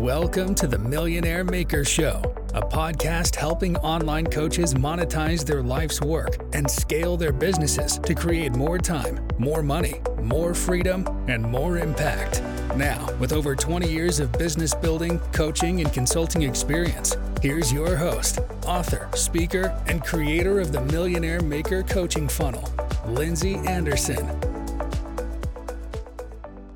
Welcome 0.00 0.56
to 0.56 0.66
the 0.66 0.76
Millionaire 0.76 1.44
Maker 1.44 1.84
Show, 1.84 2.20
a 2.52 2.60
podcast 2.60 3.36
helping 3.36 3.76
online 3.76 4.26
coaches 4.26 4.74
monetize 4.74 5.46
their 5.46 5.62
life's 5.62 6.00
work 6.00 6.36
and 6.52 6.68
scale 6.68 7.16
their 7.16 7.32
businesses 7.32 7.98
to 8.00 8.12
create 8.12 8.56
more 8.56 8.76
time, 8.76 9.24
more 9.38 9.62
money, 9.62 10.00
more 10.20 10.52
freedom, 10.52 11.06
and 11.28 11.44
more 11.44 11.78
impact. 11.78 12.42
Now, 12.76 13.08
with 13.20 13.32
over 13.32 13.54
20 13.54 13.88
years 13.88 14.18
of 14.18 14.32
business 14.32 14.74
building, 14.74 15.20
coaching, 15.32 15.80
and 15.80 15.92
consulting 15.92 16.42
experience, 16.42 17.16
here's 17.40 17.72
your 17.72 17.94
host, 17.94 18.40
author, 18.66 19.08
speaker, 19.14 19.80
and 19.86 20.02
creator 20.04 20.58
of 20.58 20.72
the 20.72 20.80
Millionaire 20.80 21.40
Maker 21.40 21.84
Coaching 21.84 22.26
Funnel, 22.26 22.68
Lindsay 23.06 23.54
Anderson. 23.58 24.53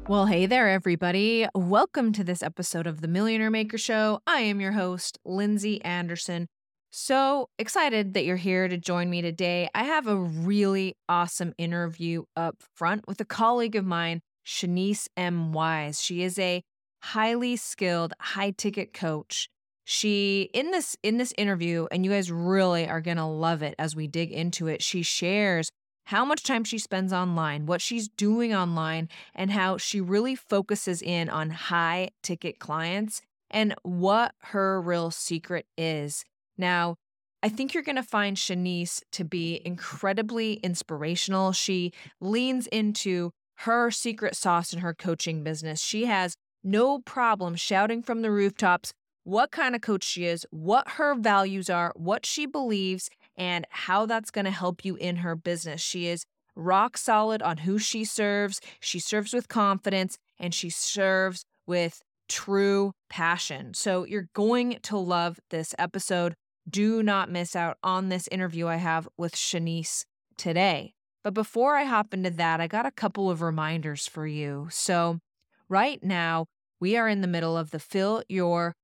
Well, 0.08 0.24
hey 0.24 0.46
there, 0.46 0.70
everybody. 0.70 1.46
Welcome 1.54 2.14
to 2.14 2.24
this 2.24 2.42
episode 2.42 2.86
of 2.86 3.02
the 3.02 3.08
Millionaire 3.08 3.50
Maker 3.50 3.76
Show. 3.76 4.20
I 4.26 4.40
am 4.40 4.58
your 4.58 4.72
host, 4.72 5.18
Lindsay 5.22 5.84
Anderson. 5.84 6.46
So 6.88 7.50
excited 7.58 8.14
that 8.14 8.24
you're 8.24 8.36
here 8.36 8.68
to 8.68 8.78
join 8.78 9.10
me 9.10 9.20
today. 9.20 9.68
I 9.74 9.84
have 9.84 10.06
a 10.06 10.16
really 10.16 10.96
awesome 11.10 11.52
interview 11.58 12.22
up 12.34 12.56
front 12.74 13.06
with 13.06 13.20
a 13.20 13.26
colleague 13.26 13.76
of 13.76 13.84
mine, 13.84 14.22
Shaniece 14.46 15.08
M. 15.14 15.52
Wise. 15.52 16.00
She 16.00 16.22
is 16.22 16.38
a 16.38 16.62
highly 17.02 17.56
skilled, 17.56 18.14
high 18.18 18.52
ticket 18.52 18.94
coach. 18.94 19.50
She 19.84 20.48
in 20.54 20.70
this 20.70 20.96
in 21.02 21.18
this 21.18 21.34
interview 21.36 21.86
and 21.90 22.02
you 22.02 22.12
guys 22.12 22.32
really 22.32 22.88
are 22.88 23.02
going 23.02 23.18
to 23.18 23.26
love 23.26 23.60
it 23.62 23.74
as 23.78 23.94
we 23.94 24.06
dig 24.06 24.32
into 24.32 24.68
it. 24.68 24.82
She 24.82 25.02
shares 25.02 25.68
how 26.08 26.24
much 26.24 26.42
time 26.42 26.64
she 26.64 26.78
spends 26.78 27.12
online, 27.12 27.66
what 27.66 27.82
she's 27.82 28.08
doing 28.08 28.54
online, 28.54 29.10
and 29.34 29.50
how 29.50 29.76
she 29.76 30.00
really 30.00 30.34
focuses 30.34 31.02
in 31.02 31.28
on 31.28 31.50
high 31.50 32.08
ticket 32.22 32.58
clients 32.58 33.20
and 33.50 33.74
what 33.82 34.34
her 34.44 34.80
real 34.80 35.10
secret 35.10 35.66
is. 35.76 36.24
Now, 36.56 36.96
I 37.42 37.50
think 37.50 37.74
you're 37.74 37.82
going 37.82 37.96
to 37.96 38.02
find 38.02 38.38
Shaniece 38.38 39.02
to 39.12 39.24
be 39.24 39.60
incredibly 39.66 40.54
inspirational. 40.54 41.52
She 41.52 41.92
leans 42.22 42.66
into 42.68 43.32
her 43.58 43.90
secret 43.90 44.34
sauce 44.34 44.72
in 44.72 44.78
her 44.78 44.94
coaching 44.94 45.44
business. 45.44 45.78
She 45.78 46.06
has 46.06 46.36
no 46.64 47.00
problem 47.00 47.54
shouting 47.54 48.02
from 48.02 48.22
the 48.22 48.30
rooftops 48.30 48.94
what 49.24 49.50
kind 49.50 49.74
of 49.74 49.82
coach 49.82 50.04
she 50.04 50.24
is, 50.24 50.46
what 50.48 50.92
her 50.92 51.14
values 51.14 51.68
are, 51.68 51.92
what 51.96 52.24
she 52.24 52.46
believes, 52.46 53.10
and 53.38 53.64
how 53.70 54.04
that's 54.04 54.30
going 54.30 54.44
to 54.44 54.50
help 54.50 54.84
you 54.84 54.96
in 54.96 55.16
her 55.16 55.36
business. 55.36 55.80
She 55.80 56.08
is 56.08 56.26
rock 56.56 56.98
solid 56.98 57.40
on 57.40 57.58
who 57.58 57.78
she 57.78 58.04
serves. 58.04 58.60
She 58.80 58.98
serves 58.98 59.32
with 59.32 59.48
confidence 59.48 60.18
and 60.38 60.52
she 60.52 60.68
serves 60.68 61.44
with 61.66 62.02
true 62.28 62.92
passion. 63.08 63.72
So 63.74 64.04
you're 64.04 64.28
going 64.34 64.80
to 64.82 64.98
love 64.98 65.38
this 65.50 65.74
episode. 65.78 66.34
Do 66.68 67.02
not 67.02 67.30
miss 67.30 67.56
out 67.56 67.78
on 67.82 68.08
this 68.08 68.28
interview 68.30 68.66
I 68.66 68.76
have 68.76 69.08
with 69.16 69.34
Shaniece 69.34 70.04
today. 70.36 70.92
But 71.24 71.34
before 71.34 71.76
I 71.76 71.84
hop 71.84 72.12
into 72.12 72.30
that, 72.30 72.60
I 72.60 72.66
got 72.66 72.86
a 72.86 72.90
couple 72.90 73.30
of 73.30 73.40
reminders 73.40 74.06
for 74.06 74.26
you. 74.26 74.68
So, 74.70 75.18
right 75.68 76.02
now, 76.02 76.46
we 76.80 76.96
are 76.96 77.08
in 77.08 77.22
the 77.22 77.26
middle 77.26 77.56
of 77.56 77.70
the 77.70 77.78
Fill 77.78 78.22
Your 78.28 78.74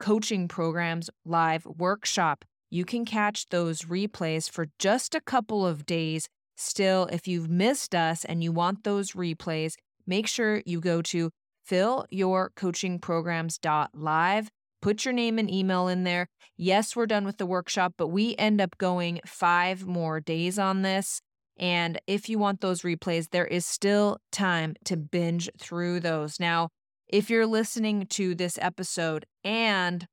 Coaching 0.00 0.48
Programs 0.48 1.10
live 1.24 1.64
workshop. 1.64 2.44
You 2.70 2.84
can 2.84 3.04
catch 3.04 3.48
those 3.48 3.82
replays 3.82 4.50
for 4.50 4.66
just 4.78 5.14
a 5.14 5.20
couple 5.20 5.66
of 5.66 5.86
days. 5.86 6.28
Still, 6.56 7.06
if 7.12 7.28
you've 7.28 7.50
missed 7.50 7.94
us 7.94 8.24
and 8.24 8.42
you 8.42 8.50
want 8.52 8.84
those 8.84 9.12
replays, 9.12 9.74
make 10.06 10.26
sure 10.26 10.62
you 10.64 10.80
go 10.80 11.02
to 11.02 11.30
fillyourcoachingprograms.live. 11.68 14.48
Put 14.82 15.04
your 15.04 15.14
name 15.14 15.38
and 15.38 15.50
email 15.50 15.88
in 15.88 16.04
there. 16.04 16.28
Yes, 16.56 16.94
we're 16.94 17.06
done 17.06 17.24
with 17.24 17.38
the 17.38 17.46
workshop, 17.46 17.94
but 17.98 18.08
we 18.08 18.36
end 18.36 18.60
up 18.60 18.76
going 18.78 19.20
five 19.26 19.86
more 19.86 20.20
days 20.20 20.58
on 20.58 20.82
this. 20.82 21.20
And 21.58 21.98
if 22.06 22.28
you 22.28 22.38
want 22.38 22.60
those 22.60 22.82
replays, 22.82 23.30
there 23.30 23.46
is 23.46 23.64
still 23.64 24.18
time 24.30 24.74
to 24.84 24.96
binge 24.96 25.48
through 25.58 26.00
those. 26.00 26.38
Now, 26.38 26.68
if 27.08 27.30
you're 27.30 27.46
listening 27.46 28.06
to 28.10 28.34
this 28.34 28.58
episode 28.60 29.24
and 29.42 30.06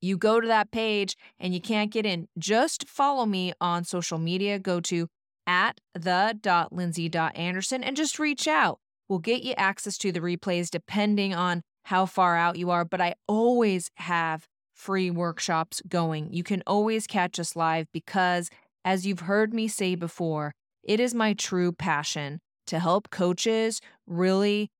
you 0.00 0.16
go 0.16 0.40
to 0.40 0.46
that 0.46 0.70
page 0.70 1.16
and 1.38 1.54
you 1.54 1.60
can't 1.60 1.90
get 1.90 2.06
in, 2.06 2.28
just 2.38 2.88
follow 2.88 3.26
me 3.26 3.52
on 3.60 3.84
social 3.84 4.18
media. 4.18 4.58
Go 4.58 4.80
to 4.80 5.08
at 5.46 5.80
the.lindsay.anderson 5.94 7.82
and 7.82 7.96
just 7.96 8.18
reach 8.18 8.46
out. 8.46 8.78
We'll 9.08 9.18
get 9.18 9.42
you 9.42 9.54
access 9.56 9.96
to 9.98 10.12
the 10.12 10.20
replays 10.20 10.70
depending 10.70 11.34
on 11.34 11.62
how 11.84 12.04
far 12.04 12.36
out 12.36 12.58
you 12.58 12.70
are, 12.70 12.84
but 12.84 13.00
I 13.00 13.14
always 13.26 13.90
have 13.96 14.46
free 14.74 15.10
workshops 15.10 15.80
going. 15.88 16.32
You 16.32 16.42
can 16.42 16.62
always 16.66 17.06
catch 17.06 17.40
us 17.40 17.56
live 17.56 17.86
because, 17.92 18.50
as 18.84 19.06
you've 19.06 19.20
heard 19.20 19.54
me 19.54 19.68
say 19.68 19.94
before, 19.94 20.52
it 20.82 21.00
is 21.00 21.14
my 21.14 21.32
true 21.32 21.72
passion 21.72 22.40
to 22.66 22.78
help 22.78 23.08
coaches 23.10 23.80
really 24.06 24.70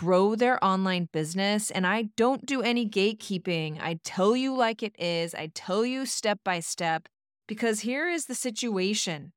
grow 0.00 0.34
their 0.34 0.62
online 0.64 1.10
business. 1.12 1.70
And 1.70 1.86
I 1.86 2.08
don't 2.16 2.46
do 2.46 2.62
any 2.62 2.88
gatekeeping. 2.88 3.78
I 3.82 4.00
tell 4.02 4.34
you 4.34 4.56
like 4.56 4.82
it 4.82 4.94
is, 4.98 5.34
I 5.34 5.50
tell 5.54 5.84
you 5.84 6.06
step 6.06 6.38
by 6.42 6.60
step, 6.60 7.06
because 7.46 7.80
here 7.80 8.08
is 8.08 8.24
the 8.24 8.34
situation 8.34 9.32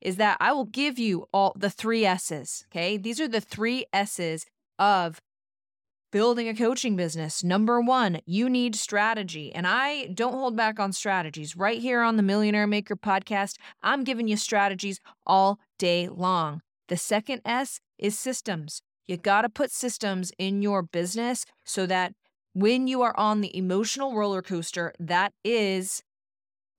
is 0.00 0.16
that 0.16 0.36
I 0.40 0.50
will 0.50 0.64
give 0.64 0.98
you 0.98 1.28
all 1.32 1.54
the 1.56 1.70
three 1.70 2.04
S's. 2.04 2.66
Okay. 2.68 2.96
These 2.96 3.20
are 3.20 3.28
the 3.28 3.40
three 3.40 3.86
S's 3.92 4.44
of 4.76 5.20
building 6.10 6.48
a 6.48 6.54
coaching 6.54 6.96
business. 6.96 7.44
Number 7.44 7.80
one, 7.80 8.20
you 8.26 8.50
need 8.50 8.74
strategy. 8.74 9.54
And 9.54 9.68
I 9.68 10.06
don't 10.06 10.32
hold 10.32 10.56
back 10.56 10.80
on 10.80 10.92
strategies. 10.92 11.56
Right 11.56 11.80
here 11.80 12.02
on 12.02 12.16
the 12.16 12.24
Millionaire 12.24 12.66
Maker 12.66 12.96
podcast, 12.96 13.54
I'm 13.84 14.02
giving 14.02 14.26
you 14.26 14.36
strategies 14.36 14.98
all 15.24 15.60
day 15.78 16.08
long. 16.08 16.60
The 16.88 16.96
second 16.96 17.42
S 17.44 17.78
is 17.98 18.18
systems. 18.18 18.82
You 19.08 19.16
got 19.16 19.42
to 19.42 19.48
put 19.48 19.72
systems 19.72 20.30
in 20.38 20.62
your 20.62 20.82
business 20.82 21.46
so 21.64 21.86
that 21.86 22.12
when 22.52 22.86
you 22.86 23.02
are 23.02 23.16
on 23.16 23.40
the 23.40 23.56
emotional 23.56 24.14
roller 24.14 24.42
coaster 24.42 24.92
that 25.00 25.32
is 25.42 26.02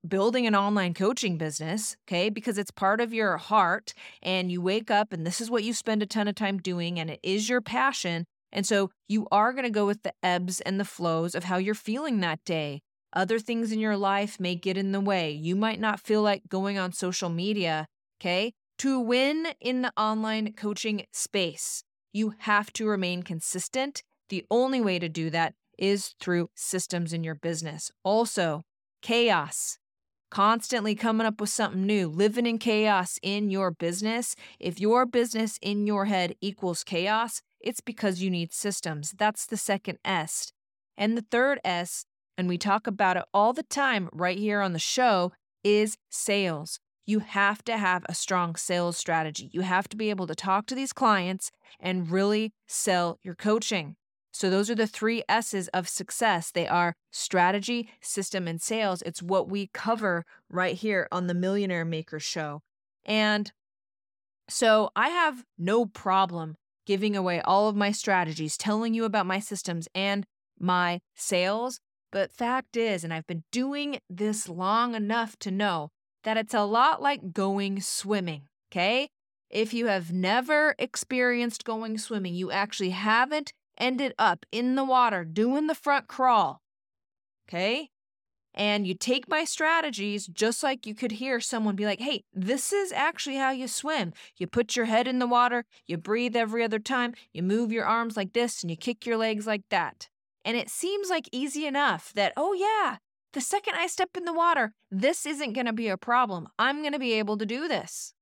building 0.07 0.45
an 0.45 0.55
online 0.55 0.93
coaching 0.93 1.37
business, 1.37 1.97
okay, 2.07 2.29
because 2.29 2.57
it's 2.57 2.71
part 2.71 3.01
of 3.01 3.13
your 3.13 3.37
heart 3.37 3.93
and 4.21 4.51
you 4.51 4.61
wake 4.61 4.91
up 4.91 5.11
and 5.11 5.25
this 5.25 5.41
is 5.41 5.49
what 5.49 5.63
you 5.63 5.73
spend 5.73 6.03
a 6.03 6.05
ton 6.05 6.27
of 6.27 6.35
time 6.35 6.59
doing 6.59 6.99
and 6.99 7.09
it 7.09 7.19
is 7.23 7.49
your 7.49 7.61
passion. 7.61 8.25
And 8.51 8.65
so 8.65 8.91
you 9.07 9.27
are 9.31 9.51
going 9.51 9.65
to 9.65 9.69
go 9.69 9.85
with 9.85 10.03
the 10.03 10.13
ebbs 10.23 10.61
and 10.61 10.79
the 10.79 10.85
flows 10.85 11.33
of 11.35 11.45
how 11.45 11.57
you're 11.57 11.75
feeling 11.75 12.19
that 12.19 12.43
day. 12.45 12.81
Other 13.11 13.39
things 13.39 13.71
in 13.71 13.79
your 13.79 13.97
life 13.97 14.39
may 14.39 14.53
get 14.53 14.77
in 14.77 14.91
the 14.91 15.01
way. 15.01 15.31
You 15.31 15.55
might 15.55 15.79
not 15.79 15.99
feel 15.99 16.21
like 16.21 16.43
going 16.47 16.77
on 16.77 16.93
social 16.93 17.29
media, 17.29 17.87
okay? 18.21 18.53
To 18.79 18.99
win 18.99 19.47
in 19.59 19.81
the 19.81 19.91
online 19.97 20.53
coaching 20.53 21.05
space, 21.11 21.83
you 22.13 22.33
have 22.39 22.71
to 22.73 22.87
remain 22.87 23.23
consistent. 23.23 24.03
The 24.29 24.45
only 24.49 24.81
way 24.81 24.99
to 24.99 25.09
do 25.09 25.29
that 25.29 25.53
is 25.77 26.13
through 26.19 26.49
systems 26.55 27.13
in 27.13 27.23
your 27.23 27.35
business. 27.35 27.91
Also, 28.03 28.63
chaos. 29.01 29.77
Constantly 30.29 30.93
coming 30.93 31.25
up 31.25 31.41
with 31.41 31.49
something 31.49 31.85
new, 31.85 32.07
living 32.07 32.45
in 32.45 32.59
chaos 32.59 33.17
in 33.23 33.49
your 33.49 33.71
business. 33.71 34.35
If 34.59 34.79
your 34.79 35.05
business 35.05 35.57
in 35.61 35.87
your 35.87 36.05
head 36.05 36.35
equals 36.39 36.83
chaos, 36.83 37.41
it's 37.59 37.81
because 37.81 38.21
you 38.21 38.29
need 38.29 38.53
systems. 38.53 39.15
That's 39.17 39.45
the 39.45 39.57
second 39.57 39.97
S. 40.05 40.51
And 40.97 41.17
the 41.17 41.25
third 41.31 41.59
S, 41.63 42.05
and 42.37 42.47
we 42.47 42.57
talk 42.57 42.85
about 42.85 43.17
it 43.17 43.23
all 43.33 43.53
the 43.53 43.63
time 43.63 44.09
right 44.13 44.37
here 44.37 44.61
on 44.61 44.73
the 44.73 44.79
show, 44.79 45.31
is 45.63 45.97
sales 46.09 46.79
you 47.09 47.19
have 47.19 47.63
to 47.63 47.75
have 47.75 48.05
a 48.07 48.13
strong 48.13 48.55
sales 48.55 48.95
strategy. 48.95 49.49
You 49.51 49.61
have 49.61 49.89
to 49.89 49.97
be 49.97 50.11
able 50.11 50.27
to 50.27 50.35
talk 50.35 50.67
to 50.67 50.75
these 50.75 50.93
clients 50.93 51.49
and 51.79 52.11
really 52.11 52.53
sell 52.67 53.17
your 53.23 53.33
coaching. 53.33 53.95
So, 54.31 54.51
those 54.51 54.69
are 54.69 54.75
the 54.75 54.85
three 54.85 55.23
S's 55.27 55.69
of 55.69 55.89
success. 55.89 56.51
They 56.51 56.67
are 56.67 56.95
strategy, 57.11 57.89
system, 57.99 58.47
and 58.47 58.61
sales. 58.61 59.01
It's 59.01 59.23
what 59.23 59.49
we 59.49 59.71
cover 59.73 60.23
right 60.51 60.75
here 60.75 61.07
on 61.11 61.25
the 61.25 61.33
Millionaire 61.33 61.83
Maker 61.83 62.19
Show. 62.19 62.61
And 63.03 63.51
so, 64.47 64.91
I 64.95 65.09
have 65.09 65.43
no 65.57 65.87
problem 65.87 66.57
giving 66.85 67.15
away 67.15 67.41
all 67.41 67.67
of 67.67 67.75
my 67.75 67.91
strategies, 67.91 68.55
telling 68.55 68.93
you 68.93 69.03
about 69.03 69.25
my 69.25 69.39
systems 69.39 69.87
and 69.95 70.27
my 70.59 71.01
sales. 71.15 71.79
But 72.11 72.31
fact 72.31 72.77
is, 72.77 73.03
and 73.03 73.11
I've 73.11 73.27
been 73.27 73.43
doing 73.51 73.99
this 74.11 74.47
long 74.47 74.93
enough 74.93 75.37
to 75.39 75.49
know 75.49 75.89
that 76.23 76.37
it's 76.37 76.53
a 76.53 76.63
lot 76.63 77.01
like 77.01 77.33
going 77.33 77.81
swimming, 77.81 78.43
okay? 78.71 79.09
If 79.49 79.73
you 79.73 79.87
have 79.87 80.13
never 80.13 80.75
experienced 80.77 81.65
going 81.65 81.97
swimming, 81.97 82.35
you 82.35 82.51
actually 82.51 82.91
haven't 82.91 83.51
ended 83.77 84.13
up 84.19 84.45
in 84.51 84.75
the 84.75 84.83
water 84.83 85.23
doing 85.23 85.67
the 85.67 85.75
front 85.75 86.07
crawl, 86.07 86.61
okay? 87.47 87.89
And 88.53 88.85
you 88.85 88.93
take 88.93 89.29
my 89.29 89.45
strategies 89.45 90.27
just 90.27 90.63
like 90.63 90.85
you 90.85 90.93
could 90.93 91.13
hear 91.13 91.39
someone 91.39 91.75
be 91.75 91.85
like, 91.85 92.01
hey, 92.01 92.23
this 92.33 92.73
is 92.73 92.91
actually 92.91 93.37
how 93.37 93.51
you 93.51 93.67
swim. 93.67 94.11
You 94.37 94.47
put 94.47 94.75
your 94.75 94.85
head 94.85 95.07
in 95.07 95.19
the 95.19 95.27
water, 95.27 95.65
you 95.87 95.97
breathe 95.97 96.35
every 96.35 96.63
other 96.63 96.79
time, 96.79 97.13
you 97.31 97.41
move 97.41 97.71
your 97.71 97.85
arms 97.85 98.17
like 98.17 98.33
this, 98.33 98.61
and 98.61 98.69
you 98.69 98.75
kick 98.75 99.05
your 99.05 99.17
legs 99.17 99.47
like 99.47 99.63
that. 99.69 100.09
And 100.43 100.57
it 100.57 100.69
seems 100.69 101.09
like 101.09 101.29
easy 101.31 101.65
enough 101.65 102.11
that, 102.13 102.33
oh, 102.35 102.53
yeah, 102.53 102.97
the 103.33 103.41
second 103.41 103.75
I 103.75 103.87
step 103.87 104.09
in 104.17 104.25
the 104.25 104.33
water, 104.33 104.73
this 104.89 105.25
isn't 105.25 105.53
going 105.53 105.67
to 105.67 105.73
be 105.73 105.87
a 105.87 105.97
problem. 105.97 106.47
I'm 106.57 106.81
going 106.81 106.93
to 106.93 106.99
be 106.99 107.13
able 107.13 107.37
to 107.37 107.45
do 107.45 107.67
this. 107.67 108.13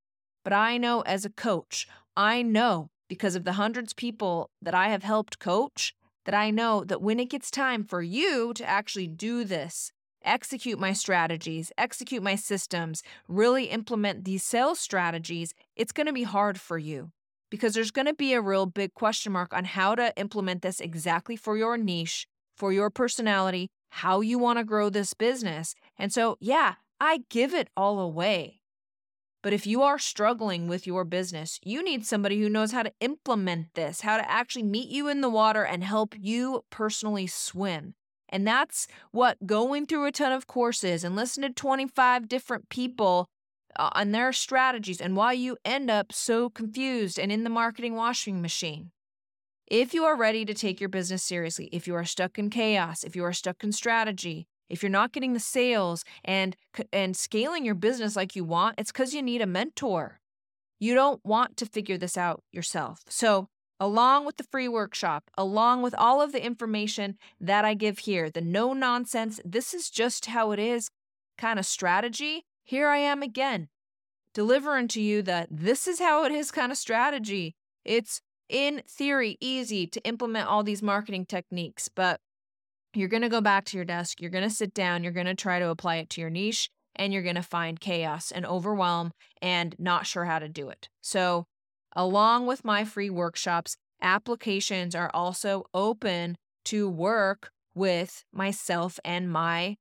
But 0.44 0.54
I 0.54 0.78
know 0.78 1.02
as 1.02 1.26
a 1.26 1.30
coach, 1.30 1.88
I 2.16 2.42
know 2.42 2.90
because 3.08 3.36
of 3.36 3.44
the 3.44 3.54
hundreds 3.54 3.94
of 3.94 3.98
people 3.98 4.50
that 4.62 4.76
I 4.76 4.90
have 4.90 5.04
helped 5.04 5.40
coach, 5.40 5.94
that 6.26 6.36
I 6.36 6.52
know 6.52 6.84
that 6.84 7.02
when 7.02 7.20
it 7.20 7.30
gets 7.30 7.50
time 7.50 7.86
for 7.86 8.02
you 8.02 8.54
to 8.56 8.66
actually 8.66 9.08
do 9.08 9.46
this, 9.46 9.92
execute 10.24 10.78
my 10.78 10.92
strategies, 10.92 11.72
execute 11.78 12.22
my 12.22 12.36
systems, 12.36 13.02
really 13.30 13.66
implement 13.66 14.26
these 14.26 14.44
sales 14.44 14.80
strategies, 14.80 15.54
it's 15.76 15.94
going 15.94 16.08
to 16.08 16.14
be 16.14 16.24
hard 16.24 16.60
for 16.60 16.78
you 16.78 17.12
because 17.50 17.74
there's 17.74 17.92
going 17.92 18.08
to 18.08 18.14
be 18.14 18.34
a 18.34 18.42
real 18.42 18.66
big 18.66 18.94
question 18.94 19.32
mark 19.32 19.54
on 19.54 19.64
how 19.64 19.96
to 19.96 20.14
implement 20.18 20.62
this 20.62 20.82
exactly 20.82 21.38
for 21.38 21.58
your 21.58 21.78
niche, 21.78 22.28
for 22.56 22.74
your 22.74 22.90
personality, 22.90 23.70
how 23.90 24.22
you 24.22 24.38
want 24.38 24.60
to 24.60 24.64
grow 24.64 24.90
this 24.90 25.14
business. 25.14 25.76
And 25.98 26.12
so, 26.12 26.38
yeah, 26.40 26.76
I 27.00 27.24
give 27.30 27.54
it 27.54 27.70
all 27.76 28.00
away. 28.00 28.62
But 29.44 29.54
if 29.54 29.68
you 29.68 29.82
are 29.84 30.00
struggling 30.00 30.68
with 30.68 30.88
your 30.88 31.06
business, 31.06 31.60
you 31.64 31.84
need 31.84 32.06
somebody 32.06 32.40
who 32.40 32.50
knows 32.50 32.72
how 32.72 32.84
to 32.84 32.92
implement 33.00 33.76
this, 33.76 34.02
how 34.02 34.18
to 34.18 34.30
actually 34.30 34.64
meet 34.64 34.90
you 34.90 35.08
in 35.08 35.22
the 35.22 35.30
water 35.30 35.64
and 35.64 35.84
help 35.84 36.16
you 36.20 36.66
personally 36.70 37.28
swim. 37.28 37.94
And 38.30 38.46
that's 38.46 38.88
what 39.12 39.46
going 39.46 39.86
through 39.86 40.06
a 40.06 40.12
ton 40.12 40.32
of 40.32 40.48
courses 40.48 41.04
and 41.04 41.16
listen 41.16 41.44
to 41.44 41.50
25 41.50 42.28
different 42.28 42.70
people 42.70 43.30
uh, 43.78 43.90
on 43.94 44.12
their 44.12 44.34
strategies 44.34 45.00
and 45.00 45.16
why 45.16 45.34
you 45.34 45.58
end 45.64 45.90
up 45.90 46.12
so 46.12 46.50
confused 46.50 47.18
and 47.18 47.32
in 47.32 47.44
the 47.44 47.50
marketing 47.50 47.96
washing 47.96 48.42
machine. 48.42 48.92
If 49.68 49.94
you 49.94 50.06
are 50.06 50.16
ready 50.16 50.46
to 50.46 50.54
take 50.54 50.80
your 50.80 50.88
business 50.88 51.24
seriously, 51.24 51.68
if 51.74 51.88
you 51.88 51.96
are 51.96 52.06
stuck 52.06 52.40
in 52.40 52.50
chaos, 52.50 53.04
if 53.04 53.18
you 53.18 53.26
are 53.26 53.34
stuck 53.34 53.66
in 53.66 53.74
strategy, 53.74 54.48
if 54.70 54.82
you're 54.82 54.90
not 54.90 55.12
getting 55.12 55.34
the 55.34 55.42
sales 55.42 56.06
and 56.24 56.56
and 56.94 57.18
scaling 57.18 57.66
your 57.66 57.76
business 57.76 58.16
like 58.16 58.34
you 58.34 58.46
want, 58.46 58.76
it's 58.78 58.94
cuz 58.94 59.14
you 59.14 59.22
need 59.22 59.42
a 59.42 59.46
mentor. 59.46 60.22
You 60.80 60.94
don't 60.94 61.24
want 61.26 61.58
to 61.58 61.66
figure 61.66 61.98
this 61.98 62.18
out 62.18 62.44
yourself. 62.52 63.02
So, 63.10 63.50
along 63.78 64.26
with 64.26 64.38
the 64.38 64.46
free 64.46 64.70
workshop, 64.70 65.30
along 65.38 65.82
with 65.82 65.96
all 65.96 66.22
of 66.22 66.32
the 66.32 66.46
information 66.46 67.18
that 67.42 67.66
I 67.66 67.74
give 67.74 68.00
here, 68.00 68.30
the 68.30 68.42
no 68.42 68.72
nonsense, 68.72 69.42
this 69.44 69.74
is 69.74 69.90
just 69.90 70.28
how 70.28 70.52
it 70.52 70.60
is 70.60 70.90
kind 71.38 71.60
of 71.60 71.66
strategy, 71.66 72.46
here 72.64 72.88
I 72.88 73.00
am 73.00 73.22
again, 73.22 73.68
delivering 74.34 74.88
to 74.90 75.02
you 75.02 75.22
that 75.24 75.50
this 75.52 75.88
is 75.88 76.00
how 76.00 76.24
it 76.24 76.32
is 76.32 76.52
kind 76.52 76.72
of 76.72 76.78
strategy. 76.78 77.56
It's 77.84 78.22
in 78.50 78.82
theory 78.88 79.38
easy 79.40 79.88
to 79.88 80.02
implement 80.06 80.48
all 80.48 80.64
these 80.64 80.82
marketing 80.82 81.26
techniques, 81.26 81.90
but 81.90 82.20
you're 82.94 83.10
going 83.10 83.22
to 83.22 83.30
go 83.30 83.42
back 83.42 83.66
to 83.66 83.78
your 83.78 83.86
desk, 83.86 84.22
you're 84.22 84.32
going 84.32 84.48
to 84.48 84.50
sit 84.50 84.74
down, 84.74 85.04
you're 85.04 85.12
going 85.12 85.26
to 85.26 85.36
try 85.36 85.60
to 85.60 85.70
apply 85.70 85.98
it 85.98 86.10
to 86.12 86.22
your 86.22 86.30
niche, 86.30 86.70
and 86.96 87.14
you're 87.14 87.24
going 87.24 87.36
to 87.36 87.42
find 87.42 87.80
chaos 87.80 88.32
and 88.32 88.46
overwhelm 88.46 89.12
and 89.42 89.76
not 89.78 90.08
sure 90.08 90.26
how 90.26 90.40
to 90.40 90.50
do 90.50 90.70
it. 90.70 90.90
So, 91.02 91.46
along 91.96 92.48
with 92.48 92.66
my 92.66 92.84
free 92.84 93.10
workshops, 93.10 93.78
applications 94.02 94.96
are 94.96 95.12
also 95.14 95.66
open 95.74 96.38
to 96.66 96.90
work 96.90 97.52
with 97.74 98.24
myself 98.34 99.00
and 99.06 99.32
my 99.32 99.78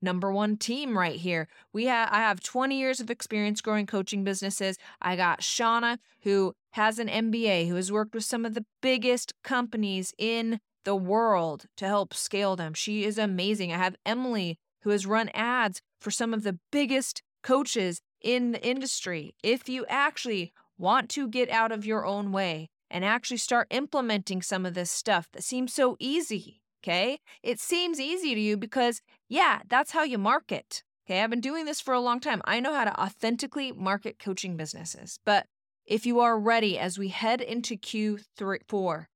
number 0.00 0.32
one 0.32 0.56
team 0.56 0.96
right 0.96 1.16
here. 1.16 1.48
We 1.72 1.86
have 1.86 2.08
I 2.12 2.18
have 2.18 2.40
20 2.40 2.78
years 2.78 3.00
of 3.00 3.10
experience 3.10 3.60
growing 3.60 3.86
coaching 3.86 4.24
businesses. 4.24 4.76
I 5.02 5.16
got 5.16 5.40
Shauna 5.40 5.98
who 6.22 6.54
has 6.78 7.00
an 7.00 7.08
MBA 7.08 7.68
who 7.68 7.74
has 7.74 7.90
worked 7.90 8.14
with 8.14 8.22
some 8.22 8.44
of 8.44 8.54
the 8.54 8.64
biggest 8.80 9.34
companies 9.42 10.14
in 10.16 10.60
the 10.84 10.94
world 10.94 11.66
to 11.76 11.86
help 11.86 12.14
scale 12.14 12.54
them. 12.54 12.72
She 12.72 13.04
is 13.04 13.18
amazing. 13.18 13.72
I 13.72 13.78
have 13.78 13.96
Emily 14.06 14.58
who 14.82 14.90
has 14.90 15.04
run 15.04 15.28
ads 15.34 15.82
for 16.00 16.12
some 16.12 16.32
of 16.32 16.44
the 16.44 16.60
biggest 16.70 17.20
coaches 17.42 18.00
in 18.22 18.52
the 18.52 18.64
industry. 18.64 19.34
If 19.42 19.68
you 19.68 19.86
actually 19.88 20.52
want 20.78 21.08
to 21.10 21.26
get 21.26 21.50
out 21.50 21.72
of 21.72 21.84
your 21.84 22.06
own 22.06 22.30
way 22.30 22.68
and 22.88 23.04
actually 23.04 23.38
start 23.38 23.66
implementing 23.70 24.40
some 24.40 24.64
of 24.64 24.74
this 24.74 24.92
stuff 24.92 25.26
that 25.32 25.42
seems 25.42 25.74
so 25.74 25.96
easy, 25.98 26.62
Okay. 26.84 27.18
It 27.42 27.58
seems 27.58 27.98
easy 27.98 28.36
to 28.36 28.40
you 28.40 28.56
because, 28.56 29.02
yeah, 29.28 29.62
that's 29.68 29.90
how 29.90 30.04
you 30.04 30.16
market. 30.16 30.84
Okay. 31.04 31.22
I've 31.22 31.30
been 31.30 31.40
doing 31.40 31.64
this 31.64 31.80
for 31.80 31.92
a 31.92 32.00
long 32.00 32.20
time. 32.20 32.40
I 32.44 32.60
know 32.60 32.72
how 32.72 32.84
to 32.84 33.00
authentically 33.00 33.72
market 33.72 34.20
coaching 34.20 34.56
businesses. 34.56 35.18
But 35.24 35.46
if 35.88 36.04
you 36.04 36.20
are 36.20 36.38
ready 36.38 36.78
as 36.78 36.98
we 36.98 37.08
head 37.08 37.40
into 37.40 37.74
Q3, 37.74 38.58
4, 38.68 39.08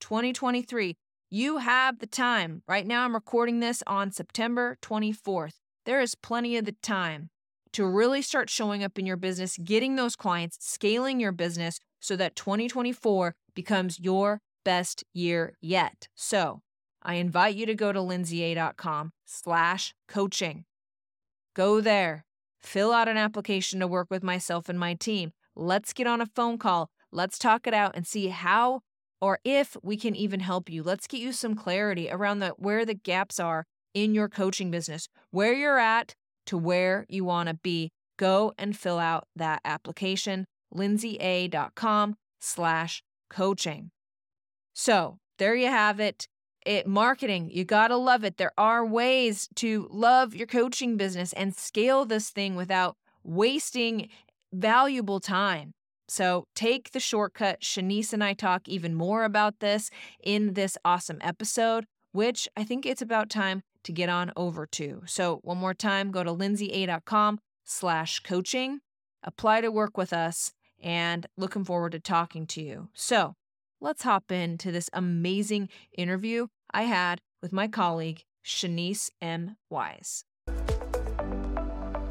2023, 0.00 0.96
you 1.28 1.58
have 1.58 1.98
the 1.98 2.06
time. 2.06 2.62
Right 2.66 2.86
now, 2.86 3.04
I'm 3.04 3.14
recording 3.14 3.60
this 3.60 3.82
on 3.86 4.10
September 4.10 4.78
24th. 4.80 5.56
There 5.84 6.00
is 6.00 6.14
plenty 6.14 6.56
of 6.56 6.64
the 6.64 6.74
time 6.82 7.28
to 7.74 7.84
really 7.84 8.22
start 8.22 8.48
showing 8.48 8.82
up 8.82 8.98
in 8.98 9.04
your 9.04 9.18
business, 9.18 9.58
getting 9.62 9.96
those 9.96 10.16
clients, 10.16 10.56
scaling 10.60 11.20
your 11.20 11.32
business 11.32 11.78
so 12.00 12.16
that 12.16 12.34
2024 12.34 13.34
becomes 13.54 14.00
your 14.00 14.40
best 14.64 15.04
year 15.12 15.54
yet. 15.60 16.08
So, 16.14 16.60
I 17.02 17.16
invite 17.16 17.56
you 17.56 17.66
to 17.66 17.74
go 17.74 17.92
to 17.92 17.98
lindsayaa.com 17.98 19.12
slash 19.26 19.94
coaching. 20.08 20.64
Go 21.54 21.82
there, 21.82 22.24
fill 22.58 22.92
out 22.92 23.06
an 23.06 23.18
application 23.18 23.80
to 23.80 23.86
work 23.86 24.08
with 24.10 24.22
myself 24.22 24.70
and 24.70 24.78
my 24.78 24.94
team. 24.94 25.32
Let's 25.56 25.92
get 25.92 26.06
on 26.06 26.20
a 26.20 26.26
phone 26.26 26.58
call. 26.58 26.90
Let's 27.10 27.38
talk 27.38 27.66
it 27.66 27.74
out 27.74 27.96
and 27.96 28.06
see 28.06 28.28
how 28.28 28.82
or 29.20 29.38
if 29.44 29.76
we 29.82 29.96
can 29.96 30.14
even 30.14 30.40
help 30.40 30.68
you. 30.68 30.82
Let's 30.82 31.06
get 31.06 31.20
you 31.20 31.32
some 31.32 31.54
clarity 31.54 32.10
around 32.10 32.40
the 32.40 32.50
where 32.58 32.84
the 32.84 32.94
gaps 32.94 33.40
are 33.40 33.64
in 33.94 34.14
your 34.14 34.28
coaching 34.28 34.70
business, 34.70 35.08
where 35.30 35.54
you're 35.54 35.78
at 35.78 36.14
to 36.46 36.58
where 36.58 37.06
you 37.08 37.24
want 37.24 37.48
to 37.48 37.54
be. 37.54 37.90
Go 38.18 38.52
and 38.58 38.76
fill 38.76 38.98
out 38.98 39.26
that 39.34 39.60
application, 39.64 40.46
lindsayaa.com 40.74 42.16
slash 42.40 43.02
coaching. 43.30 43.90
So 44.74 45.18
there 45.38 45.54
you 45.54 45.68
have 45.68 46.00
it 46.00 46.28
it 46.64 46.84
marketing 46.84 47.48
you 47.52 47.64
got 47.64 47.88
to 47.88 47.96
love 47.96 48.24
it 48.24 48.38
there 48.38 48.52
are 48.58 48.84
ways 48.84 49.48
to 49.54 49.86
love 49.88 50.34
your 50.34 50.48
coaching 50.48 50.96
business 50.96 51.32
and 51.34 51.54
scale 51.54 52.04
this 52.04 52.30
thing 52.30 52.56
without 52.56 52.96
wasting 53.22 54.08
valuable 54.52 55.20
time 55.20 55.72
so 56.08 56.44
take 56.54 56.92
the 56.92 57.00
shortcut 57.00 57.60
shaniece 57.60 58.12
and 58.12 58.22
i 58.22 58.32
talk 58.32 58.68
even 58.68 58.94
more 58.94 59.24
about 59.24 59.60
this 59.60 59.90
in 60.22 60.54
this 60.54 60.78
awesome 60.84 61.18
episode 61.20 61.84
which 62.12 62.48
i 62.56 62.62
think 62.64 62.86
it's 62.86 63.02
about 63.02 63.28
time 63.28 63.62
to 63.82 63.92
get 63.92 64.08
on 64.08 64.32
over 64.36 64.66
to 64.66 65.02
so 65.06 65.40
one 65.42 65.58
more 65.58 65.74
time 65.74 66.10
go 66.10 66.22
to 66.22 66.32
lindsayaa.com 66.32 67.38
slash 67.64 68.20
coaching 68.20 68.80
apply 69.22 69.60
to 69.60 69.70
work 69.70 69.96
with 69.96 70.12
us 70.12 70.52
and 70.82 71.26
looking 71.36 71.64
forward 71.64 71.92
to 71.92 72.00
talking 72.00 72.46
to 72.46 72.62
you 72.62 72.88
so 72.94 73.34
let's 73.80 74.02
hop 74.04 74.30
into 74.30 74.70
this 74.70 74.88
amazing 74.92 75.68
interview 75.96 76.46
I 76.70 76.82
had 76.82 77.20
with 77.40 77.52
my 77.52 77.68
colleague, 77.68 78.24
Shaniece 78.44 79.10
M. 79.20 79.56
Wise. 79.70 80.24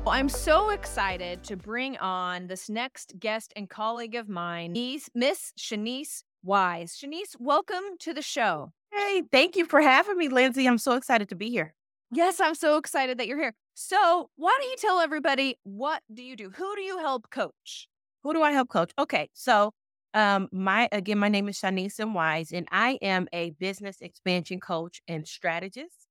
Well, 0.05 0.13
I'm 0.13 0.29
so 0.29 0.69
excited 0.69 1.43
to 1.45 1.57
bring 1.57 1.97
on 1.97 2.45
this 2.45 2.69
next 2.69 3.15
guest 3.19 3.51
and 3.55 3.67
colleague 3.67 4.13
of 4.13 4.29
mine, 4.29 4.73
Miss 5.15 5.51
Shaniece 5.59 6.21
Wise. 6.43 6.95
Shaniece, 6.95 7.35
welcome 7.39 7.83
to 8.01 8.13
the 8.13 8.21
show. 8.21 8.71
Hey, 8.93 9.23
thank 9.31 9.55
you 9.55 9.65
for 9.65 9.81
having 9.81 10.15
me, 10.15 10.27
Lindsay. 10.27 10.67
I'm 10.67 10.77
so 10.77 10.91
excited 10.91 11.27
to 11.29 11.35
be 11.35 11.49
here. 11.49 11.73
Yes, 12.11 12.39
I'm 12.39 12.53
so 12.53 12.77
excited 12.77 13.17
that 13.17 13.25
you're 13.25 13.39
here. 13.39 13.55
So, 13.73 14.29
why 14.35 14.55
don't 14.61 14.69
you 14.69 14.77
tell 14.77 14.99
everybody 14.99 15.57
what 15.63 16.03
do 16.13 16.21
you 16.21 16.35
do? 16.35 16.51
Who 16.51 16.75
do 16.75 16.83
you 16.83 16.99
help 16.99 17.31
coach? 17.31 17.87
Who 18.21 18.31
do 18.31 18.43
I 18.43 18.51
help 18.51 18.69
coach? 18.69 18.91
Okay, 18.99 19.31
so 19.33 19.71
um, 20.13 20.49
my 20.51 20.87
again, 20.91 21.17
my 21.17 21.29
name 21.29 21.49
is 21.49 21.57
Shaniece 21.59 21.97
and 21.97 22.13
Wise, 22.13 22.51
and 22.51 22.67
I 22.71 22.99
am 23.01 23.27
a 23.33 23.49
business 23.59 24.01
expansion 24.01 24.59
coach 24.59 25.01
and 25.07 25.27
strategist. 25.27 26.04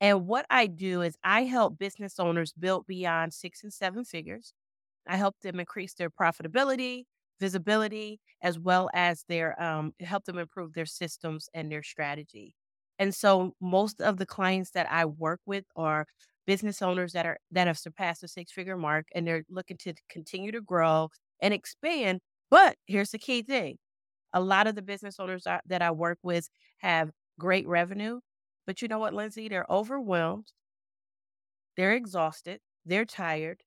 And 0.00 0.26
what 0.26 0.46
I 0.50 0.66
do 0.66 1.02
is 1.02 1.16
I 1.24 1.44
help 1.44 1.78
business 1.78 2.18
owners 2.18 2.52
build 2.52 2.86
beyond 2.86 3.34
six 3.34 3.62
and 3.62 3.72
seven 3.72 4.04
figures. 4.04 4.52
I 5.08 5.16
help 5.16 5.36
them 5.42 5.60
increase 5.60 5.94
their 5.94 6.10
profitability, 6.10 7.04
visibility, 7.40 8.20
as 8.42 8.58
well 8.58 8.90
as 8.94 9.24
their 9.28 9.60
um, 9.62 9.94
help 10.00 10.24
them 10.24 10.38
improve 10.38 10.74
their 10.74 10.86
systems 10.86 11.48
and 11.54 11.70
their 11.72 11.82
strategy. 11.82 12.54
And 12.98 13.14
so 13.14 13.54
most 13.60 14.00
of 14.00 14.18
the 14.18 14.26
clients 14.26 14.70
that 14.72 14.90
I 14.90 15.04
work 15.06 15.40
with 15.46 15.64
are 15.76 16.06
business 16.46 16.82
owners 16.82 17.12
that 17.12 17.26
are 17.26 17.38
that 17.52 17.66
have 17.66 17.78
surpassed 17.78 18.22
the 18.22 18.28
six 18.28 18.52
figure 18.52 18.76
mark 18.76 19.06
and 19.14 19.26
they're 19.26 19.44
looking 19.50 19.76
to 19.78 19.94
continue 20.10 20.50
to 20.52 20.60
grow 20.62 21.10
and 21.40 21.54
expand 21.54 22.20
but 22.50 22.76
here's 22.86 23.10
the 23.10 23.18
key 23.18 23.42
thing 23.42 23.76
a 24.32 24.40
lot 24.40 24.66
of 24.66 24.74
the 24.74 24.82
business 24.82 25.18
owners 25.18 25.44
that 25.66 25.82
I 25.82 25.90
work 25.90 26.18
with 26.22 26.48
have 26.78 27.10
great 27.38 27.66
revenue. 27.66 28.20
But 28.68 28.82
you 28.82 28.88
know 28.88 29.00
what, 29.00 29.14
Lindsay? 29.14 29.48
They're 29.48 29.66
overwhelmed, 29.68 30.52
they're 31.76 31.92
exhausted, 31.94 32.60
they're 32.84 33.04
tired, 33.04 33.62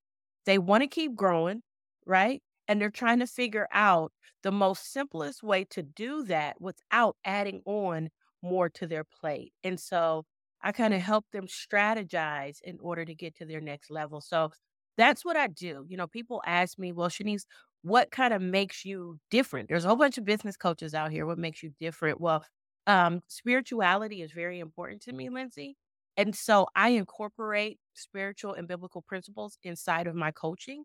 they 0.46 0.58
want 0.58 0.84
to 0.84 0.88
keep 0.88 1.16
growing, 1.16 1.62
right? 2.06 2.42
And 2.68 2.80
they're 2.82 2.90
trying 2.90 3.20
to 3.20 3.28
figure 3.28 3.68
out 3.72 4.12
the 4.44 4.52
most 4.52 4.92
simplest 4.92 5.44
way 5.44 5.66
to 5.66 5.84
do 5.84 6.24
that 6.26 6.60
without 6.62 7.16
adding 7.24 7.62
on 7.66 8.10
more 8.42 8.70
to 8.70 8.88
their 8.88 9.04
plate. 9.04 9.54
And 9.64 9.80
so 9.80 10.26
I 10.62 10.72
kind 10.72 10.94
of 10.94 11.02
help 11.02 11.26
them 11.32 11.48
strategize 11.48 12.58
in 12.64 12.78
order 12.80 13.06
to 13.06 13.16
get 13.16 13.36
to 13.38 13.46
their 13.46 13.62
next 13.62 13.92
level. 13.92 14.22
So 14.22 14.52
that's 14.98 15.24
what 15.26 15.38
I 15.38 15.48
do. 15.48 15.86
You 15.88 15.98
know, 15.98 16.08
people 16.08 16.42
ask 16.46 16.78
me, 16.80 16.92
well, 16.92 17.10
Shaniece, 17.10 17.46
what 17.84 18.12
kind 18.12 18.34
of 18.34 18.42
makes 18.42 18.86
you 18.86 19.20
different? 19.32 19.70
There's 19.70 19.86
a 19.86 19.88
whole 19.88 19.98
bunch 19.98 20.18
of 20.18 20.26
business 20.26 20.58
coaches 20.58 20.94
out 20.94 21.12
here. 21.12 21.26
What 21.26 21.40
makes 21.40 21.64
you 21.64 21.72
different? 21.80 22.22
Well, 22.22 22.46
um, 22.88 23.22
spirituality 23.28 24.22
is 24.22 24.32
very 24.32 24.60
important 24.60 25.02
to 25.04 25.14
me, 25.14 25.30
Lindsay. 25.30 25.78
And 26.18 26.36
so 26.36 26.68
I 26.76 26.90
incorporate 26.90 27.80
spiritual 27.94 28.54
and 28.54 28.68
biblical 28.68 29.02
principles 29.02 29.58
inside 29.64 30.08
of 30.08 30.16
my 30.16 30.32
coaching. 30.32 30.84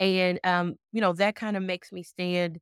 And, 0.00 0.38
um, 0.44 0.76
you 0.92 1.00
know, 1.00 1.12
that 1.14 1.34
kind 1.34 1.56
of 1.56 1.62
makes 1.62 1.90
me 1.92 2.02
stand 2.02 2.58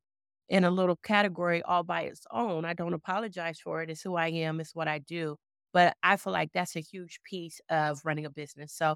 in 0.49 0.63
a 0.63 0.71
little 0.71 0.95
category 0.95 1.61
all 1.63 1.83
by 1.83 2.01
its 2.03 2.21
own. 2.31 2.65
I 2.65 2.73
don't 2.73 2.93
apologize 2.93 3.59
for 3.59 3.81
it. 3.83 3.89
It's 3.89 4.01
who 4.01 4.15
I 4.15 4.29
am, 4.29 4.59
it's 4.59 4.73
what 4.75 4.87
I 4.87 4.99
do. 4.99 5.37
But 5.73 5.95
I 6.01 6.17
feel 6.17 6.33
like 6.33 6.51
that's 6.53 6.75
a 6.75 6.81
huge 6.81 7.19
piece 7.23 7.61
of 7.69 7.99
running 8.05 8.25
a 8.25 8.29
business. 8.29 8.73
So 8.73 8.95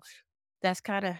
that's 0.61 0.81
kind 0.81 1.05
of 1.05 1.15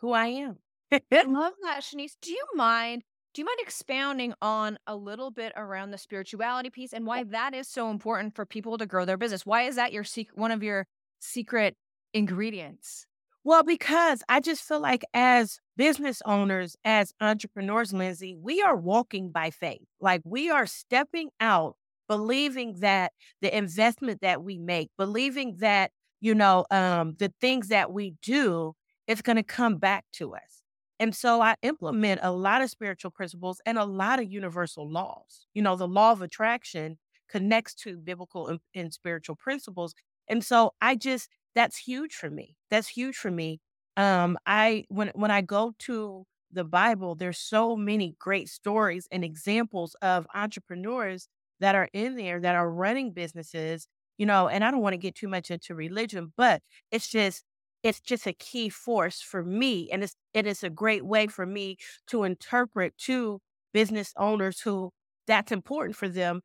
who 0.00 0.12
I 0.12 0.26
am. 0.26 0.58
I 0.92 1.22
love 1.24 1.54
that, 1.62 1.80
Shaniece. 1.82 2.16
Do 2.20 2.30
you 2.32 2.44
mind? 2.54 3.02
Do 3.34 3.40
you 3.40 3.46
mind 3.46 3.58
expounding 3.62 4.34
on 4.42 4.78
a 4.86 4.94
little 4.94 5.30
bit 5.30 5.54
around 5.56 5.90
the 5.90 5.98
spirituality 5.98 6.68
piece 6.68 6.92
and 6.92 7.06
why 7.06 7.24
that 7.24 7.54
is 7.54 7.66
so 7.66 7.90
important 7.90 8.34
for 8.34 8.44
people 8.44 8.76
to 8.76 8.84
grow 8.84 9.06
their 9.06 9.16
business? 9.16 9.46
Why 9.46 9.62
is 9.62 9.76
that 9.76 9.92
your 9.92 10.04
secret, 10.04 10.38
one 10.38 10.50
of 10.50 10.62
your 10.62 10.86
secret 11.18 11.74
ingredients? 12.12 13.06
Well, 13.42 13.62
because 13.62 14.22
I 14.28 14.40
just 14.40 14.62
feel 14.62 14.80
like 14.80 15.02
as 15.14 15.58
business 15.78 16.20
owners, 16.26 16.76
as 16.84 17.14
entrepreneurs, 17.20 17.94
Lindsay, 17.94 18.36
we 18.38 18.60
are 18.60 18.76
walking 18.76 19.30
by 19.30 19.50
faith. 19.50 19.86
Like 19.98 20.20
we 20.24 20.50
are 20.50 20.66
stepping 20.66 21.30
out, 21.40 21.76
believing 22.08 22.80
that 22.80 23.12
the 23.40 23.56
investment 23.56 24.20
that 24.20 24.42
we 24.42 24.58
make, 24.58 24.90
believing 24.98 25.56
that, 25.60 25.90
you 26.20 26.34
know, 26.34 26.66
um, 26.70 27.16
the 27.18 27.32
things 27.40 27.68
that 27.68 27.92
we 27.92 28.14
do 28.22 28.74
it's 29.08 29.22
going 29.22 29.36
to 29.36 29.42
come 29.42 29.78
back 29.78 30.04
to 30.12 30.34
us. 30.34 30.61
And 31.02 31.16
so 31.16 31.42
I 31.42 31.56
implement 31.62 32.20
a 32.22 32.30
lot 32.32 32.62
of 32.62 32.70
spiritual 32.70 33.10
principles 33.10 33.60
and 33.66 33.76
a 33.78 33.84
lot 33.84 34.20
of 34.20 34.32
universal 34.32 34.88
laws. 34.88 35.46
You 35.54 35.62
know, 35.62 35.76
the 35.76 35.88
law 35.88 36.12
of 36.12 36.22
attraction 36.22 36.98
connects 37.28 37.74
to 37.76 37.98
biblical 37.98 38.48
and, 38.48 38.60
and 38.74 38.94
spiritual 38.94 39.36
principles. 39.36 39.94
And 40.28 40.44
so 40.44 40.74
I 40.80 40.94
just 40.96 41.28
that's 41.56 41.76
huge 41.78 42.14
for 42.14 42.30
me. 42.30 42.56
That's 42.70 42.88
huge 42.88 43.16
for 43.16 43.32
me. 43.32 43.60
Um, 43.96 44.38
I 44.46 44.84
when 44.90 45.08
when 45.14 45.32
I 45.32 45.42
go 45.42 45.74
to 45.80 46.24
the 46.52 46.64
Bible, 46.64 47.16
there's 47.16 47.38
so 47.38 47.76
many 47.76 48.14
great 48.20 48.48
stories 48.48 49.08
and 49.10 49.24
examples 49.24 49.96
of 50.02 50.26
entrepreneurs 50.34 51.28
that 51.60 51.74
are 51.74 51.88
in 51.92 52.16
there 52.16 52.40
that 52.40 52.54
are 52.54 52.70
running 52.70 53.12
businesses, 53.12 53.88
you 54.18 54.26
know, 54.26 54.48
and 54.48 54.64
I 54.64 54.70
don't 54.70 54.82
want 54.82 54.94
to 54.94 54.98
get 54.98 55.14
too 55.16 55.28
much 55.28 55.50
into 55.50 55.74
religion, 55.74 56.32
but 56.36 56.62
it's 56.92 57.08
just 57.08 57.44
it's 57.82 58.00
just 58.00 58.26
a 58.26 58.32
key 58.32 58.68
force 58.68 59.20
for 59.20 59.42
me. 59.42 59.90
And 59.90 60.02
it's 60.04 60.16
it 60.34 60.46
is 60.46 60.62
a 60.62 60.70
great 60.70 61.04
way 61.04 61.26
for 61.26 61.46
me 61.46 61.76
to 62.08 62.24
interpret 62.24 62.96
to 62.98 63.40
business 63.72 64.12
owners 64.16 64.60
who 64.60 64.90
that's 65.26 65.52
important 65.52 65.96
for 65.96 66.08
them, 66.08 66.40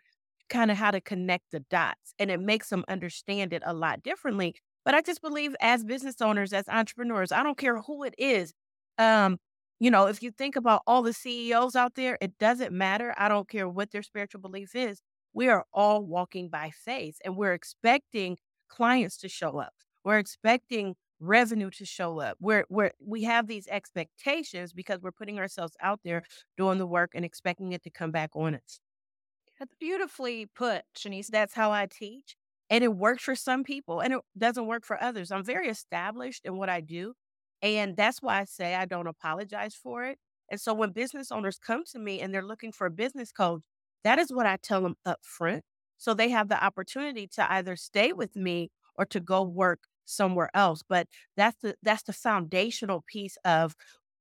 kind 0.49 0.71
of 0.71 0.77
how 0.77 0.91
to 0.91 1.01
connect 1.01 1.51
the 1.51 1.61
dots. 1.69 2.13
And 2.19 2.31
it 2.31 2.39
makes 2.39 2.69
them 2.69 2.83
understand 2.87 3.53
it 3.53 3.63
a 3.65 3.73
lot 3.73 4.03
differently 4.03 4.55
but 4.87 4.95
I 4.95 5.01
just 5.01 5.21
believe 5.21 5.53
as 5.59 5.83
business 5.83 6.21
owners, 6.21 6.53
as 6.53 6.69
entrepreneurs, 6.69 7.33
I 7.33 7.43
don't 7.43 7.57
care 7.57 7.81
who 7.81 8.03
it 8.03 8.15
is. 8.17 8.53
Um, 8.97 9.37
you 9.81 9.91
know, 9.91 10.05
if 10.07 10.23
you 10.23 10.31
think 10.31 10.55
about 10.55 10.81
all 10.87 11.01
the 11.01 11.11
CEOs 11.11 11.75
out 11.75 11.95
there, 11.95 12.17
it 12.21 12.37
doesn't 12.37 12.71
matter. 12.71 13.13
I 13.17 13.27
don't 13.27 13.49
care 13.49 13.67
what 13.67 13.91
their 13.91 14.01
spiritual 14.01 14.39
belief 14.39 14.75
is. 14.75 15.01
We 15.33 15.49
are 15.49 15.65
all 15.73 16.05
walking 16.05 16.47
by 16.47 16.71
faith 16.71 17.17
and 17.25 17.35
we're 17.35 17.51
expecting 17.51 18.37
clients 18.69 19.17
to 19.17 19.27
show 19.27 19.59
up. 19.59 19.73
We're 20.05 20.19
expecting 20.19 20.95
revenue 21.19 21.69
to 21.71 21.85
show 21.85 22.19
up. 22.19 22.37
We're, 22.39 22.65
we're, 22.69 22.91
we 22.99 23.23
have 23.23 23.47
these 23.47 23.67
expectations 23.67 24.73
because 24.73 25.01
we're 25.01 25.11
putting 25.11 25.39
ourselves 25.39 25.75
out 25.81 25.99
there 26.03 26.23
doing 26.57 26.77
the 26.77 26.87
work 26.87 27.11
and 27.13 27.25
expecting 27.25 27.71
it 27.71 27.83
to 27.83 27.89
come 27.89 28.11
back 28.11 28.31
on 28.35 28.55
us. 28.55 28.79
That's 29.59 29.73
beautifully 29.79 30.45
put, 30.45 30.83
Shaniece. 30.95 31.27
That's 31.27 31.53
how 31.55 31.71
I 31.71 31.87
teach. 31.87 32.35
And 32.69 32.83
it 32.83 32.95
works 32.95 33.23
for 33.23 33.35
some 33.35 33.63
people 33.63 34.01
and 34.01 34.13
it 34.13 34.19
doesn't 34.37 34.67
work 34.67 34.85
for 34.85 35.01
others. 35.01 35.31
I'm 35.31 35.43
very 35.43 35.69
established 35.69 36.45
in 36.45 36.57
what 36.57 36.69
I 36.69 36.81
do. 36.81 37.13
And 37.61 37.97
that's 37.97 38.21
why 38.21 38.39
I 38.39 38.43
say 38.43 38.75
I 38.75 38.85
don't 38.85 39.07
apologize 39.07 39.73
for 39.73 40.03
it. 40.05 40.19
And 40.49 40.61
so 40.61 40.73
when 40.73 40.91
business 40.91 41.31
owners 41.31 41.57
come 41.57 41.83
to 41.91 41.99
me 41.99 42.21
and 42.21 42.33
they're 42.33 42.45
looking 42.45 42.71
for 42.71 42.85
a 42.87 42.91
business 42.91 43.31
coach, 43.31 43.63
that 44.03 44.19
is 44.19 44.31
what 44.31 44.45
I 44.45 44.57
tell 44.57 44.81
them 44.81 44.95
up 45.05 45.19
front. 45.23 45.63
So 45.97 46.13
they 46.13 46.29
have 46.29 46.49
the 46.49 46.63
opportunity 46.63 47.27
to 47.33 47.51
either 47.51 47.75
stay 47.75 48.13
with 48.13 48.35
me 48.35 48.69
or 48.95 49.05
to 49.05 49.19
go 49.19 49.41
work 49.41 49.79
somewhere 50.07 50.49
else. 50.53 50.81
But 50.87 51.07
that's 51.35 51.57
the 51.61 51.75
that's 51.83 52.03
the 52.03 52.13
foundational 52.13 53.03
piece 53.07 53.37
of 53.45 53.75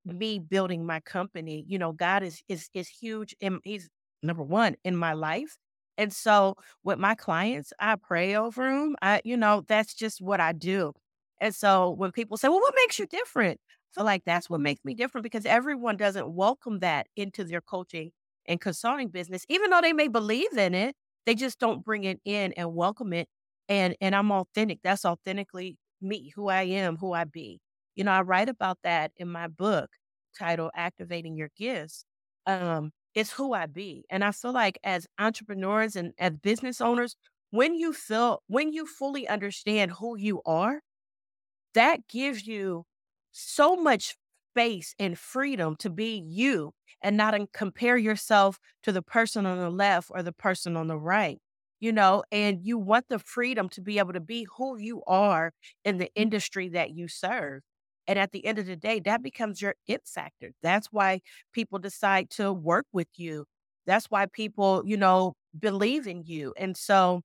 me 0.05 0.39
building 0.39 0.87
my 0.87 1.01
company. 1.01 1.65
You 1.69 1.79
know, 1.79 1.93
God 1.93 2.23
is 2.23 2.43
is 2.49 2.69
is 2.75 2.89
huge 2.89 3.35
and 3.41 3.61
he's 3.65 3.89
number 4.23 4.43
one 4.43 4.77
in 4.85 4.97
my 4.97 5.13
life. 5.15 5.57
And 5.99 6.13
so 6.13 6.57
with 6.85 6.99
my 6.99 7.15
clients, 7.15 7.73
I 7.81 7.97
pray 7.97 8.35
over 8.37 8.69
them. 8.69 8.97
I, 9.01 9.23
you 9.25 9.37
know, 9.37 9.65
that's 9.67 9.95
just 9.95 10.21
what 10.21 10.41
I 10.41 10.53
do. 10.53 10.93
And 11.41 11.55
so 11.55 11.91
when 11.91 12.13
people 12.13 12.37
say, 12.37 12.49
well, 12.49 12.61
what 12.61 12.75
makes 12.77 12.99
you 12.99 13.07
different? 13.07 13.61
I 13.69 14.01
feel 14.01 14.05
like 14.05 14.25
that's 14.25 14.51
what 14.51 14.61
makes 14.61 14.85
me 14.85 14.95
different 14.95 15.23
because 15.23 15.47
everyone 15.47 15.97
doesn't 15.97 16.31
welcome 16.35 16.81
that 16.81 17.07
into 17.17 17.45
their 17.45 17.61
coaching 17.63 18.11
and 18.47 18.61
consulting 18.61 19.09
business, 19.09 19.45
even 19.49 19.71
though 19.71 19.81
they 19.81 19.93
may 19.93 20.09
believe 20.09 20.57
in 20.57 20.75
it, 20.75 20.95
they 21.25 21.35
just 21.35 21.59
don't 21.59 21.85
bring 21.85 22.05
it 22.05 22.21
in 22.25 22.53
and 22.55 22.75
welcome 22.75 23.13
it. 23.13 23.29
And 23.69 23.97
and 24.01 24.15
I'm 24.15 24.31
authentic. 24.33 24.81
That's 24.83 25.05
authentically 25.05 25.79
me, 26.01 26.33
who 26.35 26.49
I 26.49 26.63
am, 26.65 26.97
who 26.97 27.13
I 27.13 27.25
be. 27.25 27.61
You 27.95 28.05
know, 28.05 28.13
I 28.13 28.23
write 28.23 28.49
about 28.49 28.79
that 28.85 29.13
in 29.17 29.29
my 29.31 29.49
book 29.49 29.91
titled 30.39 30.71
Activating 30.75 31.37
Your 31.37 31.51
Gifts. 31.57 32.05
Um, 32.47 32.93
it's 33.15 33.33
who 33.33 33.55
I 33.55 33.67
be. 33.67 34.05
And 34.11 34.23
I 34.23 34.33
feel 34.33 34.53
like 34.53 34.79
as 34.85 35.07
entrepreneurs 35.19 35.97
and 35.97 36.13
as 36.19 36.33
business 36.43 36.81
owners, 36.81 37.17
when 37.51 37.75
you 37.75 37.93
feel, 37.93 38.43
when 38.49 38.73
you 38.73 38.87
fully 38.87 39.27
understand 39.27 39.93
who 39.93 40.17
you 40.19 40.43
are, 40.45 40.81
that 41.75 42.09
gives 42.09 42.47
you 42.47 42.85
so 43.33 43.77
much 43.77 44.17
space 44.53 44.95
and 44.99 45.19
freedom 45.19 45.77
to 45.77 45.91
be 45.91 46.23
you 46.27 46.73
and 47.03 47.17
not 47.17 47.35
compare 47.53 47.97
yourself 47.97 48.59
to 48.83 48.93
the 48.93 49.03
person 49.03 49.45
on 49.47 49.59
the 49.59 49.71
left 49.71 50.11
or 50.11 50.23
the 50.23 50.33
person 50.33 50.77
on 50.77 50.87
the 50.87 50.97
right 50.99 51.39
you 51.81 51.93
know, 51.93 52.25
and 52.33 52.61
you 52.63 52.79
want 52.79 53.07
the 53.09 53.19
freedom 53.19 53.69
to 53.71 53.81
be 53.81 53.99
able 53.99 54.13
to 54.13 54.21
be 54.21 54.47
who 54.57 54.79
you 54.79 55.03
are 55.07 55.53
in 55.85 55.99
the 55.99 56.11
industry 56.15 56.69
that 56.71 56.91
you 56.91 57.09
serve. 57.09 57.63
And 58.09 58.19
at 58.19 58.33
the 58.33 58.47
end 58.47 58.59
of 58.59 58.67
the 58.67 58.77
day, 58.77 59.01
that 59.01 59.23
becomes 59.23 59.61
your 59.61 59.75
it 59.87 60.03
factor. 60.07 60.53
That's 60.63 60.89
why 60.93 61.21
people 61.53 61.79
decide 61.79 62.31
to 62.31 62.53
work 62.53 62.87
with 62.93 63.09
you. 63.17 63.47
That's 63.87 64.07
why 64.07 64.27
people, 64.27 64.83
you 64.87 64.97
know, 64.97 65.35
believe 65.59 66.07
in 66.07 66.23
you. 66.25 66.55
And 66.57 66.77
so 66.77 67.23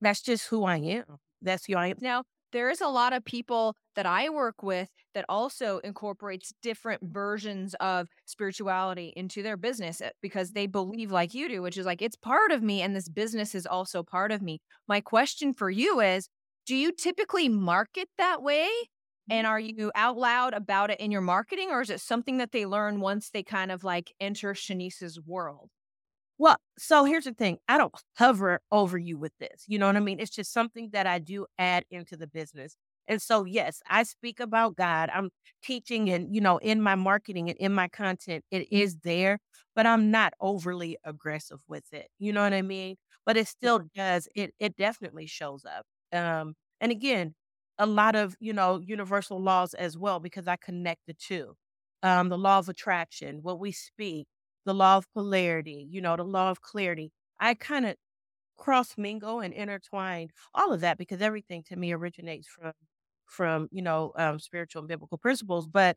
that's 0.00 0.22
just 0.22 0.48
who 0.48 0.64
I 0.64 0.76
am. 0.78 1.18
That's 1.42 1.66
who 1.66 1.74
I 1.76 1.88
am. 1.88 1.96
Now, 2.00 2.24
there 2.52 2.70
is 2.70 2.80
a 2.80 2.88
lot 2.88 3.12
of 3.12 3.24
people 3.24 3.74
that 3.94 4.06
I 4.06 4.28
work 4.28 4.62
with 4.62 4.88
that 5.14 5.24
also 5.28 5.78
incorporates 5.78 6.52
different 6.62 7.02
versions 7.02 7.74
of 7.80 8.08
spirituality 8.26 9.12
into 9.16 9.42
their 9.42 9.56
business 9.56 10.00
eh, 10.00 10.10
because 10.22 10.52
they 10.52 10.66
believe 10.66 11.10
like 11.10 11.34
you 11.34 11.48
do, 11.48 11.62
which 11.62 11.76
is 11.76 11.86
like 11.86 12.02
it's 12.02 12.16
part 12.16 12.52
of 12.52 12.62
me 12.62 12.82
and 12.82 12.94
this 12.94 13.08
business 13.08 13.54
is 13.54 13.66
also 13.66 14.02
part 14.02 14.32
of 14.32 14.42
me. 14.42 14.60
My 14.86 15.00
question 15.00 15.52
for 15.52 15.70
you 15.70 16.00
is, 16.00 16.28
do 16.66 16.76
you 16.76 16.92
typically 16.92 17.48
market 17.48 18.08
that 18.18 18.42
way 18.42 18.68
and 19.30 19.46
are 19.46 19.60
you 19.60 19.92
out 19.94 20.16
loud 20.16 20.54
about 20.54 20.90
it 20.90 21.00
in 21.00 21.10
your 21.10 21.20
marketing, 21.20 21.68
or 21.70 21.82
is 21.82 21.90
it 21.90 22.00
something 22.00 22.38
that 22.38 22.52
they 22.52 22.64
learn 22.64 23.00
once 23.00 23.30
they 23.30 23.42
kind 23.42 23.70
of 23.70 23.84
like 23.84 24.12
enter 24.20 24.54
Shaniece's 24.54 25.20
world? 25.20 25.70
Well, 26.38 26.56
so 26.78 27.04
here's 27.04 27.24
the 27.24 27.32
thing 27.34 27.58
I 27.68 27.78
don't 27.78 27.94
hover 28.16 28.60
over 28.70 28.96
you 28.98 29.18
with 29.18 29.32
this. 29.38 29.64
You 29.66 29.78
know 29.78 29.86
what 29.86 29.96
I 29.96 30.00
mean? 30.00 30.20
It's 30.20 30.30
just 30.34 30.52
something 30.52 30.90
that 30.92 31.06
I 31.06 31.18
do 31.18 31.46
add 31.58 31.84
into 31.90 32.16
the 32.16 32.26
business. 32.28 32.76
And 33.08 33.20
so, 33.22 33.44
yes, 33.44 33.80
I 33.88 34.02
speak 34.02 34.38
about 34.38 34.76
God. 34.76 35.10
I'm 35.12 35.30
teaching 35.62 36.10
and, 36.10 36.32
you 36.34 36.40
know, 36.40 36.58
in 36.58 36.80
my 36.82 36.94
marketing 36.94 37.48
and 37.48 37.58
in 37.58 37.72
my 37.72 37.88
content, 37.88 38.44
it 38.50 38.70
is 38.70 38.98
there, 38.98 39.38
but 39.74 39.86
I'm 39.86 40.10
not 40.10 40.34
overly 40.40 40.98
aggressive 41.04 41.58
with 41.68 41.84
it. 41.92 42.08
You 42.18 42.32
know 42.32 42.42
what 42.42 42.52
I 42.52 42.62
mean? 42.62 42.96
But 43.26 43.36
it 43.38 43.48
still 43.48 43.80
does, 43.94 44.28
it, 44.34 44.54
it 44.60 44.76
definitely 44.76 45.26
shows 45.26 45.64
up. 45.64 45.86
Um, 46.16 46.54
and 46.80 46.92
again, 46.92 47.34
a 47.78 47.86
lot 47.86 48.14
of, 48.14 48.36
you 48.40 48.52
know, 48.52 48.78
universal 48.84 49.40
laws 49.40 49.72
as 49.74 49.96
well, 49.96 50.20
because 50.20 50.46
I 50.46 50.56
connect 50.56 51.00
the 51.06 51.14
two. 51.14 51.54
Um, 52.02 52.28
the 52.28 52.38
law 52.38 52.58
of 52.58 52.68
attraction, 52.68 53.38
what 53.42 53.58
we 53.58 53.72
speak, 53.72 54.28
the 54.68 54.74
law 54.74 54.98
of 54.98 55.12
polarity, 55.14 55.88
you 55.90 56.00
know, 56.02 56.16
the 56.16 56.24
law 56.24 56.50
of 56.50 56.62
clarity. 56.62 57.12
I 57.40 57.54
kind 57.54 57.86
of 57.86 57.96
cross 58.58 58.96
mingle 58.98 59.40
and 59.40 59.54
intertwine 59.54 60.30
all 60.54 60.72
of 60.72 60.80
that 60.82 60.98
because 60.98 61.22
everything 61.22 61.62
to 61.64 61.76
me 61.76 61.92
originates 61.92 62.48
from 62.48 62.72
from 63.26 63.68
you 63.72 63.82
know 63.82 64.12
um, 64.16 64.38
spiritual 64.40 64.80
and 64.80 64.88
biblical 64.88 65.18
principles 65.18 65.66
but 65.68 65.96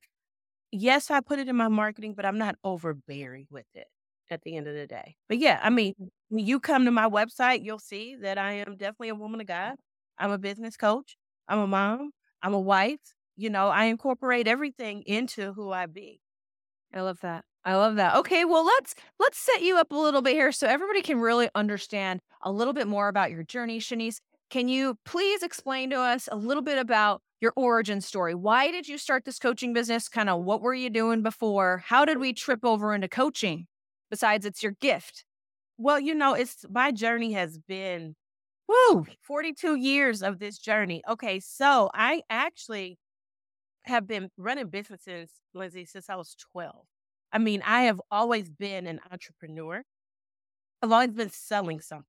yes 0.71 1.11
i 1.11 1.19
put 1.19 1.39
it 1.39 1.47
in 1.47 1.55
my 1.55 1.67
marketing 1.67 2.13
but 2.13 2.25
i'm 2.25 2.37
not 2.37 2.55
overbearing 2.63 3.47
with 3.49 3.65
it 3.73 3.87
at 4.29 4.41
the 4.43 4.55
end 4.55 4.65
of 4.65 4.73
the 4.75 4.87
day. 4.87 5.17
But 5.27 5.39
yeah, 5.39 5.59
I 5.61 5.69
mean, 5.69 5.93
when 6.29 6.45
you 6.45 6.61
come 6.61 6.85
to 6.85 6.91
my 6.91 7.09
website, 7.09 7.65
you'll 7.65 7.79
see 7.79 8.15
that 8.21 8.37
I 8.37 8.53
am 8.53 8.77
definitely 8.77 9.09
a 9.09 9.15
woman 9.15 9.41
of 9.41 9.47
God. 9.47 9.75
I'm 10.17 10.31
a 10.31 10.37
business 10.37 10.77
coach. 10.77 11.17
I'm 11.49 11.59
a 11.59 11.67
mom. 11.67 12.11
I'm 12.41 12.53
a 12.53 12.59
wife. 12.59 13.01
You 13.35 13.49
know, 13.49 13.67
I 13.67 13.85
incorporate 13.85 14.47
everything 14.47 15.03
into 15.05 15.51
who 15.51 15.69
I 15.71 15.87
be. 15.87 16.21
I 16.93 17.01
love 17.01 17.19
that. 17.21 17.45
I 17.63 17.75
love 17.75 17.95
that. 17.97 18.15
Okay, 18.17 18.43
well 18.45 18.65
let's 18.65 18.95
let's 19.19 19.37
set 19.37 19.61
you 19.61 19.77
up 19.77 19.91
a 19.91 19.95
little 19.95 20.21
bit 20.21 20.33
here 20.33 20.51
so 20.51 20.67
everybody 20.67 21.01
can 21.01 21.19
really 21.19 21.49
understand 21.53 22.21
a 22.41 22.51
little 22.51 22.73
bit 22.73 22.87
more 22.87 23.07
about 23.07 23.31
your 23.31 23.43
journey, 23.43 23.79
Shaniece. 23.79 24.19
Can 24.49 24.67
you 24.67 24.97
please 25.05 25.43
explain 25.43 25.89
to 25.91 25.99
us 25.99 26.27
a 26.31 26.35
little 26.35 26.63
bit 26.63 26.77
about 26.77 27.21
your 27.39 27.53
origin 27.55 28.01
story? 28.01 28.35
Why 28.35 28.71
did 28.71 28.87
you 28.87 28.97
start 28.97 29.25
this 29.25 29.39
coaching 29.39 29.73
business? 29.73 30.09
Kind 30.09 30.29
of 30.29 30.43
what 30.43 30.61
were 30.61 30.73
you 30.73 30.89
doing 30.89 31.21
before? 31.21 31.83
How 31.85 32.03
did 32.05 32.17
we 32.17 32.33
trip 32.33 32.65
over 32.65 32.93
into 32.93 33.07
coaching? 33.07 33.67
Besides, 34.09 34.45
it's 34.45 34.63
your 34.63 34.73
gift. 34.81 35.23
Well, 35.77 35.99
you 35.99 36.13
know, 36.15 36.33
it's 36.33 36.65
my 36.69 36.91
journey 36.91 37.33
has 37.33 37.57
been 37.59 38.15
woo 38.67 39.05
42 39.21 39.75
years 39.75 40.21
of 40.23 40.39
this 40.39 40.57
journey. 40.57 41.01
Okay, 41.09 41.39
so 41.39 41.89
I 41.93 42.23
actually 42.29 42.97
have 43.83 44.07
been 44.07 44.29
running 44.37 44.69
businesses, 44.69 45.31
Lindsay, 45.53 45.85
since 45.85 46.09
I 46.09 46.15
was 46.15 46.35
12. 46.53 46.85
I 47.33 47.37
mean, 47.39 47.61
I 47.65 47.83
have 47.83 48.01
always 48.11 48.49
been 48.49 48.87
an 48.87 48.99
entrepreneur. 49.11 49.83
I've 50.81 50.91
always 50.91 51.11
been 51.11 51.29
selling 51.29 51.79
something. 51.81 52.05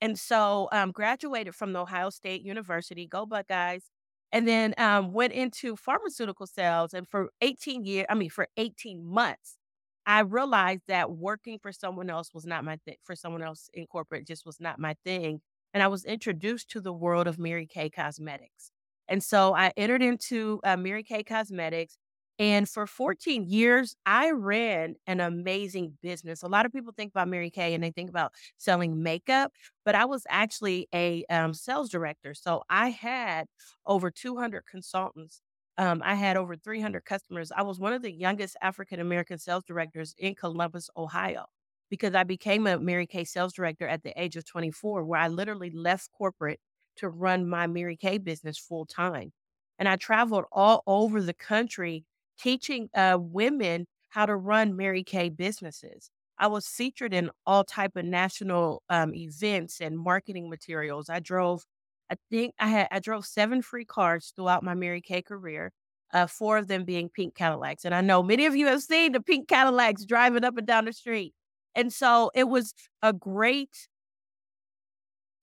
And 0.00 0.18
so 0.18 0.68
um, 0.72 0.92
graduated 0.92 1.54
from 1.54 1.72
the 1.72 1.80
Ohio 1.80 2.10
State 2.10 2.42
University, 2.42 3.06
go 3.06 3.26
Buckeyes, 3.26 3.84
and 4.32 4.48
then 4.48 4.74
um, 4.78 5.12
went 5.12 5.32
into 5.32 5.76
pharmaceutical 5.76 6.46
sales. 6.46 6.94
And 6.94 7.08
for 7.08 7.30
18 7.40 7.84
years, 7.84 8.06
I 8.10 8.14
mean, 8.14 8.30
for 8.30 8.48
18 8.56 9.04
months, 9.06 9.58
I 10.06 10.20
realized 10.20 10.82
that 10.88 11.12
working 11.12 11.58
for 11.60 11.72
someone 11.72 12.10
else 12.10 12.34
was 12.34 12.44
not 12.46 12.64
my 12.64 12.78
thing, 12.84 12.96
for 13.04 13.14
someone 13.14 13.42
else 13.42 13.70
in 13.74 13.86
corporate 13.86 14.26
just 14.26 14.44
was 14.44 14.60
not 14.60 14.80
my 14.80 14.96
thing. 15.04 15.40
And 15.74 15.82
I 15.82 15.88
was 15.88 16.04
introduced 16.04 16.70
to 16.70 16.80
the 16.80 16.92
world 16.92 17.26
of 17.28 17.38
Mary 17.38 17.66
Kay 17.66 17.90
Cosmetics. 17.90 18.72
And 19.08 19.22
so 19.22 19.54
I 19.54 19.72
entered 19.76 20.02
into 20.02 20.60
uh, 20.64 20.76
Mary 20.76 21.04
Kay 21.04 21.22
Cosmetics. 21.22 21.98
And 22.38 22.68
for 22.68 22.86
14 22.86 23.44
years, 23.46 23.94
I 24.06 24.30
ran 24.30 24.96
an 25.06 25.20
amazing 25.20 25.98
business. 26.02 26.42
A 26.42 26.48
lot 26.48 26.66
of 26.66 26.72
people 26.72 26.92
think 26.96 27.12
about 27.12 27.28
Mary 27.28 27.50
Kay 27.50 27.74
and 27.74 27.84
they 27.84 27.90
think 27.90 28.10
about 28.10 28.32
selling 28.56 29.02
makeup, 29.02 29.52
but 29.84 29.94
I 29.94 30.06
was 30.06 30.26
actually 30.28 30.88
a 30.94 31.24
um, 31.30 31.54
sales 31.54 31.90
director. 31.90 32.34
So 32.34 32.62
I 32.70 32.88
had 32.90 33.46
over 33.86 34.10
200 34.10 34.66
consultants. 34.66 35.40
Um, 35.78 36.02
I 36.04 36.14
had 36.14 36.36
over 36.36 36.56
300 36.56 37.04
customers. 37.04 37.52
I 37.54 37.62
was 37.62 37.78
one 37.78 37.92
of 37.92 38.02
the 38.02 38.12
youngest 38.12 38.56
African 38.62 38.98
American 39.00 39.38
sales 39.38 39.64
directors 39.64 40.14
in 40.18 40.34
Columbus, 40.34 40.90
Ohio, 40.96 41.46
because 41.90 42.14
I 42.14 42.24
became 42.24 42.66
a 42.66 42.78
Mary 42.78 43.06
Kay 43.06 43.24
sales 43.24 43.52
director 43.52 43.86
at 43.86 44.02
the 44.02 44.18
age 44.20 44.36
of 44.36 44.44
24, 44.44 45.04
where 45.04 45.20
I 45.20 45.28
literally 45.28 45.70
left 45.70 46.10
corporate 46.12 46.60
to 46.96 47.08
run 47.08 47.48
my 47.48 47.66
Mary 47.66 47.96
Kay 47.96 48.18
business 48.18 48.58
full 48.58 48.86
time. 48.86 49.32
And 49.78 49.88
I 49.88 49.96
traveled 49.96 50.44
all 50.52 50.82
over 50.86 51.20
the 51.22 51.34
country 51.34 52.04
teaching 52.42 52.88
uh, 52.94 53.18
women 53.20 53.86
how 54.08 54.26
to 54.26 54.36
run 54.36 54.76
Mary 54.76 55.04
Kay 55.04 55.28
businesses. 55.28 56.10
I 56.38 56.48
was 56.48 56.66
featured 56.66 57.14
in 57.14 57.30
all 57.46 57.64
type 57.64 57.96
of 57.96 58.04
national 58.04 58.82
um, 58.88 59.14
events 59.14 59.80
and 59.80 59.98
marketing 59.98 60.50
materials. 60.50 61.08
I 61.08 61.20
drove, 61.20 61.64
I 62.10 62.16
think 62.30 62.54
I 62.58 62.68
had 62.68 62.88
I 62.90 62.98
drove 62.98 63.24
seven 63.24 63.62
free 63.62 63.84
cars 63.84 64.32
throughout 64.34 64.62
my 64.62 64.74
Mary 64.74 65.00
Kay 65.00 65.22
career. 65.22 65.72
Uh, 66.12 66.26
four 66.26 66.58
of 66.58 66.68
them 66.68 66.84
being 66.84 67.08
pink 67.08 67.34
Cadillacs, 67.34 67.86
and 67.86 67.94
I 67.94 68.02
know 68.02 68.22
many 68.22 68.44
of 68.44 68.54
you 68.54 68.66
have 68.66 68.82
seen 68.82 69.12
the 69.12 69.20
pink 69.20 69.48
Cadillacs 69.48 70.04
driving 70.04 70.44
up 70.44 70.58
and 70.58 70.66
down 70.66 70.84
the 70.84 70.92
street. 70.92 71.32
And 71.74 71.90
so 71.90 72.30
it 72.34 72.44
was 72.44 72.74
a 73.00 73.14
great 73.14 73.88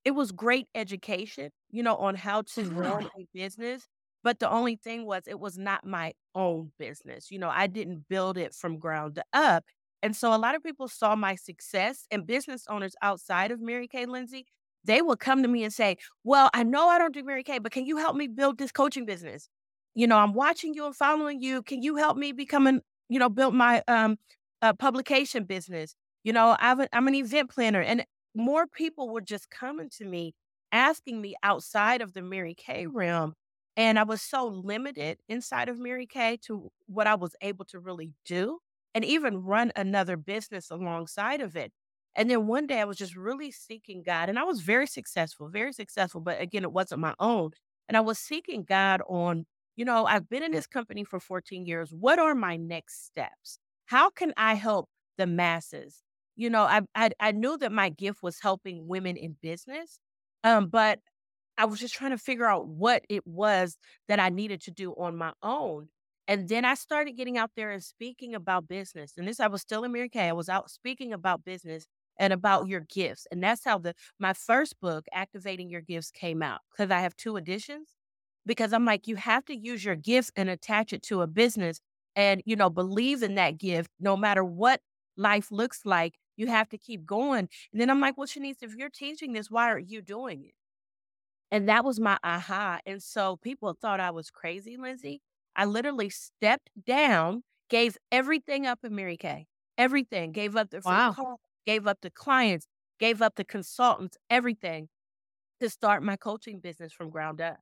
it 0.05 0.11
was 0.11 0.31
great 0.31 0.67
education, 0.75 1.49
you 1.71 1.83
know, 1.83 1.95
on 1.95 2.15
how 2.15 2.43
to 2.53 2.63
run 2.65 3.09
a 3.17 3.27
business. 3.33 3.87
But 4.23 4.39
the 4.39 4.49
only 4.49 4.75
thing 4.75 5.05
was, 5.05 5.23
it 5.27 5.39
was 5.39 5.57
not 5.57 5.85
my 5.85 6.13
own 6.35 6.71
business. 6.77 7.31
You 7.31 7.39
know, 7.39 7.49
I 7.49 7.67
didn't 7.67 8.07
build 8.09 8.37
it 8.37 8.53
from 8.53 8.77
ground 8.77 9.21
up. 9.33 9.63
And 10.01 10.15
so 10.15 10.33
a 10.33 10.37
lot 10.37 10.55
of 10.55 10.63
people 10.63 10.87
saw 10.87 11.15
my 11.15 11.35
success 11.35 12.05
and 12.11 12.25
business 12.27 12.65
owners 12.69 12.95
outside 13.01 13.51
of 13.51 13.59
Mary 13.61 13.87
Kay 13.87 14.05
Lindsay, 14.05 14.45
they 14.85 15.01
would 15.01 15.19
come 15.19 15.41
to 15.43 15.49
me 15.49 15.63
and 15.63 15.73
say, 15.73 15.97
Well, 16.23 16.49
I 16.53 16.63
know 16.63 16.87
I 16.87 16.97
don't 16.97 17.13
do 17.13 17.23
Mary 17.23 17.43
Kay, 17.43 17.59
but 17.59 17.71
can 17.71 17.85
you 17.85 17.97
help 17.97 18.15
me 18.15 18.27
build 18.27 18.57
this 18.57 18.71
coaching 18.71 19.05
business? 19.05 19.49
You 19.95 20.07
know, 20.07 20.17
I'm 20.17 20.33
watching 20.33 20.73
you 20.73 20.85
and 20.85 20.95
following 20.95 21.41
you. 21.41 21.61
Can 21.63 21.81
you 21.81 21.95
help 21.97 22.17
me 22.17 22.31
become 22.31 22.67
an, 22.67 22.81
you 23.09 23.19
know, 23.19 23.29
build 23.29 23.53
my 23.55 23.83
um 23.87 24.17
uh, 24.61 24.73
publication 24.73 25.43
business? 25.43 25.95
You 26.23 26.33
know, 26.33 26.51
a, 26.51 26.87
I'm 26.93 27.07
an 27.07 27.15
event 27.15 27.49
planner. 27.49 27.81
And 27.81 28.05
more 28.35 28.67
people 28.67 29.09
were 29.09 29.21
just 29.21 29.49
coming 29.49 29.89
to 29.97 30.05
me 30.05 30.33
asking 30.71 31.19
me 31.21 31.35
outside 31.43 32.01
of 32.01 32.13
the 32.13 32.21
Mary 32.21 32.53
Kay 32.55 32.85
realm. 32.87 33.33
And 33.79 33.97
I 33.97 34.03
was 34.03 34.21
so 34.21 34.45
limited 34.47 35.19
inside 35.29 35.69
of 35.69 35.79
Mary 35.79 36.05
Kay 36.05 36.37
to 36.47 36.69
what 36.87 37.07
I 37.07 37.15
was 37.15 37.35
able 37.41 37.65
to 37.67 37.79
really 37.79 38.11
do 38.25 38.59
and 38.93 39.05
even 39.05 39.43
run 39.43 39.71
another 39.75 40.17
business 40.17 40.69
alongside 40.69 41.39
of 41.41 41.55
it. 41.55 41.71
And 42.15 42.29
then 42.29 42.47
one 42.47 42.67
day 42.67 42.81
I 42.81 42.85
was 42.85 42.97
just 42.97 43.15
really 43.15 43.51
seeking 43.51 44.03
God 44.03 44.27
and 44.29 44.37
I 44.37 44.43
was 44.43 44.61
very 44.61 44.87
successful, 44.87 45.47
very 45.47 45.71
successful. 45.71 46.19
But 46.19 46.41
again, 46.41 46.63
it 46.63 46.73
wasn't 46.73 47.01
my 47.01 47.15
own. 47.19 47.51
And 47.87 47.95
I 47.95 48.01
was 48.01 48.19
seeking 48.19 48.63
God 48.65 49.01
on, 49.07 49.45
you 49.77 49.85
know, 49.85 50.05
I've 50.05 50.29
been 50.29 50.43
in 50.43 50.51
this 50.51 50.67
company 50.67 51.05
for 51.05 51.19
14 51.21 51.65
years. 51.65 51.91
What 51.93 52.19
are 52.19 52.35
my 52.35 52.57
next 52.57 53.05
steps? 53.05 53.59
How 53.85 54.09
can 54.09 54.33
I 54.37 54.55
help 54.55 54.89
the 55.17 55.27
masses? 55.27 56.03
you 56.35 56.49
know, 56.49 56.63
I, 56.63 56.81
I 56.95 57.09
I 57.19 57.31
knew 57.33 57.57
that 57.57 57.71
my 57.71 57.89
gift 57.89 58.23
was 58.23 58.39
helping 58.39 58.87
women 58.87 59.17
in 59.17 59.35
business, 59.41 59.99
um, 60.45 60.67
but 60.69 60.99
I 61.59 61.65
was 61.65 61.79
just 61.79 61.93
trying 61.93 62.11
to 62.11 62.17
figure 62.17 62.45
out 62.45 62.67
what 62.67 63.03
it 63.09 63.27
was 63.27 63.77
that 64.07 64.19
I 64.19 64.29
needed 64.29 64.61
to 64.61 64.71
do 64.71 64.93
on 64.93 65.17
my 65.17 65.33
own. 65.43 65.89
And 66.27 66.47
then 66.47 66.63
I 66.63 66.75
started 66.75 67.17
getting 67.17 67.37
out 67.37 67.51
there 67.55 67.69
and 67.69 67.83
speaking 67.83 68.33
about 68.33 68.67
business. 68.67 69.13
And 69.17 69.27
this, 69.27 69.41
I 69.41 69.47
was 69.47 69.61
still 69.61 69.83
in 69.83 69.91
Mary 69.91 70.09
Kay. 70.09 70.29
I 70.29 70.33
was 70.33 70.47
out 70.47 70.71
speaking 70.71 71.11
about 71.11 71.43
business 71.43 71.85
and 72.17 72.31
about 72.31 72.67
your 72.67 72.81
gifts. 72.81 73.27
And 73.31 73.43
that's 73.43 73.65
how 73.65 73.77
the 73.77 73.93
my 74.19 74.33
first 74.33 74.79
book, 74.79 75.05
Activating 75.11 75.69
Your 75.69 75.81
Gifts, 75.81 76.11
came 76.11 76.41
out. 76.41 76.61
Because 76.71 76.91
I 76.91 77.01
have 77.01 77.15
two 77.17 77.35
editions. 77.35 77.89
Because 78.45 78.71
I'm 78.71 78.85
like, 78.85 79.07
you 79.07 79.17
have 79.17 79.43
to 79.45 79.55
use 79.55 79.83
your 79.83 79.95
gifts 79.95 80.31
and 80.37 80.49
attach 80.49 80.93
it 80.93 81.03
to 81.03 81.21
a 81.21 81.27
business 81.27 81.81
and, 82.15 82.41
you 82.45 82.55
know, 82.55 82.69
believe 82.69 83.21
in 83.21 83.35
that 83.35 83.57
gift 83.57 83.91
no 83.99 84.15
matter 84.15 84.43
what 84.43 84.81
life 85.17 85.51
looks 85.51 85.81
like 85.83 86.15
you 86.37 86.47
have 86.47 86.69
to 86.69 86.77
keep 86.77 87.05
going. 87.05 87.49
And 87.73 87.81
then 87.81 87.89
I'm 87.89 87.99
like, 87.99 88.17
well, 88.17 88.27
Shaniece, 88.27 88.63
if 88.63 88.73
you're 88.75 88.89
teaching 88.89 89.33
this, 89.33 89.51
why 89.51 89.65
aren't 89.65 89.89
you 89.89 90.01
doing 90.01 90.45
it? 90.45 90.53
And 91.51 91.67
that 91.69 91.83
was 91.83 91.99
my 91.99 92.17
aha. 92.23 92.79
And 92.85 93.01
so 93.01 93.37
people 93.37 93.73
thought 93.73 93.99
I 93.99 94.11
was 94.11 94.29
crazy, 94.29 94.77
Lindsay. 94.77 95.21
I 95.55 95.65
literally 95.65 96.09
stepped 96.09 96.69
down, 96.85 97.43
gave 97.69 97.97
everything 98.11 98.65
up 98.67 98.79
in 98.83 98.95
Mary 98.95 99.17
Kay, 99.17 99.47
everything, 99.77 100.31
gave 100.31 100.55
up 100.55 100.69
the 100.69 100.83
wow. 100.83 101.11
call, 101.15 101.39
gave 101.65 101.87
up 101.87 101.99
the 102.01 102.11
clients, 102.11 102.67
gave 102.99 103.21
up 103.21 103.35
the 103.35 103.45
consultants, 103.45 104.17
everything 104.29 104.89
to 105.61 105.69
start 105.69 106.03
my 106.03 106.17
coaching 106.17 106.59
business 106.59 106.93
from 106.93 107.09
ground 107.09 107.41
up. 107.41 107.57